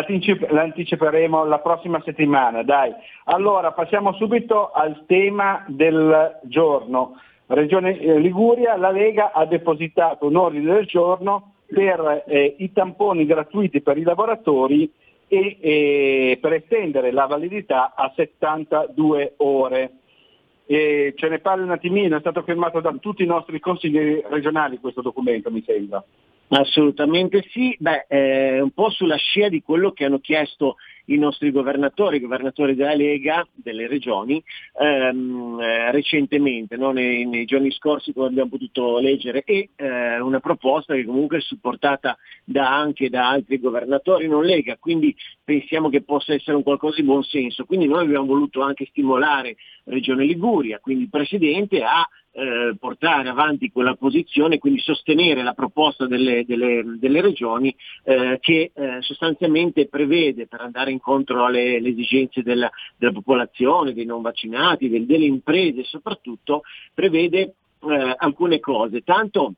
l'anticiperemo 0.50 1.46
la 1.46 1.60
prossima 1.60 2.02
settimana, 2.04 2.64
dai. 2.64 2.92
Allora, 3.26 3.74
passiamo 3.74 4.14
subito 4.14 4.72
al 4.72 5.04
tema 5.06 5.64
del 5.68 6.40
giorno. 6.46 7.20
Regione 7.46 8.00
eh, 8.00 8.18
Liguria, 8.18 8.76
la 8.76 8.90
Lega 8.90 9.32
ha 9.32 9.46
depositato 9.46 10.26
un 10.26 10.36
ordine 10.36 10.74
del 10.74 10.88
giorno 10.88 11.54
per 11.68 12.24
eh, 12.26 12.56
i 12.58 12.72
tamponi 12.72 13.28
gratuiti 13.28 13.82
per 13.82 14.00
i 14.00 14.04
lavoratori 14.04 14.92
e, 15.34 15.58
e 15.60 16.38
per 16.40 16.54
estendere 16.54 17.12
la 17.12 17.26
validità 17.26 17.94
a 17.96 18.12
72 18.16 19.34
ore. 19.38 19.92
E 20.66 21.14
ce 21.16 21.28
ne 21.28 21.40
parli 21.40 21.64
un 21.64 21.72
attimino, 21.72 22.16
è 22.16 22.20
stato 22.20 22.44
firmato 22.44 22.80
da 22.80 22.94
tutti 23.00 23.24
i 23.24 23.28
nostri 23.28 23.60
consiglieri 23.60 24.24
regionali 24.30 24.80
questo 24.80 25.02
documento, 25.02 25.50
mi 25.50 25.64
sembra. 25.66 26.04
Assolutamente 26.56 27.44
sì, 27.50 27.76
Beh, 27.80 28.06
eh, 28.08 28.62
un 28.62 28.70
po' 28.72 28.92
sulla 28.92 29.16
scia 29.16 29.50
di 29.50 29.64
quello 29.64 29.92
che 29.92 30.06
hanno 30.06 30.20
chiesto 30.20 30.76
i 31.06 31.18
nostri 31.18 31.52
governatori, 31.52 32.18
i 32.18 32.22
governatori 32.22 32.76
della 32.76 32.94
Lega, 32.94 33.46
delle 33.54 33.88
regioni, 33.88 34.42
ehm, 34.80 35.60
eh, 35.60 35.92
recentemente, 35.92 36.78
no? 36.78 36.92
nei, 36.92 37.26
nei, 37.26 37.46
giorni 37.46 37.72
scorsi 37.72 38.14
come 38.14 38.28
abbiamo 38.28 38.52
potuto 38.52 39.00
leggere, 39.00 39.44
e 39.44 39.70
eh, 39.76 40.20
una 40.20 40.40
proposta 40.40 40.94
che 40.94 41.06
comunque 41.06 41.40
è 41.40 41.42
supportata 41.42 42.16
da, 42.44 42.78
anche 42.78 43.10
da 43.10 43.30
altri 43.30 43.60
governatori 43.60 44.28
non 44.28 44.46
Lega, 44.46 44.78
quindi 44.78 45.16
pensiamo 45.44 45.90
che 45.90 46.04
possa 46.04 46.34
essere 46.34 46.56
un 46.56 46.64
qualcosa 46.64 46.98
di 46.98 47.04
buon 47.04 47.24
senso. 47.24 47.66
Quindi 47.66 47.88
noi 47.88 48.06
abbiamo 48.06 48.28
voluto 48.28 48.62
anche 48.62 48.86
stimolare 48.86 49.56
Regione 49.86 50.24
Liguria, 50.24 50.80
quindi 50.80 51.04
il 51.04 51.10
Presidente 51.10 51.84
a 51.84 52.08
eh, 52.36 52.76
portare 52.80 53.30
avanti 53.30 53.72
quella 53.72 53.94
posizione, 53.96 54.58
quindi 54.58 54.80
sostenere 54.80 55.44
la 55.44 55.54
proposta 55.54 56.08
delle, 56.08 56.44
delle, 56.46 56.84
delle 56.98 57.22
regioni 57.22 57.74
eh, 58.04 58.40
che 58.42 58.72
eh, 58.74 59.02
sostanzialmente 59.02 59.88
prevede 59.88 60.48
per 60.48 60.62
andare 60.62 60.92
incontro 60.92 61.46
alle, 61.46 61.78
alle 61.78 61.90
esigenze 61.90 62.42
della, 62.42 62.70
della, 62.98 63.12
popolazione, 63.12 63.94
dei 63.94 64.06
non 64.06 64.22
vaccinati, 64.22 64.90
del, 64.90 65.06
delle 65.06 65.26
imprese 65.26 65.84
soprattutto, 65.84 66.64
prevede 66.94 67.54
eh, 67.88 68.16
alcune 68.18 68.60
cose. 68.60 69.02
Tanto 69.02 69.54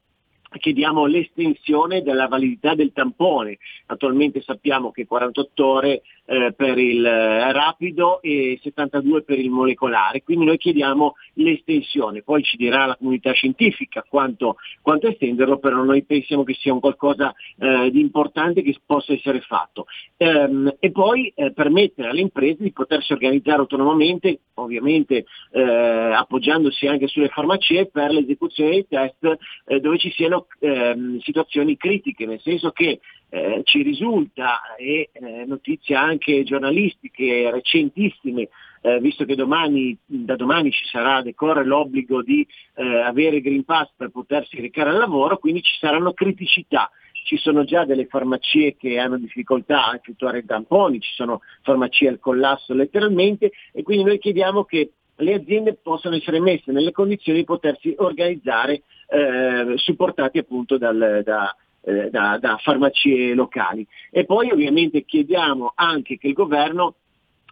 chiediamo 0.58 1.06
l'estensione 1.06 2.02
della 2.02 2.28
validità 2.28 2.76
del 2.76 2.92
tampone. 2.94 3.58
Attualmente 3.88 4.42
sappiamo 4.42 4.92
che 4.92 5.06
48 5.06 5.66
ore 5.66 6.02
eh, 6.26 6.54
per 6.56 6.78
il 6.78 7.06
eh, 7.06 7.52
rapido 7.52 8.22
e 8.22 8.60
72 8.62 9.24
per 9.24 9.40
il 9.40 9.50
molecolare, 9.50 10.24
quindi 10.24 10.46
noi 10.46 10.58
chiediamo 10.58 11.16
l'estensione, 11.36 12.22
poi 12.22 12.44
ci 12.44 12.58
dirà 12.58 12.86
la 12.86 12.96
comunità 12.96 13.32
scientifica 13.32 14.06
quanto, 14.08 14.58
quanto 14.82 15.08
estenderlo, 15.08 15.60
però 15.60 15.84
noi 15.84 16.04
pensiamo 16.04 16.44
che 16.44 16.54
sia 16.54 16.74
un 16.74 16.80
qualcosa 16.80 17.34
eh, 17.58 17.90
di 17.92 18.00
importante 18.00 18.62
che 18.62 18.76
possa 18.86 19.14
essere 19.14 19.42
fatto. 19.42 19.86
Ehm, 20.18 20.76
e 20.80 20.92
poi 20.92 21.32
eh, 21.36 21.52
permettere 21.52 22.10
alle 22.10 22.22
imprese 22.22 22.64
di 22.64 22.72
potersi 22.72 23.14
organizzare 23.14 23.60
autonomamente, 23.60 24.40
ovviamente 24.56 25.26
eh, 25.52 25.62
appoggiandosi 25.62 26.88
anche 26.88 27.08
sulle 27.08 27.30
farmacie 27.30 27.88
per 27.88 28.12
l'esecuzione 28.12 28.72
dei 28.72 28.88
test 28.88 29.38
eh, 29.66 29.80
dove 29.80 29.98
ci 29.98 30.12
siano 30.12 30.48
ehm, 30.60 31.20
situazioni 31.20 31.78
critiche, 31.78 32.26
nel 32.26 32.40
senso 32.42 32.72
che 32.72 33.00
eh, 33.30 33.62
ci 33.64 33.82
risulta, 33.82 34.76
e 34.78 35.10
eh, 35.12 35.46
notizie 35.46 35.96
anche 35.96 36.44
giornalistiche 36.44 37.50
recentissime, 37.52 38.50
eh, 38.82 39.00
visto 39.00 39.26
che 39.26 39.36
domani, 39.36 39.98
da 40.06 40.36
domani 40.36 40.72
ci 40.72 40.86
sarà, 40.86 41.22
decorre 41.22 41.66
l'obbligo 41.66 42.22
di 42.22 42.46
eh, 42.76 42.84
avere 43.02 43.42
Green 43.42 43.64
Pass 43.64 43.90
per 43.96 44.10
potersi 44.10 44.62
recare 44.62 44.92
al 44.92 44.98
lavoro, 44.98 45.38
quindi 45.38 45.62
ci 45.62 45.78
saranno 45.80 46.14
criticità. 46.14 46.90
Ci 47.26 47.38
sono 47.38 47.64
già 47.64 47.86
delle 47.86 48.06
farmacie 48.06 48.76
che 48.76 49.00
hanno 49.00 49.18
difficoltà 49.18 49.88
a 49.88 49.96
effettuare 49.96 50.40
i 50.40 50.46
tamponi, 50.46 51.00
ci 51.00 51.12
sono 51.16 51.42
farmacie 51.64 52.08
al 52.08 52.20
collasso 52.20 52.76
letteralmente 52.76 53.52
e 53.74 53.82
quindi 53.82 54.04
noi 54.04 54.20
chiediamo 54.20 54.64
che 54.64 54.92
le 55.18 55.34
aziende 55.34 55.74
possano 55.74 56.16
essere 56.16 56.40
messe 56.40 56.72
nelle 56.72 56.92
condizioni 56.92 57.40
di 57.40 57.46
potersi 57.46 57.96
organizzare 57.98 58.84
eh, 59.08 59.74
supportati 59.76 60.38
appunto 60.38 60.78
dal, 60.78 61.22
da, 61.24 61.56
eh, 61.86 62.10
da, 62.10 62.38
da 62.40 62.58
farmacie 62.58 63.34
locali. 63.34 63.86
E 64.12 64.26
poi 64.26 64.52
ovviamente 64.52 65.06
chiediamo 65.06 65.74
anche 65.76 66.18
che 66.18 66.28
il 66.28 66.34
governo 66.34 66.96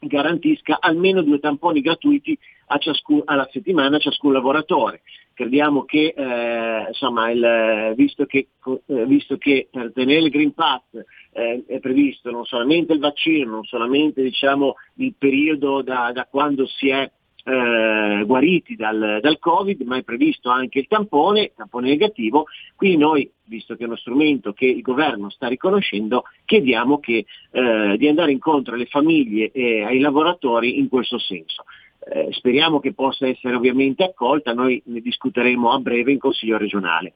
garantisca 0.01 0.79
almeno 0.81 1.21
due 1.21 1.39
tamponi 1.39 1.79
gratuiti 1.81 2.37
ciascun, 2.79 3.21
alla 3.25 3.47
settimana 3.51 3.97
a 3.97 3.99
ciascun 3.99 4.33
lavoratore. 4.33 5.01
Crediamo 5.33 5.83
che, 5.85 6.13
eh, 6.15 6.85
insomma, 6.87 7.31
il, 7.31 7.93
visto, 7.95 8.25
che, 8.25 8.49
eh, 8.85 9.05
visto, 9.05 9.37
che, 9.37 9.67
per 9.71 9.91
tenere 9.93 10.25
il 10.25 10.29
Green 10.29 10.53
Pass 10.53 10.83
eh, 11.31 11.63
è 11.65 11.79
previsto 11.79 12.29
non 12.29 12.45
solamente 12.45 12.93
il 12.93 12.99
vaccino, 12.99 13.51
non 13.51 13.63
solamente 13.63 14.21
diciamo, 14.21 14.75
il 14.95 15.15
periodo 15.17 15.81
da, 15.81 16.11
da 16.13 16.27
quando 16.29 16.67
si 16.67 16.89
è 16.89 17.09
eh, 17.43 18.23
guariti 18.25 18.75
dal, 18.75 19.19
dal, 19.21 19.39
Covid, 19.39 19.81
ma 19.81 19.97
è 19.97 20.03
previsto 20.03 20.49
anche 20.49 20.79
il 20.79 20.87
tampone, 20.87 21.51
tampone 21.55 21.89
negativo, 21.89 22.45
quindi 22.75 22.97
noi, 22.97 23.29
visto 23.45 23.75
che 23.75 23.83
è 23.83 23.87
uno 23.87 23.97
strumento 23.97 24.53
che 24.53 24.65
il 24.65 24.81
governo 24.81 25.29
sta 25.29 25.47
riconoscendo, 25.47 26.23
chiediamo 26.45 26.99
che, 26.99 27.25
eh, 27.51 27.95
di 27.97 28.07
andare 28.07 28.31
incontro 28.31 28.75
alle 28.75 28.85
famiglie 28.85 29.51
e 29.51 29.83
ai 29.83 29.99
lavoratori 29.99 30.79
in 30.79 30.87
questo 30.87 31.19
senso. 31.19 31.65
Eh, 32.05 32.29
speriamo 32.31 32.79
che 32.79 32.93
possa 32.93 33.27
essere 33.27 33.55
ovviamente 33.55 34.03
accolta, 34.03 34.53
noi 34.53 34.81
ne 34.85 34.99
discuteremo 34.99 35.71
a 35.71 35.79
breve 35.79 36.11
in 36.11 36.19
Consiglio 36.19 36.57
regionale. 36.57 37.13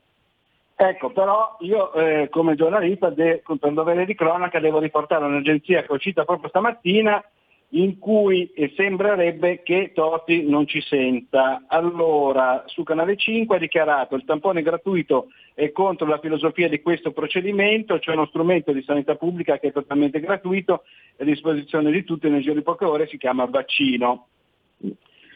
Ecco, 0.79 1.09
però 1.09 1.57
io 1.61 1.91
eh, 1.93 2.29
come 2.29 2.55
giornalista, 2.55 3.09
de- 3.09 3.41
per 3.43 3.73
dovere 3.73 4.05
di 4.05 4.13
cronaca, 4.13 4.59
devo 4.59 4.79
riportare 4.79 5.25
un'agenzia 5.25 5.81
che 5.81 5.87
è 5.87 5.91
uscita 5.91 6.23
proprio 6.23 6.49
stamattina 6.49 7.23
in 7.71 7.99
cui 7.99 8.51
sembrerebbe 8.75 9.61
che 9.61 9.91
Totti 9.93 10.47
non 10.47 10.65
ci 10.67 10.81
senta. 10.81 11.63
Allora, 11.67 12.63
su 12.67 12.83
Canale 12.83 13.17
5 13.17 13.55
ha 13.57 13.59
dichiarato 13.59 14.15
il 14.15 14.23
tampone 14.23 14.61
gratuito 14.61 15.27
è 15.53 15.71
contro 15.71 16.05
la 16.07 16.19
filosofia 16.19 16.69
di 16.69 16.81
questo 16.81 17.11
procedimento, 17.11 17.99
cioè 17.99 18.15
uno 18.15 18.27
strumento 18.27 18.71
di 18.71 18.83
sanità 18.83 19.15
pubblica 19.15 19.57
che 19.57 19.69
è 19.69 19.71
totalmente 19.71 20.19
gratuito, 20.19 20.83
è 21.15 21.23
a 21.23 21.25
disposizione 21.25 21.91
di 21.91 22.03
tutti 22.03 22.29
nel 22.29 22.41
giro 22.41 22.53
di 22.53 22.61
poche 22.61 22.85
ore, 22.85 23.07
si 23.07 23.17
chiama 23.17 23.45
vaccino. 23.45 24.27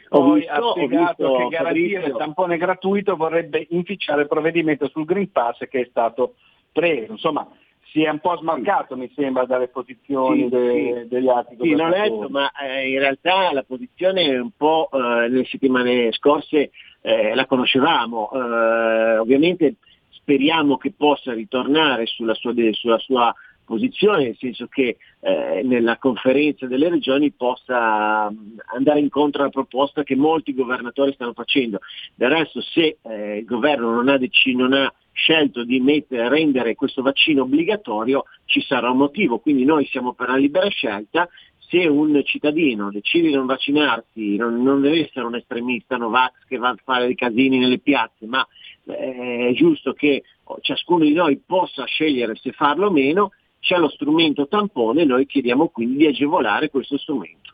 Poi 0.07 0.39
visto, 0.39 0.53
ha 0.53 0.71
spiegato 0.71 1.35
che 1.37 1.47
garantire 1.47 2.05
il 2.05 2.15
tampone 2.17 2.57
gratuito 2.57 3.15
vorrebbe 3.15 3.65
inficiare 3.71 4.21
il 4.21 4.27
provvedimento 4.27 4.89
sul 4.89 5.05
Green 5.05 5.31
Pass 5.31 5.57
che 5.69 5.81
è 5.81 5.87
stato 5.89 6.35
preso. 6.71 7.13
Insomma, 7.13 7.47
si 7.91 8.03
è 8.03 8.09
un 8.09 8.19
po' 8.19 8.37
smarcato, 8.37 8.95
mi 8.95 9.11
sembra, 9.13 9.45
dalle 9.45 9.67
posizioni 9.67 10.43
sì, 10.43 10.49
de, 10.49 10.99
sì. 11.01 11.07
degli 11.09 11.27
altri 11.27 11.57
Sì, 11.59 11.75
l'ho 11.75 11.89
letto, 11.89 12.29
ma 12.29 12.49
eh, 12.51 12.89
in 12.89 12.99
realtà 12.99 13.51
la 13.51 13.63
posizione 13.63 14.37
un 14.37 14.51
po' 14.55 14.89
eh, 14.91 14.97
nelle 14.97 15.45
settimane 15.45 16.11
scorse 16.13 16.71
eh, 17.01 17.35
la 17.35 17.45
conoscevamo. 17.45 18.31
Eh, 18.31 19.17
ovviamente 19.17 19.75
speriamo 20.09 20.77
che 20.77 20.93
possa 20.95 21.33
ritornare 21.33 22.05
sulla 22.05 22.33
sua, 22.33 22.53
sulla 22.71 22.99
sua 22.99 23.35
posizione, 23.71 24.23
nel 24.23 24.37
senso 24.37 24.67
che 24.67 24.97
eh, 25.21 25.61
nella 25.63 25.97
conferenza 25.97 26.67
delle 26.67 26.89
regioni 26.89 27.31
possa 27.31 28.29
mm, 28.29 28.57
andare 28.75 28.99
incontro 28.99 29.41
alla 29.41 29.49
proposta 29.49 30.03
che 30.03 30.15
molti 30.15 30.53
governatori 30.53 31.13
stanno 31.13 31.31
facendo. 31.33 31.79
Del 32.13 32.29
resto 32.29 32.61
se 32.61 32.97
eh, 33.01 33.37
il 33.37 33.45
governo 33.45 33.93
non 33.93 34.09
ha, 34.09 34.17
dec- 34.17 34.45
non 34.47 34.73
ha 34.73 34.93
scelto 35.13 35.63
di 35.63 35.79
mettere, 35.79 36.27
rendere 36.27 36.75
questo 36.75 37.01
vaccino 37.01 37.43
obbligatorio 37.43 38.25
ci 38.45 38.61
sarà 38.61 38.89
un 38.89 38.97
motivo, 38.97 39.39
quindi 39.39 39.63
noi 39.63 39.85
siamo 39.85 40.13
per 40.13 40.27
la 40.27 40.35
libera 40.35 40.67
scelta, 40.67 41.29
se 41.71 41.87
un 41.87 42.21
cittadino 42.25 42.91
decide 42.91 43.29
di 43.29 43.33
non 43.33 43.45
vaccinarsi, 43.45 44.35
non, 44.35 44.61
non 44.61 44.81
deve 44.81 45.05
essere 45.05 45.25
un 45.25 45.35
estremista 45.35 45.95
Novax 45.95 46.33
che 46.49 46.57
va 46.57 46.69
a 46.69 46.75
fare 46.83 47.05
dei 47.05 47.15
casini 47.15 47.59
nelle 47.59 47.79
piazze, 47.79 48.25
ma 48.25 48.45
eh, 48.87 49.47
è 49.49 49.53
giusto 49.53 49.93
che 49.93 50.23
ciascuno 50.59 51.05
di 51.05 51.13
noi 51.13 51.41
possa 51.45 51.85
scegliere 51.85 52.35
se 52.35 52.51
farlo 52.51 52.87
o 52.87 52.91
meno, 52.91 53.31
c'è 53.61 53.77
lo 53.77 53.87
strumento 53.89 54.47
tampone, 54.47 55.05
noi 55.05 55.25
chiediamo 55.25 55.69
quindi 55.69 55.97
di 55.97 56.07
agevolare 56.07 56.69
questo 56.69 56.97
strumento. 56.97 57.53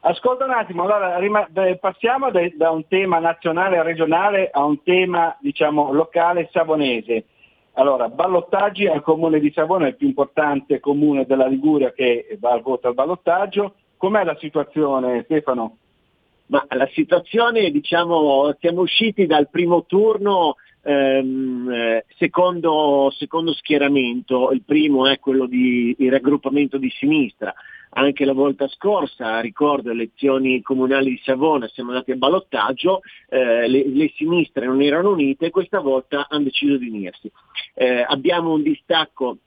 Ascolta 0.00 0.44
un 0.44 0.50
attimo, 0.50 0.82
allora 0.82 1.16
passiamo 1.78 2.30
da 2.30 2.70
un 2.70 2.88
tema 2.88 3.20
nazionale 3.20 3.76
e 3.76 3.82
regionale 3.84 4.50
a 4.52 4.64
un 4.64 4.82
tema 4.82 5.36
diciamo, 5.40 5.92
locale 5.92 6.48
savonese. 6.52 7.26
Allora, 7.74 8.08
ballottaggi 8.08 8.86
al 8.86 9.00
comune 9.00 9.38
di 9.38 9.52
Savona, 9.52 9.86
il 9.86 9.96
più 9.96 10.08
importante 10.08 10.80
comune 10.80 11.24
della 11.24 11.46
Liguria 11.46 11.92
che 11.92 12.36
va 12.40 12.50
al 12.50 12.60
voto 12.60 12.88
al 12.88 12.94
ballottaggio. 12.94 13.76
Com'è 13.96 14.24
la 14.24 14.36
situazione 14.40 15.22
Stefano? 15.22 15.76
Ma 16.46 16.66
la 16.70 16.88
situazione, 16.92 17.70
diciamo, 17.70 18.54
siamo 18.58 18.80
usciti 18.80 19.24
dal 19.24 19.48
primo 19.48 19.84
turno 19.86 20.56
ehm, 20.82 21.70
eh, 21.70 22.04
secondo, 22.16 23.12
secondo, 23.16 23.52
schieramento, 23.54 24.50
il 24.52 24.62
primo 24.62 25.06
è 25.06 25.18
quello 25.18 25.46
di 25.46 25.96
raggruppamento 26.10 26.78
di 26.78 26.90
sinistra, 26.90 27.54
anche 27.94 28.24
la 28.24 28.32
volta 28.32 28.68
scorsa, 28.68 29.40
ricordo, 29.40 29.90
elezioni 29.90 30.62
comunali 30.62 31.10
di 31.10 31.20
Savona, 31.24 31.68
siamo 31.68 31.90
andati 31.90 32.12
a 32.12 32.16
ballottaggio, 32.16 33.00
eh, 33.28 33.68
le, 33.68 33.88
le, 33.88 34.12
sinistre 34.14 34.66
non 34.66 34.80
erano 34.80 35.10
unite 35.10 35.46
e 35.46 35.50
questa 35.50 35.80
volta 35.80 36.26
hanno 36.28 36.44
deciso 36.44 36.76
di 36.76 36.88
unirsi. 36.88 37.30
Eh, 37.74 38.04
abbiamo 38.06 38.52
un 38.52 38.62
distacco 38.62 39.38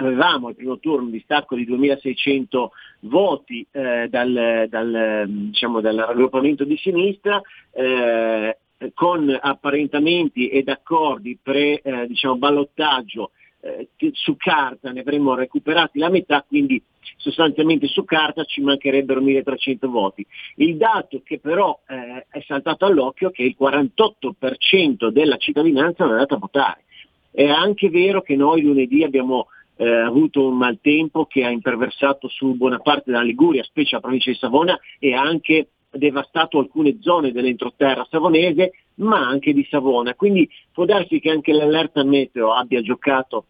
avevamo 0.00 0.48
al 0.48 0.54
primo 0.54 0.78
turno 0.78 1.04
un 1.04 1.10
distacco 1.10 1.54
di 1.54 1.64
2600 1.64 2.72
voti 3.00 3.66
eh, 3.70 4.08
dal, 4.08 4.66
dal, 4.68 5.24
diciamo, 5.28 5.80
dal, 5.80 5.96
raggruppamento 5.96 6.64
di 6.64 6.76
sinistra, 6.76 7.40
eh, 7.72 8.56
con 8.94 9.36
apparentamenti 9.40 10.48
ed 10.48 10.68
accordi 10.68 11.38
pre 11.40 11.80
eh, 11.80 12.06
diciamo, 12.06 12.36
ballottaggio 12.36 13.32
eh, 13.60 13.88
su 14.12 14.36
carta 14.36 14.90
ne 14.90 15.00
avremmo 15.00 15.34
recuperati 15.34 15.98
la 15.98 16.08
metà, 16.08 16.44
quindi 16.46 16.82
sostanzialmente 17.16 17.86
su 17.88 18.04
carta 18.04 18.44
ci 18.44 18.60
mancherebbero 18.62 19.20
1300 19.20 19.90
voti. 19.90 20.26
Il 20.56 20.76
dato 20.76 21.20
che 21.22 21.38
però 21.38 21.78
eh, 21.86 22.26
è 22.28 22.42
saltato 22.46 22.86
all'occhio 22.86 23.28
è 23.28 23.32
che 23.32 23.42
il 23.42 23.56
48% 23.58 25.08
della 25.08 25.36
cittadinanza 25.36 26.04
non 26.04 26.12
è 26.12 26.16
andata 26.16 26.36
a 26.36 26.38
votare. 26.38 26.84
È 27.30 27.46
anche 27.46 27.90
vero 27.90 28.22
che 28.22 28.34
noi 28.34 28.62
lunedì 28.62 29.04
abbiamo 29.04 29.48
eh, 29.76 29.88
avuto 29.88 30.46
un 30.46 30.56
maltempo 30.56 31.26
che 31.26 31.44
ha 31.44 31.50
imperversato 31.50 32.28
su 32.28 32.54
buona 32.54 32.78
parte 32.78 33.10
della 33.10 33.22
Liguria, 33.22 33.62
specie 33.62 33.94
la 33.94 34.00
provincia 34.00 34.30
di 34.30 34.36
Savona 34.36 34.78
e 34.98 35.14
anche 35.14 35.68
devastato 35.90 36.58
alcune 36.58 36.98
zone 37.00 37.32
dell'entroterra 37.32 38.06
savonese, 38.08 38.72
ma 38.96 39.26
anche 39.26 39.52
di 39.52 39.66
Savona. 39.68 40.14
Quindi 40.14 40.48
può 40.72 40.84
darsi 40.84 41.20
che 41.20 41.30
anche 41.30 41.52
l'allerta 41.52 42.04
meteo 42.04 42.52
abbia 42.52 42.80
giocato 42.82 43.46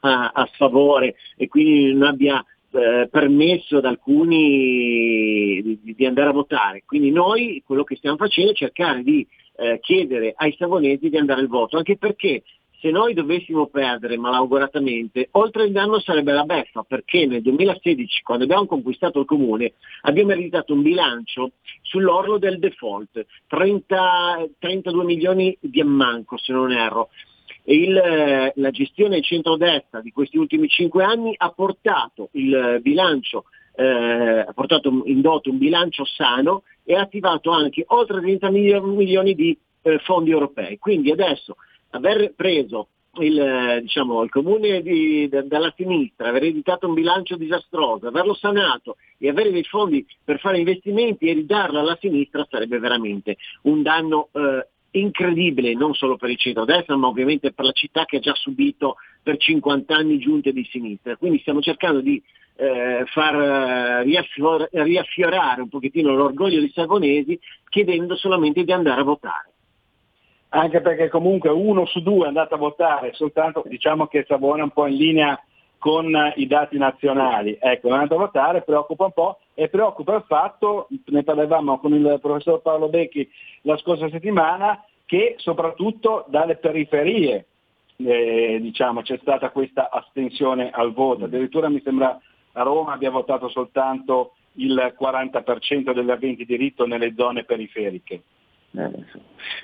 a, 0.00 0.30
a 0.32 0.48
sfavore 0.52 1.16
e 1.36 1.48
quindi 1.48 1.92
non 1.92 2.08
abbia 2.08 2.44
eh, 2.72 3.08
permesso 3.10 3.78
ad 3.78 3.84
alcuni 3.84 5.60
di, 5.62 5.94
di, 5.94 6.06
andare 6.06 6.30
a 6.30 6.32
votare. 6.32 6.82
Quindi 6.86 7.10
noi 7.10 7.62
quello 7.64 7.84
che 7.84 7.96
stiamo 7.96 8.16
facendo 8.16 8.52
è 8.52 8.54
cercare 8.54 9.02
di 9.02 9.26
eh, 9.56 9.78
chiedere 9.80 10.34
ai 10.36 10.54
savonesi 10.56 11.08
di 11.08 11.16
andare 11.16 11.40
al 11.40 11.48
voto, 11.48 11.76
anche 11.76 11.96
perché 11.96 12.42
se 12.80 12.90
noi 12.90 13.12
dovessimo 13.12 13.66
perdere 13.66 14.16
malauguratamente, 14.16 15.28
oltre 15.32 15.64
il 15.64 15.72
danno 15.72 16.00
sarebbe 16.00 16.32
la 16.32 16.44
beffa, 16.44 16.82
perché 16.82 17.26
nel 17.26 17.42
2016, 17.42 18.22
quando 18.22 18.44
abbiamo 18.44 18.66
conquistato 18.66 19.20
il 19.20 19.26
comune, 19.26 19.74
abbiamo 20.02 20.32
ereditato 20.32 20.72
un 20.72 20.80
bilancio 20.80 21.52
sull'orlo 21.82 22.38
del 22.38 22.58
default, 22.58 23.26
30, 23.48 24.48
32 24.58 25.04
milioni 25.04 25.56
di 25.60 25.80
ammanco 25.80 26.38
se 26.38 26.52
non 26.52 26.72
erro. 26.72 27.10
Il, 27.64 27.92
la 28.54 28.70
gestione 28.70 29.20
centrodestra 29.20 30.00
di 30.00 30.10
questi 30.10 30.38
ultimi 30.38 30.66
cinque 30.66 31.04
anni 31.04 31.34
ha 31.36 31.50
portato 31.50 32.30
il 32.32 32.78
bilancio 32.80 33.44
eh, 33.74 34.40
ha 34.46 34.52
portato 34.52 35.02
in 35.04 35.20
dote 35.20 35.48
un 35.48 35.58
bilancio 35.58 36.04
sano 36.04 36.64
e 36.84 36.94
ha 36.94 37.02
attivato 37.02 37.50
anche 37.50 37.84
oltre 37.88 38.20
30 38.20 38.50
milioni 38.50 39.34
di 39.34 39.56
eh, 39.82 39.98
fondi 40.00 40.30
europei. 40.30 40.78
Quindi 40.78 41.10
adesso 41.10 41.56
aver 41.90 42.32
preso 42.34 42.88
il, 43.18 43.80
diciamo, 43.82 44.22
il 44.22 44.30
comune 44.30 44.82
di, 44.82 45.28
da, 45.28 45.42
dalla 45.42 45.72
sinistra, 45.76 46.28
aver 46.28 46.44
editato 46.44 46.86
un 46.86 46.94
bilancio 46.94 47.36
disastroso, 47.36 48.06
averlo 48.06 48.34
sanato 48.34 48.96
e 49.18 49.28
avere 49.28 49.50
dei 49.50 49.64
fondi 49.64 50.06
per 50.22 50.38
fare 50.38 50.58
investimenti 50.58 51.26
e 51.26 51.32
ridarlo 51.32 51.80
alla 51.80 51.98
sinistra 52.00 52.46
sarebbe 52.48 52.78
veramente 52.78 53.36
un 53.62 53.82
danno 53.82 54.28
eh, 54.32 54.66
incredibile 54.92 55.74
non 55.74 55.94
solo 55.94 56.16
per 56.16 56.30
il 56.30 56.38
centro-destra 56.38 56.96
ma 56.96 57.06
ovviamente 57.06 57.52
per 57.52 57.64
la 57.64 57.72
città 57.72 58.04
che 58.04 58.16
ha 58.16 58.20
già 58.20 58.34
subito 58.34 58.96
per 59.22 59.36
50 59.36 59.94
anni 59.94 60.18
giunte 60.18 60.52
di 60.52 60.64
sinistra. 60.70 61.16
Quindi 61.16 61.40
stiamo 61.40 61.60
cercando 61.60 62.00
di 62.00 62.22
eh, 62.56 63.04
far 63.06 64.04
riaffior- 64.04 64.68
riaffiorare 64.70 65.62
un 65.62 65.68
pochettino 65.68 66.14
l'orgoglio 66.14 66.60
dei 66.60 66.72
savonesi 66.72 67.38
chiedendo 67.68 68.16
solamente 68.16 68.64
di 68.64 68.72
andare 68.72 69.00
a 69.00 69.04
votare 69.04 69.50
anche 70.50 70.80
perché 70.80 71.08
comunque 71.08 71.50
uno 71.50 71.86
su 71.86 72.00
due 72.00 72.24
è 72.24 72.28
andato 72.28 72.54
a 72.54 72.58
votare, 72.58 73.12
soltanto 73.14 73.62
diciamo 73.66 74.06
che 74.06 74.24
Savona 74.26 74.60
è 74.60 74.64
un 74.64 74.70
po' 74.70 74.86
in 74.86 74.96
linea 74.96 75.40
con 75.78 76.12
i 76.36 76.46
dati 76.46 76.76
nazionali. 76.76 77.56
Ecco, 77.58 77.88
è 77.88 77.92
andato 77.92 78.14
a 78.14 78.18
votare, 78.18 78.62
preoccupa 78.62 79.06
un 79.06 79.12
po' 79.12 79.38
e 79.54 79.68
preoccupa 79.68 80.16
il 80.16 80.24
fatto, 80.26 80.88
ne 81.06 81.22
parlavamo 81.22 81.78
con 81.78 81.94
il 81.94 82.18
professor 82.20 82.60
Paolo 82.60 82.88
Becchi 82.88 83.28
la 83.62 83.76
scorsa 83.78 84.08
settimana, 84.10 84.84
che 85.06 85.36
soprattutto 85.38 86.24
dalle 86.28 86.56
periferie 86.56 87.46
eh, 87.96 88.58
diciamo, 88.60 89.02
c'è 89.02 89.18
stata 89.22 89.50
questa 89.50 89.88
astensione 89.90 90.70
al 90.70 90.92
voto. 90.92 91.24
Addirittura 91.24 91.68
mi 91.68 91.80
sembra 91.82 92.18
a 92.52 92.62
Roma 92.62 92.92
abbia 92.92 93.10
votato 93.10 93.48
soltanto 93.48 94.34
il 94.54 94.94
40% 95.00 95.92
degli 95.92 96.10
aventi 96.10 96.44
diritto 96.44 96.86
nelle 96.86 97.14
zone 97.16 97.44
periferiche. 97.44 98.22
Eh, 98.72 99.04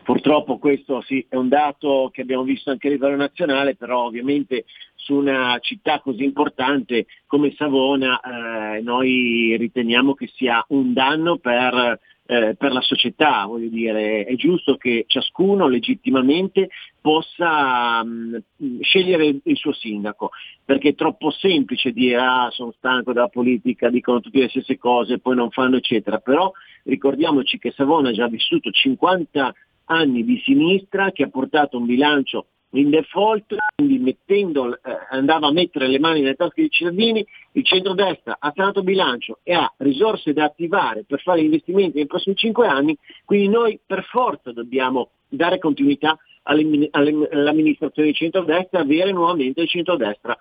purtroppo 0.03 0.59
questo 0.59 1.01
sì, 1.03 1.25
è 1.29 1.37
un 1.37 1.49
dato 1.49 2.11
che 2.13 2.23
abbiamo 2.23 2.43
visto 2.43 2.71
anche 2.71 2.89
a 2.89 2.91
livello 2.91 3.17
nazionale, 3.17 3.77
però 3.77 4.05
ovviamente 4.05 4.65
su 4.95 5.15
una 5.15 5.59
città 5.61 6.01
così 6.01 6.25
importante 6.25 7.07
come 7.27 7.55
Savona 7.57 8.21
eh, 8.21 8.81
noi 8.81 9.57
riteniamo 9.57 10.15
che 10.15 10.29
sia 10.35 10.65
un 10.69 10.93
danno 10.93 11.39
per 11.39 12.01
eh, 12.27 12.57
per 12.57 12.73
la 12.73 12.81
società, 12.81 13.45
voglio 13.47 13.69
dire, 13.69 14.25
è 14.25 14.35
giusto 14.35 14.77
che 14.77 15.05
ciascuno 15.07 15.69
legittimamente 15.69 16.69
possa 17.01 18.03
mh, 18.05 18.43
mm, 18.63 18.81
scegliere 18.81 19.37
il 19.43 19.57
suo 19.57 19.73
sindaco, 19.73 20.31
perché 20.65 20.91
è 20.91 20.95
troppo 20.95 21.31
semplice 21.31 21.93
dire 21.93 22.17
ah 22.17 22.49
sono 22.51 22.73
stanco 22.77 23.13
della 23.13 23.29
politica, 23.29 23.89
dicono 23.89 24.21
tutte 24.21 24.41
le 24.41 24.49
stesse 24.49 24.77
cose, 24.77 25.21
poi 25.21 25.37
non 25.37 25.51
fanno 25.51 25.77
eccetera, 25.77 26.19
però 26.19 26.51
ricordiamoci 26.85 27.59
che 27.59 27.71
Savona 27.71 28.09
ha 28.09 28.13
già 28.13 28.27
vissuto 28.27 28.71
50 28.71 29.55
anni 29.85 30.25
di 30.25 30.41
sinistra 30.45 31.13
che 31.13 31.23
ha 31.23 31.29
portato 31.29 31.79
un 31.79 31.87
bilancio 31.87 32.47
in 32.71 32.91
default, 32.91 33.55
quindi 33.75 33.99
mettendo, 33.99 34.75
eh, 34.75 34.81
andava 35.11 35.47
a 35.47 35.53
mettere 35.53 35.87
le 35.87 35.99
mani 35.99 36.21
nelle 36.21 36.35
tasche 36.35 36.63
dei 36.63 36.71
cittadini, 36.71 37.25
il 37.53 37.65
centrodestra 37.65 38.37
ha 38.39 38.51
tratto 38.53 38.83
bilancio 38.83 39.39
e 39.43 39.55
ha 39.55 39.73
risorse 39.79 40.33
da 40.33 40.45
attivare 40.45 41.05
per 41.05 41.21
fare 41.21 41.41
investimenti 41.41 41.97
nei 41.97 42.07
prossimi 42.07 42.37
cinque 42.37 42.67
anni, 42.67 42.97
quindi 43.25 43.49
noi 43.49 43.81
per 43.85 44.05
forza 44.05 44.53
dobbiamo 44.53 45.11
dare 45.29 45.59
continuità 45.59 46.19
all'amministrazione 46.43 48.09
di 48.09 48.15
centrodestra 48.15 48.81
avere 48.81 49.11
nuovamente 49.11 49.63
il 49.63 49.69
centrodestra 49.69 50.37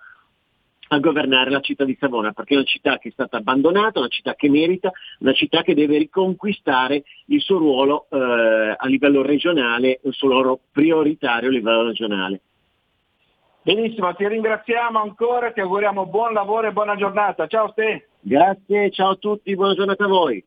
a 0.88 0.98
governare 0.98 1.50
la 1.50 1.60
città 1.60 1.84
di 1.84 1.96
Savona, 1.98 2.32
perché 2.32 2.54
è 2.54 2.56
una 2.56 2.66
città 2.66 2.98
che 2.98 3.08
è 3.08 3.12
stata 3.12 3.38
abbandonata, 3.38 3.98
una 3.98 4.08
città 4.08 4.34
che 4.34 4.48
merita, 4.48 4.92
una 5.20 5.32
città 5.32 5.62
che 5.62 5.74
deve 5.74 5.98
riconquistare 5.98 7.04
il 7.26 7.40
suo 7.40 7.58
ruolo 7.58 8.06
eh, 8.10 8.76
a 8.76 8.86
livello 8.86 9.22
regionale, 9.22 10.00
il 10.02 10.12
suo 10.12 10.28
ruolo 10.28 10.60
prioritario 10.70 11.48
a 11.48 11.52
livello 11.52 11.86
regionale. 11.86 12.40
Benissimo, 13.62 14.14
ti 14.14 14.28
ringraziamo 14.28 15.00
ancora, 15.00 15.50
ti 15.50 15.60
auguriamo 15.60 16.06
buon 16.06 16.32
lavoro 16.32 16.68
e 16.68 16.72
buona 16.72 16.94
giornata. 16.94 17.48
Ciao 17.48 17.70
Ste. 17.72 18.10
Grazie, 18.20 18.90
ciao 18.92 19.10
a 19.10 19.16
tutti, 19.16 19.54
buona 19.56 19.74
giornata 19.74 20.04
a 20.04 20.08
voi. 20.08 20.44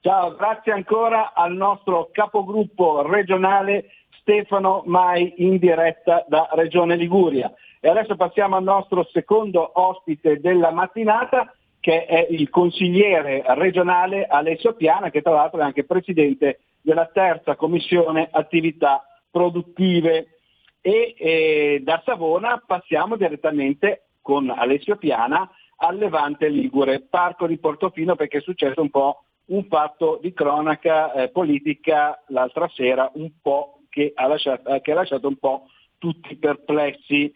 Ciao, 0.00 0.36
grazie 0.36 0.70
ancora 0.70 1.32
al 1.34 1.56
nostro 1.56 2.10
capogruppo 2.12 3.02
regionale 3.02 3.90
Stefano 4.20 4.82
Mai 4.86 5.34
in 5.38 5.58
diretta 5.58 6.24
da 6.28 6.48
Regione 6.52 6.94
Liguria. 6.94 7.52
E 7.86 7.88
adesso 7.88 8.16
passiamo 8.16 8.56
al 8.56 8.64
nostro 8.64 9.08
secondo 9.12 9.70
ospite 9.74 10.40
della 10.40 10.72
mattinata, 10.72 11.54
che 11.78 12.04
è 12.04 12.26
il 12.30 12.50
consigliere 12.50 13.44
regionale 13.46 14.26
Alessio 14.26 14.74
Piana, 14.74 15.08
che 15.10 15.22
tra 15.22 15.34
l'altro 15.34 15.60
è 15.60 15.62
anche 15.62 15.84
presidente 15.84 16.62
della 16.80 17.06
terza 17.06 17.54
commissione 17.54 18.28
attività 18.28 19.06
produttive. 19.30 20.38
E 20.80 21.14
eh, 21.16 21.80
da 21.84 22.02
Savona 22.04 22.60
passiamo 22.66 23.14
direttamente 23.14 24.06
con 24.20 24.50
Alessio 24.50 24.96
Piana 24.96 25.48
al 25.76 25.96
Levante 25.96 26.48
Ligure, 26.48 27.06
Parco 27.08 27.46
di 27.46 27.56
Portofino, 27.56 28.16
perché 28.16 28.38
è 28.38 28.40
successo 28.40 28.82
un 28.82 28.90
po' 28.90 29.22
un 29.50 29.64
fatto 29.66 30.18
di 30.20 30.32
cronaca 30.32 31.12
eh, 31.12 31.28
politica 31.28 32.20
l'altra 32.30 32.68
sera, 32.74 33.08
un 33.14 33.30
po' 33.40 33.82
che 33.90 34.10
ha 34.12 34.26
lasciato, 34.26 34.80
che 34.80 34.90
ha 34.90 34.96
lasciato 34.96 35.28
un 35.28 35.36
po' 35.36 35.66
tutti 35.98 36.34
perplessi. 36.34 37.32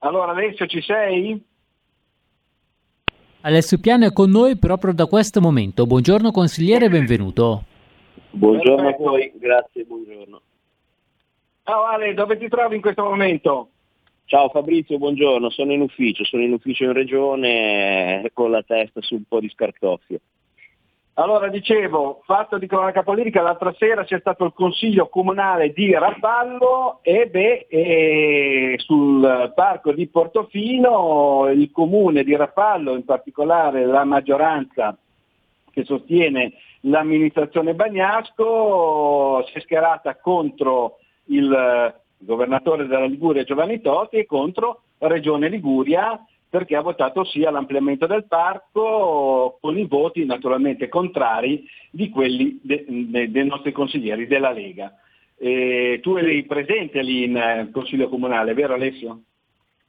Allora 0.00 0.30
Alessio 0.30 0.66
ci 0.66 0.80
sei? 0.80 1.42
Alessio 3.40 3.78
Piano 3.78 4.06
è 4.06 4.12
con 4.12 4.30
noi 4.30 4.56
proprio 4.56 4.92
da 4.92 5.06
questo 5.06 5.40
momento. 5.40 5.86
Buongiorno 5.86 6.30
consigliere, 6.30 6.88
benvenuto. 6.88 7.64
Buongiorno 8.30 8.82
Perfetto. 8.82 9.06
a 9.06 9.10
voi, 9.10 9.32
grazie, 9.34 9.84
buongiorno. 9.84 10.40
Ciao 11.64 11.84
Ale, 11.84 12.14
dove 12.14 12.38
ti 12.38 12.48
trovi 12.48 12.76
in 12.76 12.80
questo 12.80 13.02
momento? 13.02 13.70
Ciao 14.26 14.48
Fabrizio, 14.50 14.98
buongiorno, 14.98 15.50
sono 15.50 15.72
in 15.72 15.80
ufficio, 15.80 16.22
sono 16.24 16.42
in 16.42 16.52
ufficio 16.52 16.84
in 16.84 16.92
regione 16.92 18.22
eh, 18.22 18.30
con 18.32 18.50
la 18.50 18.62
testa 18.62 19.00
su 19.02 19.14
un 19.14 19.24
po' 19.26 19.40
di 19.40 19.48
scartoffio. 19.48 20.20
Allora 21.18 21.48
dicevo, 21.48 22.22
fatto 22.24 22.58
di 22.58 22.68
cronaca 22.68 23.02
politica, 23.02 23.42
l'altra 23.42 23.74
sera 23.76 24.04
c'è 24.04 24.20
stato 24.20 24.44
il 24.44 24.52
consiglio 24.54 25.08
comunale 25.08 25.72
di 25.72 25.92
Rapallo 25.92 27.00
e 27.02 27.26
beh, 27.26 27.66
e 27.68 28.74
sul 28.78 29.52
parco 29.52 29.92
di 29.92 30.06
Portofino 30.06 31.48
il 31.52 31.72
comune 31.72 32.22
di 32.22 32.36
Rapallo, 32.36 32.94
in 32.94 33.04
particolare 33.04 33.84
la 33.84 34.04
maggioranza 34.04 34.96
che 35.72 35.82
sostiene 35.82 36.52
l'amministrazione 36.82 37.74
Bagnasco, 37.74 39.44
si 39.48 39.58
è 39.58 39.60
schierata 39.60 40.14
contro 40.18 40.98
il 41.30 41.94
governatore 42.16 42.86
della 42.86 43.06
Liguria 43.06 43.42
Giovanni 43.42 43.80
Totti 43.80 44.18
e 44.18 44.24
contro 44.24 44.82
Regione 44.98 45.48
Liguria 45.48 46.16
perché 46.48 46.76
ha 46.76 46.80
votato 46.80 47.24
sì 47.24 47.44
all'ampliamento 47.44 48.06
del 48.06 48.26
parco 48.26 49.58
con 49.60 49.76
i 49.76 49.84
voti 49.86 50.24
naturalmente 50.24 50.88
contrari 50.88 51.64
di 51.90 52.08
quelli 52.08 52.58
de, 52.62 52.84
de, 52.88 53.30
dei 53.30 53.46
nostri 53.46 53.72
consiglieri 53.72 54.26
della 54.26 54.52
Lega. 54.52 54.94
E 55.36 56.00
tu 56.02 56.16
eri 56.16 56.44
presente 56.44 57.02
lì 57.02 57.24
in 57.24 57.36
eh, 57.36 57.68
Consiglio 57.70 58.08
Comunale, 58.08 58.54
vero 58.54 58.74
Alessio? 58.74 59.22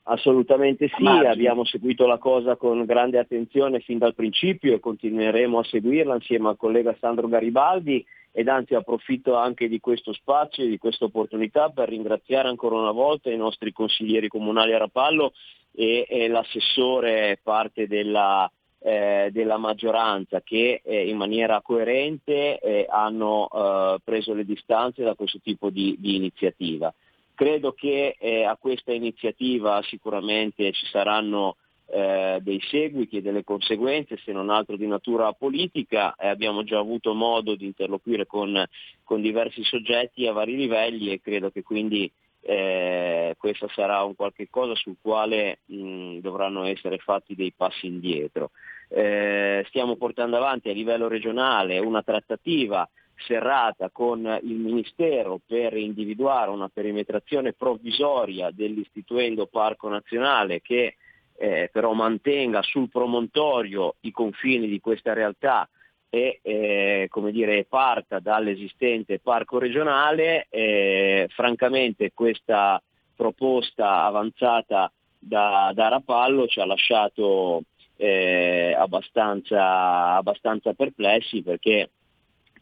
Assolutamente 0.03 0.89
sì, 0.95 1.05
abbiamo 1.05 1.63
seguito 1.65 2.07
la 2.07 2.17
cosa 2.17 2.55
con 2.55 2.83
grande 2.85 3.19
attenzione 3.19 3.79
fin 3.79 3.99
dal 3.99 4.15
principio 4.15 4.73
e 4.73 4.79
continueremo 4.79 5.59
a 5.59 5.63
seguirla 5.63 6.15
insieme 6.15 6.49
al 6.49 6.57
collega 6.57 6.95
Sandro 6.99 7.27
Garibaldi 7.27 8.03
ed 8.31 8.47
anzi 8.47 8.73
approfitto 8.73 9.35
anche 9.35 9.67
di 9.67 9.79
questo 9.79 10.13
spazio 10.13 10.63
e 10.63 10.67
di 10.67 10.77
questa 10.79 11.05
opportunità 11.05 11.69
per 11.69 11.89
ringraziare 11.89 12.47
ancora 12.47 12.75
una 12.75 12.91
volta 12.91 13.29
i 13.29 13.37
nostri 13.37 13.71
consiglieri 13.71 14.27
comunali 14.27 14.73
a 14.73 14.79
Rapallo 14.79 15.33
e, 15.73 16.05
e 16.09 16.27
l'assessore 16.27 17.39
parte 17.41 17.87
della, 17.87 18.49
eh, 18.79 19.29
della 19.31 19.57
maggioranza 19.57 20.41
che 20.41 20.81
eh, 20.83 21.07
in 21.07 21.17
maniera 21.17 21.61
coerente 21.61 22.59
eh, 22.59 22.85
hanno 22.89 23.47
eh, 23.49 23.97
preso 24.03 24.33
le 24.33 24.45
distanze 24.45 25.03
da 25.03 25.15
questo 25.15 25.39
tipo 25.43 25.69
di, 25.69 25.95
di 25.99 26.15
iniziativa. 26.15 26.93
Credo 27.35 27.71
che 27.71 28.15
eh, 28.19 28.43
a 28.43 28.57
questa 28.57 28.91
iniziativa 28.91 29.81
sicuramente 29.83 30.71
ci 30.73 30.85
saranno 30.87 31.55
eh, 31.91 32.39
dei 32.41 32.61
seguiti 32.69 33.17
e 33.17 33.21
delle 33.21 33.43
conseguenze, 33.43 34.19
se 34.23 34.31
non 34.31 34.49
altro 34.49 34.75
di 34.75 34.85
natura 34.85 35.31
politica. 35.33 36.15
abbiamo 36.17 36.63
già 36.63 36.77
avuto 36.77 37.13
modo 37.13 37.55
di 37.55 37.65
interloquire 37.65 38.25
con, 38.25 38.63
con 39.03 39.21
diversi 39.21 39.63
soggetti 39.63 40.27
a 40.27 40.33
vari 40.33 40.55
livelli 40.55 41.11
e 41.11 41.21
credo 41.21 41.49
che 41.49 41.63
quindi 41.63 42.11
eh, 42.41 43.35
questo 43.37 43.67
sarà 43.69 44.03
un 44.03 44.15
qualche 44.15 44.47
cosa 44.49 44.75
sul 44.75 44.95
quale 45.01 45.59
mh, 45.65 46.19
dovranno 46.19 46.63
essere 46.65 46.97
fatti 46.97 47.35
dei 47.35 47.53
passi 47.55 47.87
indietro. 47.87 48.51
Eh, 48.87 49.63
stiamo 49.67 49.95
portando 49.97 50.37
avanti 50.37 50.69
a 50.69 50.73
livello 50.73 51.07
regionale 51.07 51.77
una 51.79 52.01
trattativa 52.01 52.89
serrata 53.15 53.89
con 53.89 54.39
il 54.43 54.55
Ministero 54.55 55.39
per 55.45 55.75
individuare 55.75 56.49
una 56.49 56.69
perimetrazione 56.69 57.53
provvisoria 57.53 58.49
dell'istituendo 58.51 59.45
Parco 59.47 59.89
Nazionale 59.89 60.61
che 60.61 60.95
eh, 61.35 61.69
però 61.71 61.93
mantenga 61.93 62.61
sul 62.61 62.89
promontorio 62.89 63.95
i 64.01 64.11
confini 64.11 64.67
di 64.67 64.79
questa 64.79 65.13
realtà 65.13 65.67
e 66.09 66.39
eh, 66.41 67.07
come 67.09 67.31
dire, 67.31 67.65
parta 67.65 68.19
dall'esistente 68.19 69.19
parco 69.19 69.59
regionale. 69.59 70.47
Eh, 70.49 71.27
francamente 71.29 72.11
questa 72.13 72.81
proposta 73.15 74.03
avanzata 74.03 74.91
da, 75.19 75.71
da 75.73 75.87
Rapallo 75.89 76.47
ci 76.47 76.59
ha 76.59 76.65
lasciato 76.65 77.63
eh, 77.97 78.73
abbastanza, 78.77 80.15
abbastanza, 80.15 80.73
perplessi 80.73 81.41
perché 81.41 81.89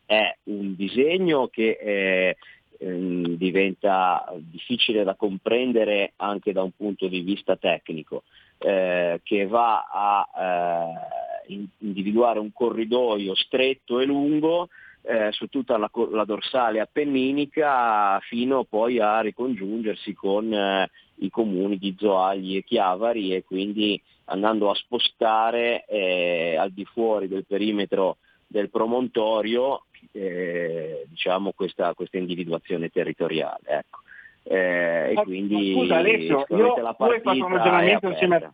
è 0.05 0.35
un 0.45 0.75
disegno 0.75 1.47
che 1.47 1.77
eh, 1.79 2.37
ehm, 2.79 3.35
diventa 3.35 4.33
difficile 4.37 5.03
da 5.03 5.13
comprendere 5.15 6.13
anche 6.15 6.51
da 6.53 6.63
un 6.63 6.71
punto 6.71 7.07
di 7.07 7.21
vista 7.21 7.55
tecnico, 7.55 8.23
eh, 8.57 9.19
che 9.23 9.45
va 9.45 9.87
a 9.91 10.27
eh, 10.35 11.26
individuare 11.47 12.39
un 12.39 12.51
corridoio 12.51 13.35
stretto 13.35 13.99
e 13.99 14.05
lungo 14.05 14.69
eh, 15.03 15.31
su 15.31 15.47
tutta 15.47 15.77
la, 15.77 15.89
la, 16.11 16.25
dorsale 16.25 16.81
appenninica 16.81 18.19
fino 18.21 18.65
poi 18.65 18.99
a 18.99 19.21
ricongiungersi 19.21 20.13
con 20.13 20.53
eh, 20.53 20.89
i 21.19 21.29
comuni 21.29 21.77
di 21.77 21.95
Zoagli 21.97 22.57
e 22.57 22.63
Chiavari 22.63 23.33
e 23.33 23.43
quindi 23.43 24.01
andando 24.25 24.69
a 24.69 24.75
spostare 24.75 25.85
eh, 25.85 26.57
al 26.57 26.71
di 26.71 26.83
fuori 26.83 27.27
del 27.27 27.45
perimetro 27.45 28.17
del 28.45 28.69
promontorio 28.69 29.83
eh, 30.11 31.05
diciamo 31.07 31.53
questa, 31.53 31.93
questa, 31.93 32.17
individuazione 32.17 32.89
territoriale. 32.89 33.63
Ecco. 33.65 33.99
Eh, 34.43 35.11
e 35.11 35.23
quindi 35.23 35.73
scusa 35.73 35.97
Alessio, 35.97 36.45
io 36.49 36.77
la 36.77 36.95
hai 36.97 37.21
fatto 37.21 37.45
un 37.45 37.53
ragionamento 37.53 38.07
insieme 38.09 38.35
a 38.37 38.53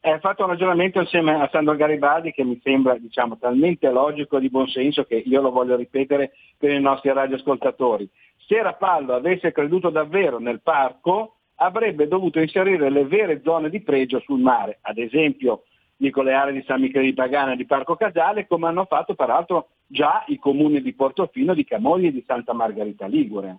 ha 0.00 0.18
fatto 0.20 0.42
un 0.42 0.50
ragionamento 0.50 1.00
insieme 1.00 1.34
a 1.34 1.48
Sandro 1.50 1.74
Garibaldi 1.74 2.32
che 2.32 2.44
mi 2.44 2.60
sembra 2.62 2.96
diciamo, 2.96 3.36
talmente 3.38 3.90
logico 3.90 4.36
e 4.36 4.40
di 4.40 4.50
buon 4.50 4.68
senso 4.68 5.04
che 5.04 5.16
io 5.16 5.40
lo 5.40 5.50
voglio 5.50 5.76
ripetere 5.76 6.32
per 6.56 6.70
i 6.70 6.80
nostri 6.80 7.12
radioascoltatori. 7.12 8.08
Se 8.46 8.62
Rapallo 8.62 9.14
avesse 9.14 9.52
creduto 9.52 9.90
davvero 9.90 10.38
nel 10.38 10.60
parco 10.62 11.34
avrebbe 11.56 12.06
dovuto 12.06 12.38
inserire 12.38 12.88
le 12.88 13.04
vere 13.04 13.40
zone 13.42 13.68
di 13.68 13.82
pregio 13.82 14.20
sul 14.20 14.40
mare, 14.40 14.78
ad 14.82 14.98
esempio 14.98 15.64
dico 15.96 16.22
le 16.22 16.32
aree 16.32 16.52
di 16.52 16.62
San 16.64 16.80
Michele 16.80 17.06
di 17.06 17.14
Pagana 17.14 17.52
e 17.52 17.56
di 17.56 17.66
Parco 17.66 17.96
Casale, 17.96 18.46
come 18.46 18.68
hanno 18.68 18.84
fatto 18.84 19.14
peraltro 19.14 19.70
già 19.86 20.22
i 20.28 20.38
comuni 20.38 20.80
di 20.80 20.94
Portofino, 20.94 21.54
di 21.54 21.64
Camogli 21.64 22.06
e 22.06 22.12
di 22.12 22.22
Santa 22.24 22.52
Margherita 22.52 23.06
Ligure. 23.06 23.58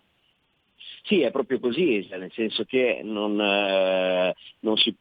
Sì, 1.03 1.21
è 1.21 1.31
proprio 1.31 1.59
così, 1.59 2.05
cioè, 2.07 2.17
nel 2.17 2.31
senso 2.33 2.63
che 2.65 3.01
non, 3.03 3.39
eh, 3.39 4.35
non, 4.59 4.77
si 4.77 4.93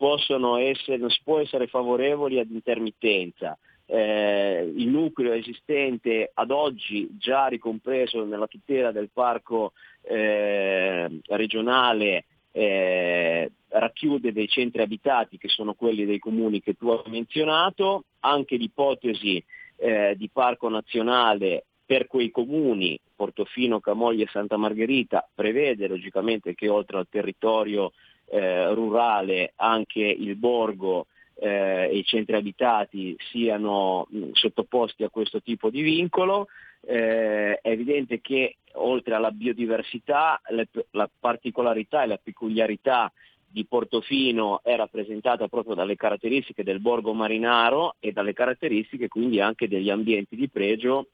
essere, 0.59 0.97
non, 0.97 1.11
si 1.11 1.21
può 1.23 1.39
essere 1.41 1.67
favorevoli 1.67 2.39
ad 2.39 2.51
intermittenza. 2.51 3.59
Eh, 3.91 4.71
il 4.77 4.89
nucleo 4.89 5.33
esistente 5.33 6.31
ad 6.35 6.51
oggi 6.51 7.09
già 7.19 7.47
ricompreso 7.47 8.23
nella 8.25 8.47
tutela 8.47 8.93
del 8.93 9.09
parco 9.11 9.73
eh, 10.03 11.21
regionale 11.29 12.27
eh, 12.53 13.51
racchiude 13.69 14.33
dei 14.33 14.49
centri 14.49 14.83
abitati 14.83 15.39
che 15.39 15.49
sono 15.49 15.75
quelli 15.75 16.05
dei 16.05 16.19
comuni 16.19 16.61
che 16.61 16.75
tu 16.75 16.89
hai 16.89 17.11
menzionato, 17.11 18.05
anche 18.21 18.57
l'ipotesi 18.57 19.43
eh, 19.77 20.15
di 20.17 20.29
parco 20.31 20.69
nazionale 20.69 21.65
per 21.89 22.07
quei 22.07 22.31
comuni, 22.31 23.01
Portofino, 23.17 23.81
Camoglia 23.81 24.25
e 24.25 24.29
Santa 24.31 24.59
Margherita, 24.59 25.27
prevede 25.35 25.89
logicamente 25.89 26.55
che 26.55 26.69
oltre 26.69 26.99
al 26.99 27.09
territorio 27.09 27.93
eh, 28.27 28.75
rurale 28.75 29.55
anche 29.57 30.01
il 30.01 30.37
borgo 30.37 31.07
eh, 31.37 31.89
e 31.91 31.97
i 31.97 32.05
centri 32.05 32.37
abitati 32.37 33.17
siano 33.31 34.07
mh, 34.11 34.33
sottoposti 34.33 35.03
a 35.03 35.09
questo 35.09 35.41
tipo 35.41 35.71
di 35.71 35.81
vincolo. 35.81 36.49
Eh, 36.83 37.59
è 37.59 37.71
evidente 37.71 38.21
che 38.21 38.57
oltre 38.73 39.15
alla 39.15 39.31
biodiversità 39.31 40.39
le, 40.51 40.69
la 40.91 41.09
particolarità 41.19 42.03
e 42.03 42.07
la 42.07 42.21
peculiarità 42.23 43.11
di 43.51 43.65
Portofino 43.65 44.61
è 44.63 44.77
rappresentata 44.77 45.49
proprio 45.49 45.75
dalle 45.75 45.97
caratteristiche 45.97 46.63
del 46.63 46.81
borgo 46.81 47.15
marinaro 47.15 47.95
e 47.99 48.13
dalle 48.13 48.35
caratteristiche 48.35 49.09
quindi 49.09 49.41
anche 49.41 49.69
degli 49.69 49.89
ambienti 49.89 50.37
di 50.37 50.51
pregio 50.51 51.07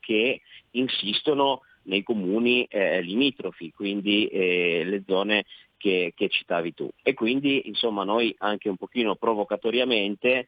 che 0.00 0.40
insistono 0.72 1.62
nei 1.84 2.02
comuni 2.02 2.64
eh, 2.64 3.00
limitrofi, 3.00 3.72
quindi 3.72 4.26
eh, 4.26 4.82
le 4.84 5.02
zone 5.06 5.44
che, 5.76 6.12
che, 6.14 6.28
citavi 6.28 6.74
tu. 6.74 6.88
E 7.02 7.14
quindi 7.14 7.68
insomma 7.68 8.04
noi 8.04 8.34
anche 8.38 8.68
un 8.68 8.76
pochino 8.76 9.16
provocatoriamente 9.16 10.46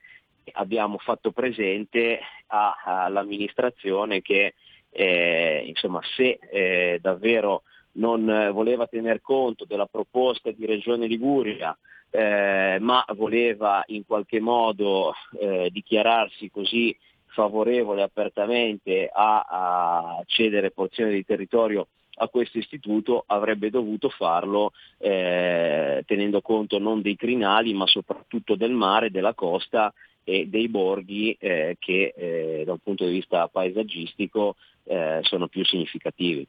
abbiamo 0.52 0.98
fatto 0.98 1.32
presente 1.32 2.20
a, 2.48 2.74
all'amministrazione 3.04 4.22
che 4.22 4.54
eh, 4.90 5.64
insomma, 5.66 6.00
se 6.16 6.38
eh, 6.50 6.98
davvero 7.00 7.62
non 7.92 8.50
voleva 8.52 8.86
tener 8.86 9.20
conto 9.20 9.64
della 9.64 9.86
proposta 9.86 10.50
di 10.52 10.66
Regione 10.66 11.06
Liguria, 11.06 11.76
eh, 12.10 12.78
ma 12.80 13.04
voleva 13.16 13.82
in 13.86 14.06
qualche 14.06 14.38
modo 14.38 15.12
eh, 15.40 15.68
dichiararsi 15.72 16.50
così 16.50 16.96
favorevole 17.34 18.02
apertamente 18.02 19.10
a, 19.12 19.44
a, 19.48 20.22
cedere 20.26 20.70
porzioni 20.70 21.12
di 21.12 21.24
territorio 21.24 21.88
a 22.16 22.28
questo 22.28 22.58
istituto 22.58 23.24
avrebbe 23.26 23.70
dovuto 23.70 24.08
farlo 24.08 24.72
eh, 24.98 26.02
tenendo 26.06 26.40
conto 26.40 26.78
non 26.78 27.02
dei 27.02 27.16
crinali 27.16 27.74
ma 27.74 27.86
soprattutto 27.86 28.54
del 28.54 28.70
mare, 28.70 29.10
della 29.10 29.34
costa 29.34 29.92
e 30.22 30.46
dei 30.46 30.68
borghi 30.68 31.36
eh, 31.38 31.76
che 31.78 32.14
eh, 32.16 32.62
da 32.64 32.72
un 32.72 32.78
punto 32.78 33.04
di 33.04 33.10
vista 33.10 33.48
paesaggistico 33.48 34.54
eh, 34.84 35.18
sono 35.22 35.48
più 35.48 35.64
significativi. 35.64 36.46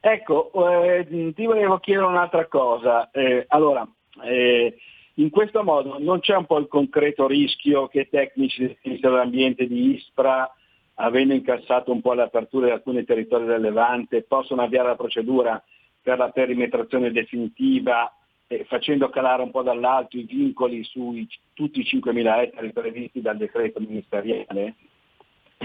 Ecco, 0.00 0.50
eh, 0.82 1.06
ti 1.34 1.46
volevo 1.46 1.78
chiedere 1.78 2.06
un'altra 2.06 2.46
cosa. 2.46 3.10
Eh, 3.10 3.46
allora, 3.48 3.88
in 5.14 5.30
questo 5.30 5.62
modo 5.62 5.98
non 5.98 6.20
c'è 6.20 6.34
un 6.34 6.46
po' 6.46 6.58
il 6.58 6.66
concreto 6.66 7.26
rischio 7.26 7.86
che 7.88 8.00
i 8.00 8.08
tecnici 8.08 8.62
del 8.62 8.76
Ministero 8.82 9.12
dell'Ambiente 9.12 9.66
di 9.66 9.94
Ispra, 9.94 10.52
avendo 10.94 11.34
incassato 11.34 11.92
un 11.92 12.00
po' 12.00 12.14
le 12.14 12.22
aperture 12.22 12.66
di 12.66 12.72
alcuni 12.72 13.04
territori 13.04 13.44
del 13.44 13.60
Levante, 13.60 14.22
possono 14.22 14.62
avviare 14.62 14.88
la 14.88 14.96
procedura 14.96 15.62
per 16.02 16.18
la 16.18 16.30
perimetrazione 16.30 17.12
definitiva 17.12 18.12
eh, 18.46 18.64
facendo 18.64 19.08
calare 19.08 19.42
un 19.42 19.50
po' 19.50 19.62
dall'alto 19.62 20.16
i 20.16 20.24
vincoli 20.24 20.84
su 20.84 21.24
tutti 21.54 21.80
i 21.80 21.84
5.000 21.84 22.40
ettari 22.40 22.72
previsti 22.72 23.20
dal 23.20 23.36
decreto 23.36 23.80
ministeriale? 23.80 24.74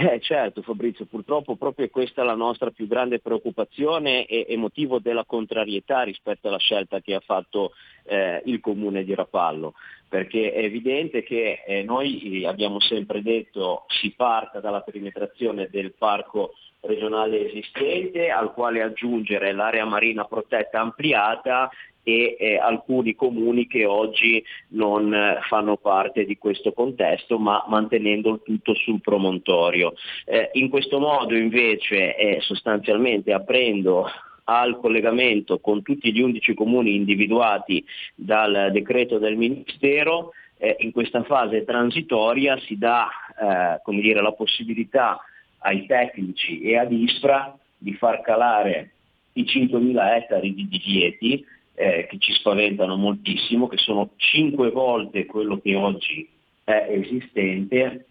Eh, 0.01 0.21
certo 0.21 0.61
Fabrizio, 0.61 1.03
purtroppo 1.03 1.57
proprio 1.57 1.89
questa 1.89 2.21
è 2.21 2.25
la 2.25 2.33
nostra 2.33 2.71
più 2.71 2.87
grande 2.87 3.19
preoccupazione 3.19 4.25
e, 4.27 4.45
e 4.47 4.55
motivo 4.55 4.99
della 4.99 5.25
contrarietà 5.25 6.03
rispetto 6.03 6.47
alla 6.47 6.57
scelta 6.57 7.01
che 7.01 7.15
ha 7.15 7.19
fatto 7.19 7.73
eh, 8.05 8.41
il 8.45 8.61
comune 8.61 9.03
di 9.03 9.13
Rapallo, 9.13 9.73
perché 10.07 10.53
è 10.53 10.63
evidente 10.63 11.21
che 11.21 11.63
eh, 11.67 11.83
noi 11.83 12.45
abbiamo 12.45 12.79
sempre 12.79 13.21
detto 13.21 13.83
si 13.87 14.13
parta 14.15 14.61
dalla 14.61 14.79
perimetrazione 14.79 15.67
del 15.69 15.91
parco 15.91 16.53
regionale 16.79 17.49
esistente 17.49 18.29
al 18.29 18.53
quale 18.53 18.81
aggiungere 18.81 19.51
l'area 19.51 19.83
marina 19.83 20.23
protetta 20.23 20.79
ampliata 20.79 21.69
e 22.09 22.35
eh, 22.39 22.57
alcuni 22.57 23.13
comuni 23.13 23.67
che 23.67 23.85
oggi 23.85 24.43
non 24.69 25.13
eh, 25.13 25.39
fanno 25.47 25.77
parte 25.77 26.25
di 26.25 26.37
questo 26.37 26.73
contesto 26.73 27.37
ma 27.37 27.63
mantenendo 27.67 28.33
il 28.33 28.41
tutto 28.43 28.73
sul 28.73 29.01
promontorio. 29.01 29.93
Eh, 30.25 30.49
in 30.53 30.69
questo 30.69 30.99
modo 30.99 31.35
invece 31.35 32.15
eh, 32.15 32.41
sostanzialmente 32.41 33.31
aprendo 33.31 34.09
al 34.45 34.79
collegamento 34.79 35.59
con 35.59 35.83
tutti 35.83 36.11
gli 36.11 36.21
11 36.21 36.55
comuni 36.55 36.95
individuati 36.95 37.85
dal 38.15 38.69
decreto 38.71 39.19
del 39.19 39.37
Ministero, 39.37 40.31
eh, 40.57 40.75
in 40.79 40.91
questa 40.91 41.23
fase 41.23 41.63
transitoria 41.63 42.57
si 42.57 42.75
dà 42.77 43.07
eh, 43.39 43.91
dire, 44.01 44.21
la 44.21 44.31
possibilità 44.31 45.19
ai 45.59 45.85
tecnici 45.85 46.61
e 46.61 46.77
ad 46.77 46.91
ISPRA 46.91 47.55
di 47.77 47.93
far 47.93 48.21
calare 48.21 48.91
i 49.33 49.43
5.000 49.43 50.15
ettari 50.15 50.53
di 50.53 50.67
divieti 50.67 51.45
eh, 51.79 52.07
che 52.09 52.17
ci 52.19 52.33
spaventano 52.33 52.97
moltissimo, 52.97 53.69
che 53.69 53.77
sono 53.77 54.09
5 54.17 54.69
volte 54.69 55.25
quello 55.25 55.61
che 55.61 55.75
oggi 55.75 56.27
è 56.65 56.87
esistente 56.89 58.05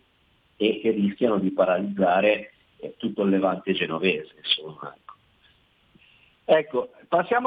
e 0.56 0.80
che 0.80 0.90
rischiano 0.90 1.38
di 1.38 1.50
paralizzare 1.50 2.52
eh, 2.78 2.94
tutto 2.96 3.24
il 3.24 3.28
levante 3.28 3.74
genovese. 3.74 4.36
Insomma. 4.38 4.96
Ecco, 6.46 6.92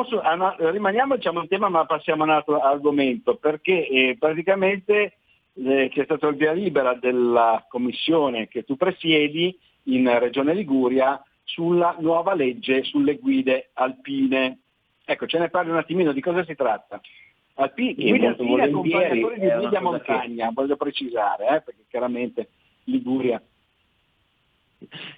su, 0.06 0.16
una, 0.16 0.56
rimaniamo 0.60 1.16
diciamo, 1.16 1.40
un 1.40 1.48
tema 1.48 1.70
ma 1.70 1.88
passiamo 1.88 2.22
a 2.22 2.26
un 2.28 2.32
altro 2.34 2.60
argomento 2.60 3.38
perché 3.38 3.88
eh, 3.88 4.16
praticamente 4.20 5.14
eh, 5.56 5.90
c'è 5.92 6.04
stato 6.04 6.28
il 6.28 6.36
via 6.36 6.52
libera 6.52 6.94
della 6.94 7.66
commissione 7.68 8.48
che 8.48 8.64
tu 8.64 8.78
presiedi 8.78 9.58
in 9.86 10.08
Regione 10.20 10.54
Liguria 10.54 11.20
sulla 11.44 11.96
nuova 12.00 12.36
legge 12.36 12.84
sulle 12.84 13.16
guide 13.16 13.72
alpine. 13.74 14.60
Ecco, 15.12 15.26
ce 15.26 15.40
ne 15.40 15.50
parli 15.50 15.72
un 15.72 15.78
attimino 15.78 16.14
di 16.14 16.22
cosa 16.22 16.46
si 16.46 16.56
tratta. 16.56 17.02
Alpi, 17.56 17.96
guida 17.96 18.30
alpine 18.30 18.64
accompagnatori 18.64 19.40
di 19.40 19.46
media 19.46 19.82
montagna, 19.82 20.48
che... 20.48 20.54
voglio 20.54 20.78
precisare, 20.78 21.44
eh, 21.48 21.62
perché 21.62 21.84
chiaramente 21.90 22.50
Liguria. 22.86 23.42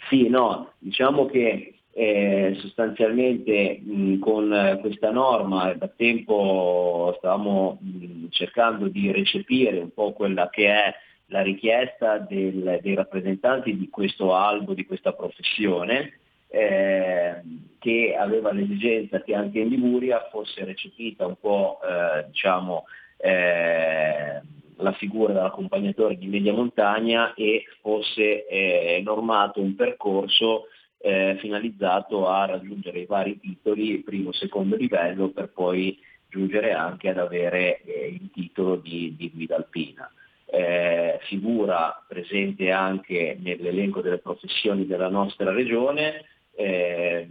Sì, 0.09 0.27
no, 0.29 0.71
diciamo 0.79 1.27
che 1.27 1.75
eh, 1.91 2.55
sostanzialmente 2.57 3.79
mh, 3.83 4.17
con 4.17 4.79
questa 4.81 5.11
norma 5.11 5.73
da 5.73 5.87
tempo 5.87 7.13
stavamo 7.17 7.77
mh, 7.79 8.29
cercando 8.29 8.87
di 8.87 9.11
recepire 9.11 9.77
un 9.77 9.93
po' 9.93 10.11
quella 10.13 10.49
che 10.49 10.67
è 10.69 10.93
la 11.27 11.43
richiesta 11.43 12.17
del, 12.17 12.79
dei 12.81 12.95
rappresentanti 12.95 13.77
di 13.77 13.89
questo 13.89 14.33
albo, 14.33 14.73
di 14.73 14.87
questa 14.87 15.13
professione, 15.13 16.17
eh, 16.53 17.41
che 17.79 18.15
aveva 18.15 18.53
l'esigenza 18.53 19.23
che 19.23 19.33
anche 19.33 19.59
in 19.59 19.69
Liguria 19.69 20.27
fosse 20.29 20.63
recepita 20.63 21.25
un 21.25 21.35
po' 21.39 21.79
eh, 21.81 22.27
diciamo, 22.27 22.85
eh, 23.17 24.39
la 24.75 24.91
figura 24.93 25.33
dell'accompagnatore 25.33 26.15
di 26.15 26.27
media 26.27 26.53
montagna 26.53 27.33
e 27.33 27.63
fosse 27.81 28.45
eh, 28.45 29.01
normato 29.03 29.61
un 29.61 29.73
percorso 29.73 30.67
eh, 30.99 31.37
finalizzato 31.39 32.27
a 32.27 32.45
raggiungere 32.45 32.99
i 32.99 33.05
vari 33.07 33.39
titoli, 33.39 34.03
primo 34.03 34.29
e 34.29 34.33
secondo 34.33 34.75
livello, 34.75 35.29
per 35.29 35.49
poi 35.51 35.97
giungere 36.29 36.73
anche 36.73 37.09
ad 37.09 37.17
avere 37.17 37.81
eh, 37.81 38.09
il 38.09 38.29
titolo 38.31 38.75
di, 38.75 39.15
di 39.17 39.31
guida 39.33 39.55
alpina. 39.55 40.07
Eh, 40.45 41.17
figura 41.23 42.05
presente 42.07 42.69
anche 42.69 43.37
nell'elenco 43.41 44.01
delle 44.01 44.19
professioni 44.19 44.85
della 44.85 45.09
nostra 45.09 45.51
regione, 45.51 46.25
eh, 46.55 47.27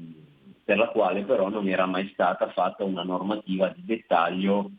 per 0.65 0.77
la 0.79 0.89
quale 0.89 1.23
però 1.23 1.49
non 1.49 1.69
era 1.69 1.87
mai 1.87 2.09
stata 2.13 2.49
fatta 2.51 2.85
una 2.85 3.03
normativa 3.03 3.69
di 3.69 3.85
dettaglio 3.85 4.71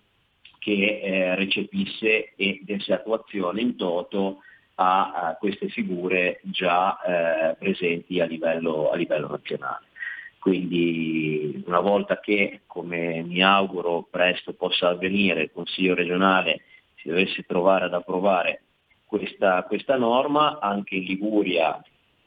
che 0.60 1.02
eh, 1.02 1.36
recepisse 1.36 2.34
e 2.36 2.62
desse 2.64 2.94
attuazione 2.94 3.62
in 3.62 3.76
toto 3.76 4.40
a, 4.76 5.12
a 5.12 5.36
queste 5.36 5.68
figure 5.68 6.40
già 6.44 7.00
eh, 7.02 7.56
presenti 7.56 8.20
a 8.20 8.26
livello, 8.26 8.90
a 8.90 8.96
livello 8.96 9.28
nazionale. 9.28 9.88
Quindi 10.40 11.64
una 11.68 11.80
volta 11.80 12.20
che, 12.20 12.62
come 12.66 13.22
mi 13.24 13.42
auguro 13.42 14.08
presto 14.10 14.54
possa 14.54 14.90
avvenire, 14.90 15.44
il 15.44 15.52
Consiglio 15.54 15.96
regionale 15.96 16.62
si 16.96 17.08
dovesse 17.10 17.44
trovare 17.44 17.86
ad 17.86 17.94
approvare 17.94 18.64
questa, 19.06 19.64
questa 19.64 19.96
norma, 19.96 20.60
anche 20.60 20.96
in 20.96 21.04
Liguria 21.04 21.82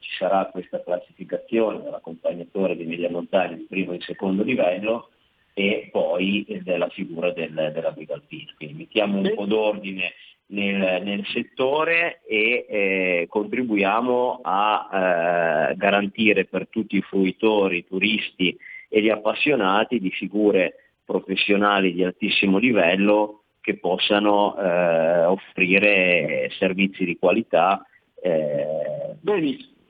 ci 0.07 0.17
sarà 0.19 0.47
questa 0.47 0.83
classificazione 0.83 1.83
dell'accompagnatore 1.83 2.77
di 2.77 2.85
media 2.85 3.11
montagna 3.11 3.57
di 3.57 3.67
primo 3.69 3.93
e 3.93 4.01
secondo 4.01 4.45
livello 4.45 5.11
e 5.53 5.89
poi 5.91 6.47
della 6.63 6.89
figura 6.91 7.33
del, 7.33 7.73
della 7.75 7.91
guida 7.91 8.15
alpina. 8.15 8.53
Quindi 8.57 8.75
mettiamo 8.75 9.19
un 9.19 9.33
po' 9.35 9.47
d'ordine 9.47 10.13
nel, 10.49 11.03
nel 11.03 11.27
settore 11.27 12.21
e 12.25 12.67
eh, 12.69 13.27
contribuiamo 13.29 14.41
a 14.43 15.71
eh, 15.71 15.77
garantire 15.77 16.45
per 16.45 16.69
tutti 16.69 16.97
i 16.97 17.03
fruitori, 17.03 17.79
i 17.79 17.87
turisti 17.87 18.57
e 18.89 19.03
gli 19.03 19.09
appassionati 19.09 19.99
di 19.99 20.11
figure 20.11 20.93
professionali 21.05 21.93
di 21.93 22.05
altissimo 22.05 22.59
livello 22.59 23.43
che 23.61 23.79
possano 23.79 24.57
eh, 24.57 25.25
offrire 25.25 26.49
servizi 26.59 27.05
di 27.05 27.19
qualità 27.19 27.85
eh, 28.23 29.17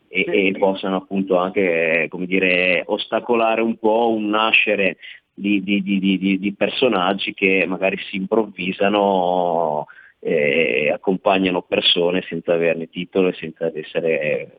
e, 0.09 0.49
e, 0.49 0.53
possano 0.59 0.97
appunto 0.97 1.37
anche 1.37 2.07
come 2.09 2.27
dire, 2.27 2.83
ostacolare 2.87 3.61
un 3.61 3.77
po' 3.79 4.11
un 4.11 4.29
nascere 4.29 4.97
di, 5.33 5.63
di, 5.63 5.83
di, 5.83 6.39
di 6.39 6.55
personaggi 6.55 7.35
che 7.35 7.65
magari 7.67 7.99
si 7.99 8.17
improvvisano 8.17 9.87
e 10.19 10.91
accompagnano 10.91 11.63
persone 11.63 12.23
senza 12.23 12.55
averne 12.55 12.89
titolo 12.89 13.29
e 13.29 13.35
senza 13.35 13.71
essere 13.73 14.59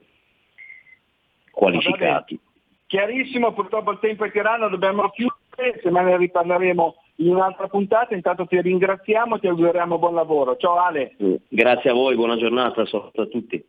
qualificati. 1.51 2.39
Chiarissimo, 2.85 3.51
purtroppo 3.51 3.91
il 3.91 3.99
tempo 3.99 4.23
è 4.23 4.31
tiranno, 4.31 4.69
dobbiamo 4.69 5.09
chiudere, 5.09 5.81
se 5.81 5.89
ne 5.89 6.17
riparleremo 6.17 6.95
in 7.15 7.29
un'altra 7.31 7.67
puntata, 7.67 8.15
intanto 8.15 8.45
ti 8.45 8.61
ringraziamo 8.61 9.35
e 9.35 9.39
ti 9.39 9.47
auguriamo 9.47 9.97
buon 9.97 10.13
lavoro. 10.13 10.55
Ciao 10.55 10.77
Ale. 10.77 11.15
Grazie 11.49 11.89
a 11.89 11.93
voi, 11.93 12.15
buona 12.15 12.37
giornata 12.37 12.83
a 12.83 13.25
tutti. 13.25 13.61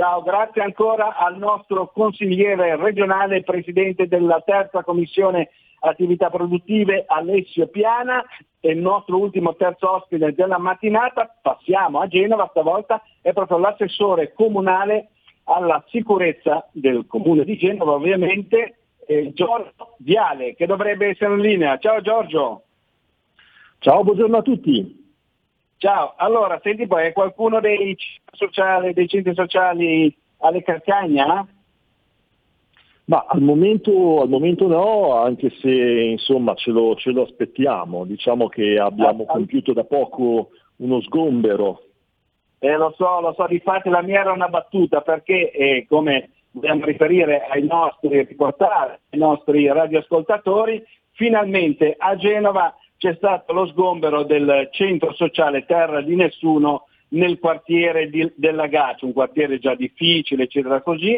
Ciao, 0.00 0.22
grazie 0.22 0.62
ancora 0.62 1.14
al 1.14 1.36
nostro 1.36 1.90
consigliere 1.92 2.74
regionale, 2.76 3.42
presidente 3.42 4.08
della 4.08 4.40
terza 4.40 4.82
commissione 4.82 5.50
attività 5.80 6.30
produttive 6.30 7.04
Alessio 7.06 7.66
Piana 7.66 8.24
e 8.60 8.70
il 8.70 8.78
nostro 8.78 9.18
ultimo 9.18 9.56
terzo 9.56 9.96
ospite 9.96 10.32
della 10.32 10.56
mattinata, 10.56 11.36
passiamo 11.42 12.00
a 12.00 12.06
Genova, 12.06 12.48
stavolta 12.48 13.02
è 13.20 13.34
proprio 13.34 13.58
l'assessore 13.58 14.32
comunale 14.32 15.08
alla 15.44 15.84
sicurezza 15.88 16.66
del 16.72 17.04
comune 17.06 17.44
di 17.44 17.58
Genova, 17.58 17.92
ovviamente 17.92 18.78
eh, 19.06 19.34
Giorgio 19.34 19.96
Viale, 19.98 20.54
che 20.54 20.64
dovrebbe 20.64 21.08
essere 21.08 21.34
in 21.34 21.40
linea. 21.40 21.76
Ciao 21.76 22.00
Giorgio. 22.00 22.62
Ciao, 23.80 24.02
buongiorno 24.02 24.38
a 24.38 24.42
tutti. 24.42 25.09
Ciao, 25.82 26.12
allora 26.16 26.60
senti 26.62 26.86
poi, 26.86 27.06
è 27.06 27.12
qualcuno 27.14 27.58
dei, 27.58 27.96
sociali, 28.32 28.92
dei 28.92 29.08
centri 29.08 29.32
sociali 29.32 30.14
alle 30.40 30.62
Carcagna? 30.62 31.48
Ma 33.06 33.24
al 33.26 33.40
momento, 33.40 34.20
al 34.20 34.28
momento, 34.28 34.66
no, 34.66 35.14
anche 35.14 35.48
se 35.58 35.70
insomma 35.70 36.52
ce 36.52 36.70
lo, 36.70 36.96
ce 36.96 37.12
lo 37.12 37.22
aspettiamo. 37.22 38.04
Diciamo 38.04 38.48
che 38.48 38.78
abbiamo 38.78 39.22
ah, 39.22 39.30
ah. 39.30 39.32
compiuto 39.32 39.72
da 39.72 39.84
poco 39.84 40.50
uno 40.76 41.00
sgombero. 41.00 41.80
Eh, 42.58 42.76
lo 42.76 42.92
so, 42.98 43.20
lo 43.20 43.32
so, 43.32 43.46
difatti 43.46 43.88
la 43.88 44.02
mia 44.02 44.20
era 44.20 44.32
una 44.32 44.48
battuta 44.48 45.00
perché 45.00 45.50
eh, 45.50 45.86
come 45.88 46.32
dobbiamo 46.50 46.84
riferire 46.84 47.46
ai 47.46 47.62
nostri 47.62 48.22
riportari, 48.22 48.98
ai 49.12 49.18
nostri 49.18 49.66
radioascoltatori, 49.66 50.84
finalmente 51.12 51.94
a 51.96 52.16
Genova 52.16 52.74
c'è 53.00 53.14
stato 53.14 53.54
lo 53.54 53.66
sgombero 53.66 54.24
del 54.24 54.68
centro 54.72 55.14
sociale 55.14 55.64
Terra 55.64 56.02
di 56.02 56.14
Nessuno 56.14 56.84
nel 57.08 57.38
quartiere 57.38 58.10
di, 58.10 58.30
della 58.36 58.66
Gaccia, 58.66 59.06
un 59.06 59.14
quartiere 59.14 59.58
già 59.58 59.74
difficile, 59.74 60.42
eccetera 60.42 60.82
così, 60.82 61.14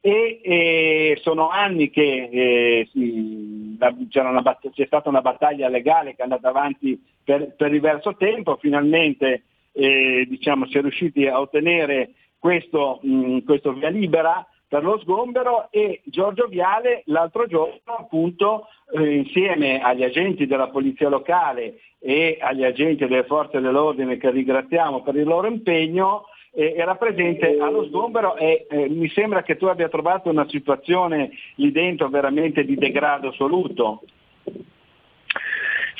e, 0.00 0.40
e 0.42 1.18
sono 1.20 1.50
anni 1.50 1.90
che 1.90 2.28
eh, 2.32 2.88
sì, 2.90 3.76
batt- 3.76 4.70
c'è 4.70 4.86
stata 4.86 5.10
una 5.10 5.20
battaglia 5.20 5.68
legale 5.68 6.14
che 6.14 6.20
è 6.20 6.22
andata 6.22 6.48
avanti 6.48 6.98
per, 7.22 7.54
per 7.54 7.70
diverso 7.70 8.16
tempo, 8.16 8.56
finalmente 8.56 9.42
eh, 9.72 10.24
diciamo, 10.26 10.66
si 10.68 10.78
è 10.78 10.80
riusciti 10.80 11.26
a 11.26 11.38
ottenere 11.38 12.12
questo, 12.38 12.98
mh, 13.02 13.40
questo 13.40 13.74
via 13.74 13.90
libera 13.90 14.42
per 14.68 14.82
lo 14.82 14.98
sgombero 14.98 15.68
e 15.70 16.00
Giorgio 16.04 16.46
Viale 16.46 17.02
l'altro 17.06 17.46
giorno 17.46 17.80
appunto 17.84 18.66
eh, 18.92 19.16
insieme 19.16 19.80
agli 19.80 20.02
agenti 20.02 20.46
della 20.46 20.68
polizia 20.68 21.08
locale 21.08 21.78
e 21.98 22.38
agli 22.40 22.64
agenti 22.64 23.06
delle 23.06 23.24
forze 23.24 23.60
dell'ordine 23.60 24.16
che 24.16 24.30
ringraziamo 24.30 25.02
per 25.02 25.16
il 25.16 25.24
loro 25.24 25.46
impegno 25.46 26.24
eh, 26.52 26.74
era 26.76 26.96
presente 26.96 27.58
allo 27.58 27.84
sgombero 27.84 28.36
e 28.36 28.66
eh, 28.68 28.88
mi 28.88 29.08
sembra 29.10 29.42
che 29.42 29.56
tu 29.56 29.66
abbia 29.66 29.88
trovato 29.88 30.30
una 30.30 30.48
situazione 30.48 31.30
lì 31.56 31.70
dentro 31.70 32.08
veramente 32.08 32.64
di 32.64 32.76
degrado 32.76 33.28
assoluto. 33.28 34.02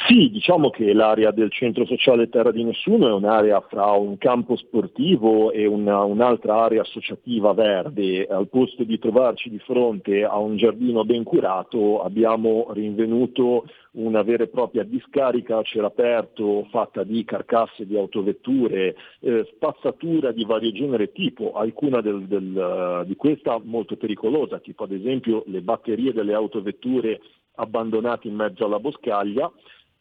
Sì, 0.04 0.30
diciamo 0.30 0.68
che 0.68 0.92
l'area 0.92 1.30
del 1.30 1.50
centro 1.50 1.86
sociale 1.86 2.28
Terra 2.28 2.52
di 2.52 2.62
Nessuno 2.62 3.08
è 3.08 3.12
un'area 3.12 3.60
fra 3.62 3.92
un 3.92 4.18
campo 4.18 4.54
sportivo 4.54 5.50
e 5.50 5.66
una, 5.66 6.04
un'altra 6.04 6.62
area 6.62 6.82
associativa 6.82 7.54
verde. 7.54 8.26
Al 8.26 8.48
posto 8.48 8.84
di 8.84 8.98
trovarci 8.98 9.48
di 9.48 9.58
fronte 9.58 10.22
a 10.22 10.36
un 10.36 10.58
giardino 10.58 11.04
ben 11.04 11.24
curato 11.24 12.02
abbiamo 12.02 12.66
rinvenuto 12.72 13.64
una 13.92 14.22
vera 14.22 14.44
e 14.44 14.48
propria 14.48 14.84
discarica 14.84 15.56
a 15.56 15.62
cielo 15.62 15.86
aperto 15.86 16.68
fatta 16.70 17.02
di 17.02 17.24
carcasse 17.24 17.86
di 17.86 17.96
autovetture, 17.96 18.94
eh, 19.20 19.48
spazzatura 19.54 20.30
di 20.30 20.44
vario 20.44 20.72
genere 20.72 21.10
tipo, 21.10 21.54
alcuna 21.54 22.02
del, 22.02 22.26
del, 22.26 23.04
di 23.06 23.16
questa 23.16 23.58
molto 23.64 23.96
pericolosa, 23.96 24.58
tipo 24.58 24.84
ad 24.84 24.92
esempio 24.92 25.42
le 25.46 25.62
batterie 25.62 26.12
delle 26.12 26.34
autovetture 26.34 27.18
abbandonate 27.56 28.28
in 28.28 28.34
mezzo 28.34 28.66
alla 28.66 28.78
boscaglia, 28.78 29.50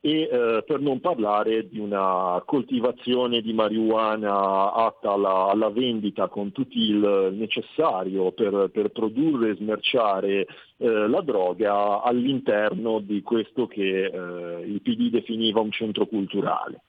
e 0.05 0.29
eh, 0.31 0.63
per 0.67 0.81
non 0.81 0.99
parlare 0.99 1.67
di 1.67 1.79
una 1.79 2.39
coltivazione 2.45 3.41
di 3.41 3.53
marijuana 3.53 4.71
atta 4.71 5.13
alla, 5.13 5.47
alla 5.47 5.71
vendita 5.71 6.27
con 6.27 6.51
tutto 6.51 6.77
il 6.77 7.33
necessario 7.33 8.31
per, 8.31 8.69
per 8.71 8.89
produrre 8.89 9.49
e 9.49 9.55
smerciare 9.55 10.45
eh, 10.77 11.07
la 11.07 11.21
droga 11.21 12.03
all'interno 12.03 12.99
di 12.99 13.23
questo 13.23 13.65
che 13.65 14.05
eh, 14.05 14.61
il 14.67 14.79
PD 14.83 15.09
definiva 15.09 15.59
un 15.61 15.71
centro 15.71 16.05
culturale. 16.05 16.81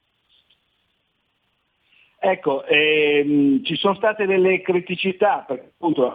Ecco, 2.18 2.66
ehm, 2.66 3.64
ci 3.64 3.76
sono 3.76 3.94
state 3.94 4.26
delle 4.26 4.60
criticità, 4.60 5.42
perché 5.46 5.70
appunto 5.72 6.14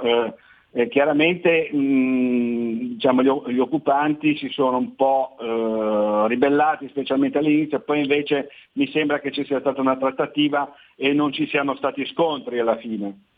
eh, 0.73 0.87
chiaramente 0.87 1.69
mh, 1.71 2.93
diciamo, 2.93 3.21
gli, 3.21 3.53
gli, 3.53 3.59
occupanti 3.59 4.37
si 4.37 4.47
sono 4.49 4.77
un 4.77 4.95
po' 4.95 5.35
eh, 5.39 6.27
ribellati, 6.27 6.87
specialmente 6.89 7.37
all'inizio, 7.37 7.81
poi 7.81 8.01
invece 8.01 8.49
mi 8.73 8.87
sembra 8.91 9.19
che 9.19 9.31
ci 9.31 9.43
sia 9.43 9.59
stata 9.59 9.81
una 9.81 9.97
trattativa 9.97 10.73
e 10.95 11.13
non 11.13 11.33
ci 11.33 11.47
siano 11.47 11.75
stati 11.75 12.05
scontri 12.05 12.59
alla 12.59 12.77
fine. 12.77 13.30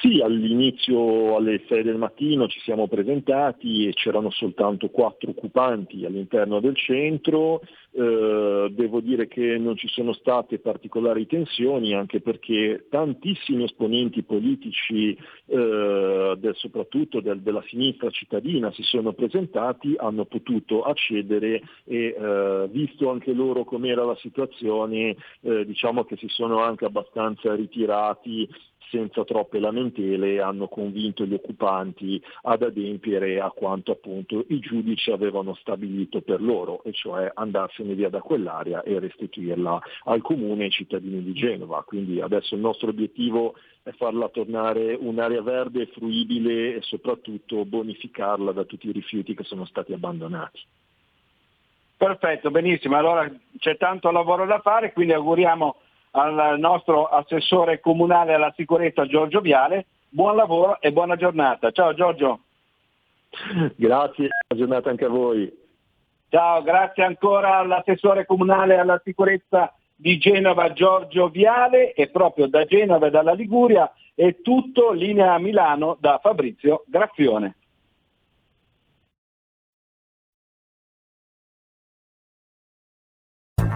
Sì, 0.00 0.20
all'inizio 0.20 1.36
alle 1.36 1.62
6 1.68 1.82
del 1.84 1.96
mattino 1.96 2.48
ci 2.48 2.58
siamo 2.60 2.88
presentati 2.88 3.86
e 3.86 3.92
c'erano 3.92 4.30
soltanto 4.30 4.88
quattro 4.88 5.30
occupanti 5.30 6.04
all'interno 6.04 6.58
del 6.58 6.74
centro, 6.76 7.60
eh, 7.92 8.72
devo 8.72 9.00
dire 9.00 9.28
che 9.28 9.56
non 9.56 9.76
ci 9.76 9.86
sono 9.86 10.12
state 10.12 10.58
particolari 10.58 11.26
tensioni 11.26 11.94
anche 11.94 12.20
perché 12.20 12.86
tantissimi 12.90 13.62
esponenti 13.64 14.24
politici, 14.24 15.16
eh, 15.46 16.34
del, 16.38 16.54
soprattutto 16.56 17.20
del, 17.20 17.40
della 17.40 17.62
sinistra 17.68 18.10
cittadina, 18.10 18.72
si 18.72 18.82
sono 18.82 19.12
presentati, 19.12 19.94
hanno 19.96 20.24
potuto 20.24 20.82
accedere 20.82 21.62
e 21.84 22.16
eh, 22.18 22.68
visto 22.68 23.10
anche 23.10 23.32
loro 23.32 23.62
com'era 23.64 24.04
la 24.04 24.16
situazione, 24.16 25.14
eh, 25.42 25.64
diciamo 25.64 26.02
che 26.04 26.16
si 26.16 26.26
sono 26.28 26.58
anche 26.58 26.84
abbastanza 26.84 27.54
ritirati 27.54 28.48
senza 28.94 29.24
troppe 29.24 29.58
lamentele 29.58 30.40
hanno 30.40 30.68
convinto 30.68 31.24
gli 31.24 31.34
occupanti 31.34 32.22
ad 32.42 32.62
adempiere 32.62 33.40
a 33.40 33.50
quanto 33.50 33.90
appunto 33.90 34.44
i 34.48 34.60
giudici 34.60 35.10
avevano 35.10 35.54
stabilito 35.54 36.20
per 36.20 36.40
loro, 36.40 36.84
e 36.84 36.92
cioè 36.92 37.28
andarsene 37.34 37.94
via 37.94 38.08
da 38.08 38.20
quell'area 38.20 38.84
e 38.84 39.00
restituirla 39.00 39.80
al 40.04 40.22
comune 40.22 40.62
e 40.62 40.64
ai 40.66 40.70
cittadini 40.70 41.24
di 41.24 41.32
Genova. 41.32 41.82
Quindi 41.82 42.20
adesso 42.20 42.54
il 42.54 42.60
nostro 42.60 42.90
obiettivo 42.90 43.54
è 43.82 43.90
farla 43.90 44.28
tornare 44.28 44.94
un'area 44.94 45.42
verde 45.42 45.86
fruibile 45.86 46.76
e 46.76 46.82
soprattutto 46.82 47.64
bonificarla 47.64 48.52
da 48.52 48.64
tutti 48.64 48.88
i 48.88 48.92
rifiuti 48.92 49.34
che 49.34 49.42
sono 49.42 49.64
stati 49.64 49.92
abbandonati. 49.92 50.60
Perfetto, 51.96 52.50
benissimo. 52.50 52.96
Allora 52.96 53.30
c'è 53.58 53.76
tanto 53.76 54.10
lavoro 54.10 54.46
da 54.46 54.60
fare, 54.60 54.92
quindi 54.92 55.12
auguriamo 55.14 55.76
al 56.16 56.58
nostro 56.58 57.06
assessore 57.06 57.80
comunale 57.80 58.34
alla 58.34 58.52
sicurezza 58.56 59.06
Giorgio 59.06 59.40
Viale. 59.40 59.86
Buon 60.08 60.36
lavoro 60.36 60.80
e 60.80 60.92
buona 60.92 61.16
giornata. 61.16 61.70
Ciao 61.70 61.92
Giorgio. 61.94 62.40
Grazie, 63.74 64.28
buona 64.46 64.64
giornata 64.64 64.90
anche 64.90 65.04
a 65.04 65.08
voi. 65.08 65.52
Ciao, 66.28 66.62
grazie 66.62 67.04
ancora 67.04 67.56
all'assessore 67.56 68.26
comunale 68.26 68.78
alla 68.78 69.00
sicurezza 69.04 69.72
di 69.96 70.18
Genova 70.18 70.72
Giorgio 70.72 71.28
Viale 71.28 71.92
e 71.92 72.08
proprio 72.08 72.46
da 72.46 72.64
Genova 72.64 73.06
e 73.06 73.10
dalla 73.10 73.32
Liguria 73.32 73.92
È 74.14 74.36
tutto 74.42 74.92
linea 74.92 75.38
Milano 75.38 75.96
da 76.00 76.18
Fabrizio 76.22 76.84
Graffione. 76.86 77.56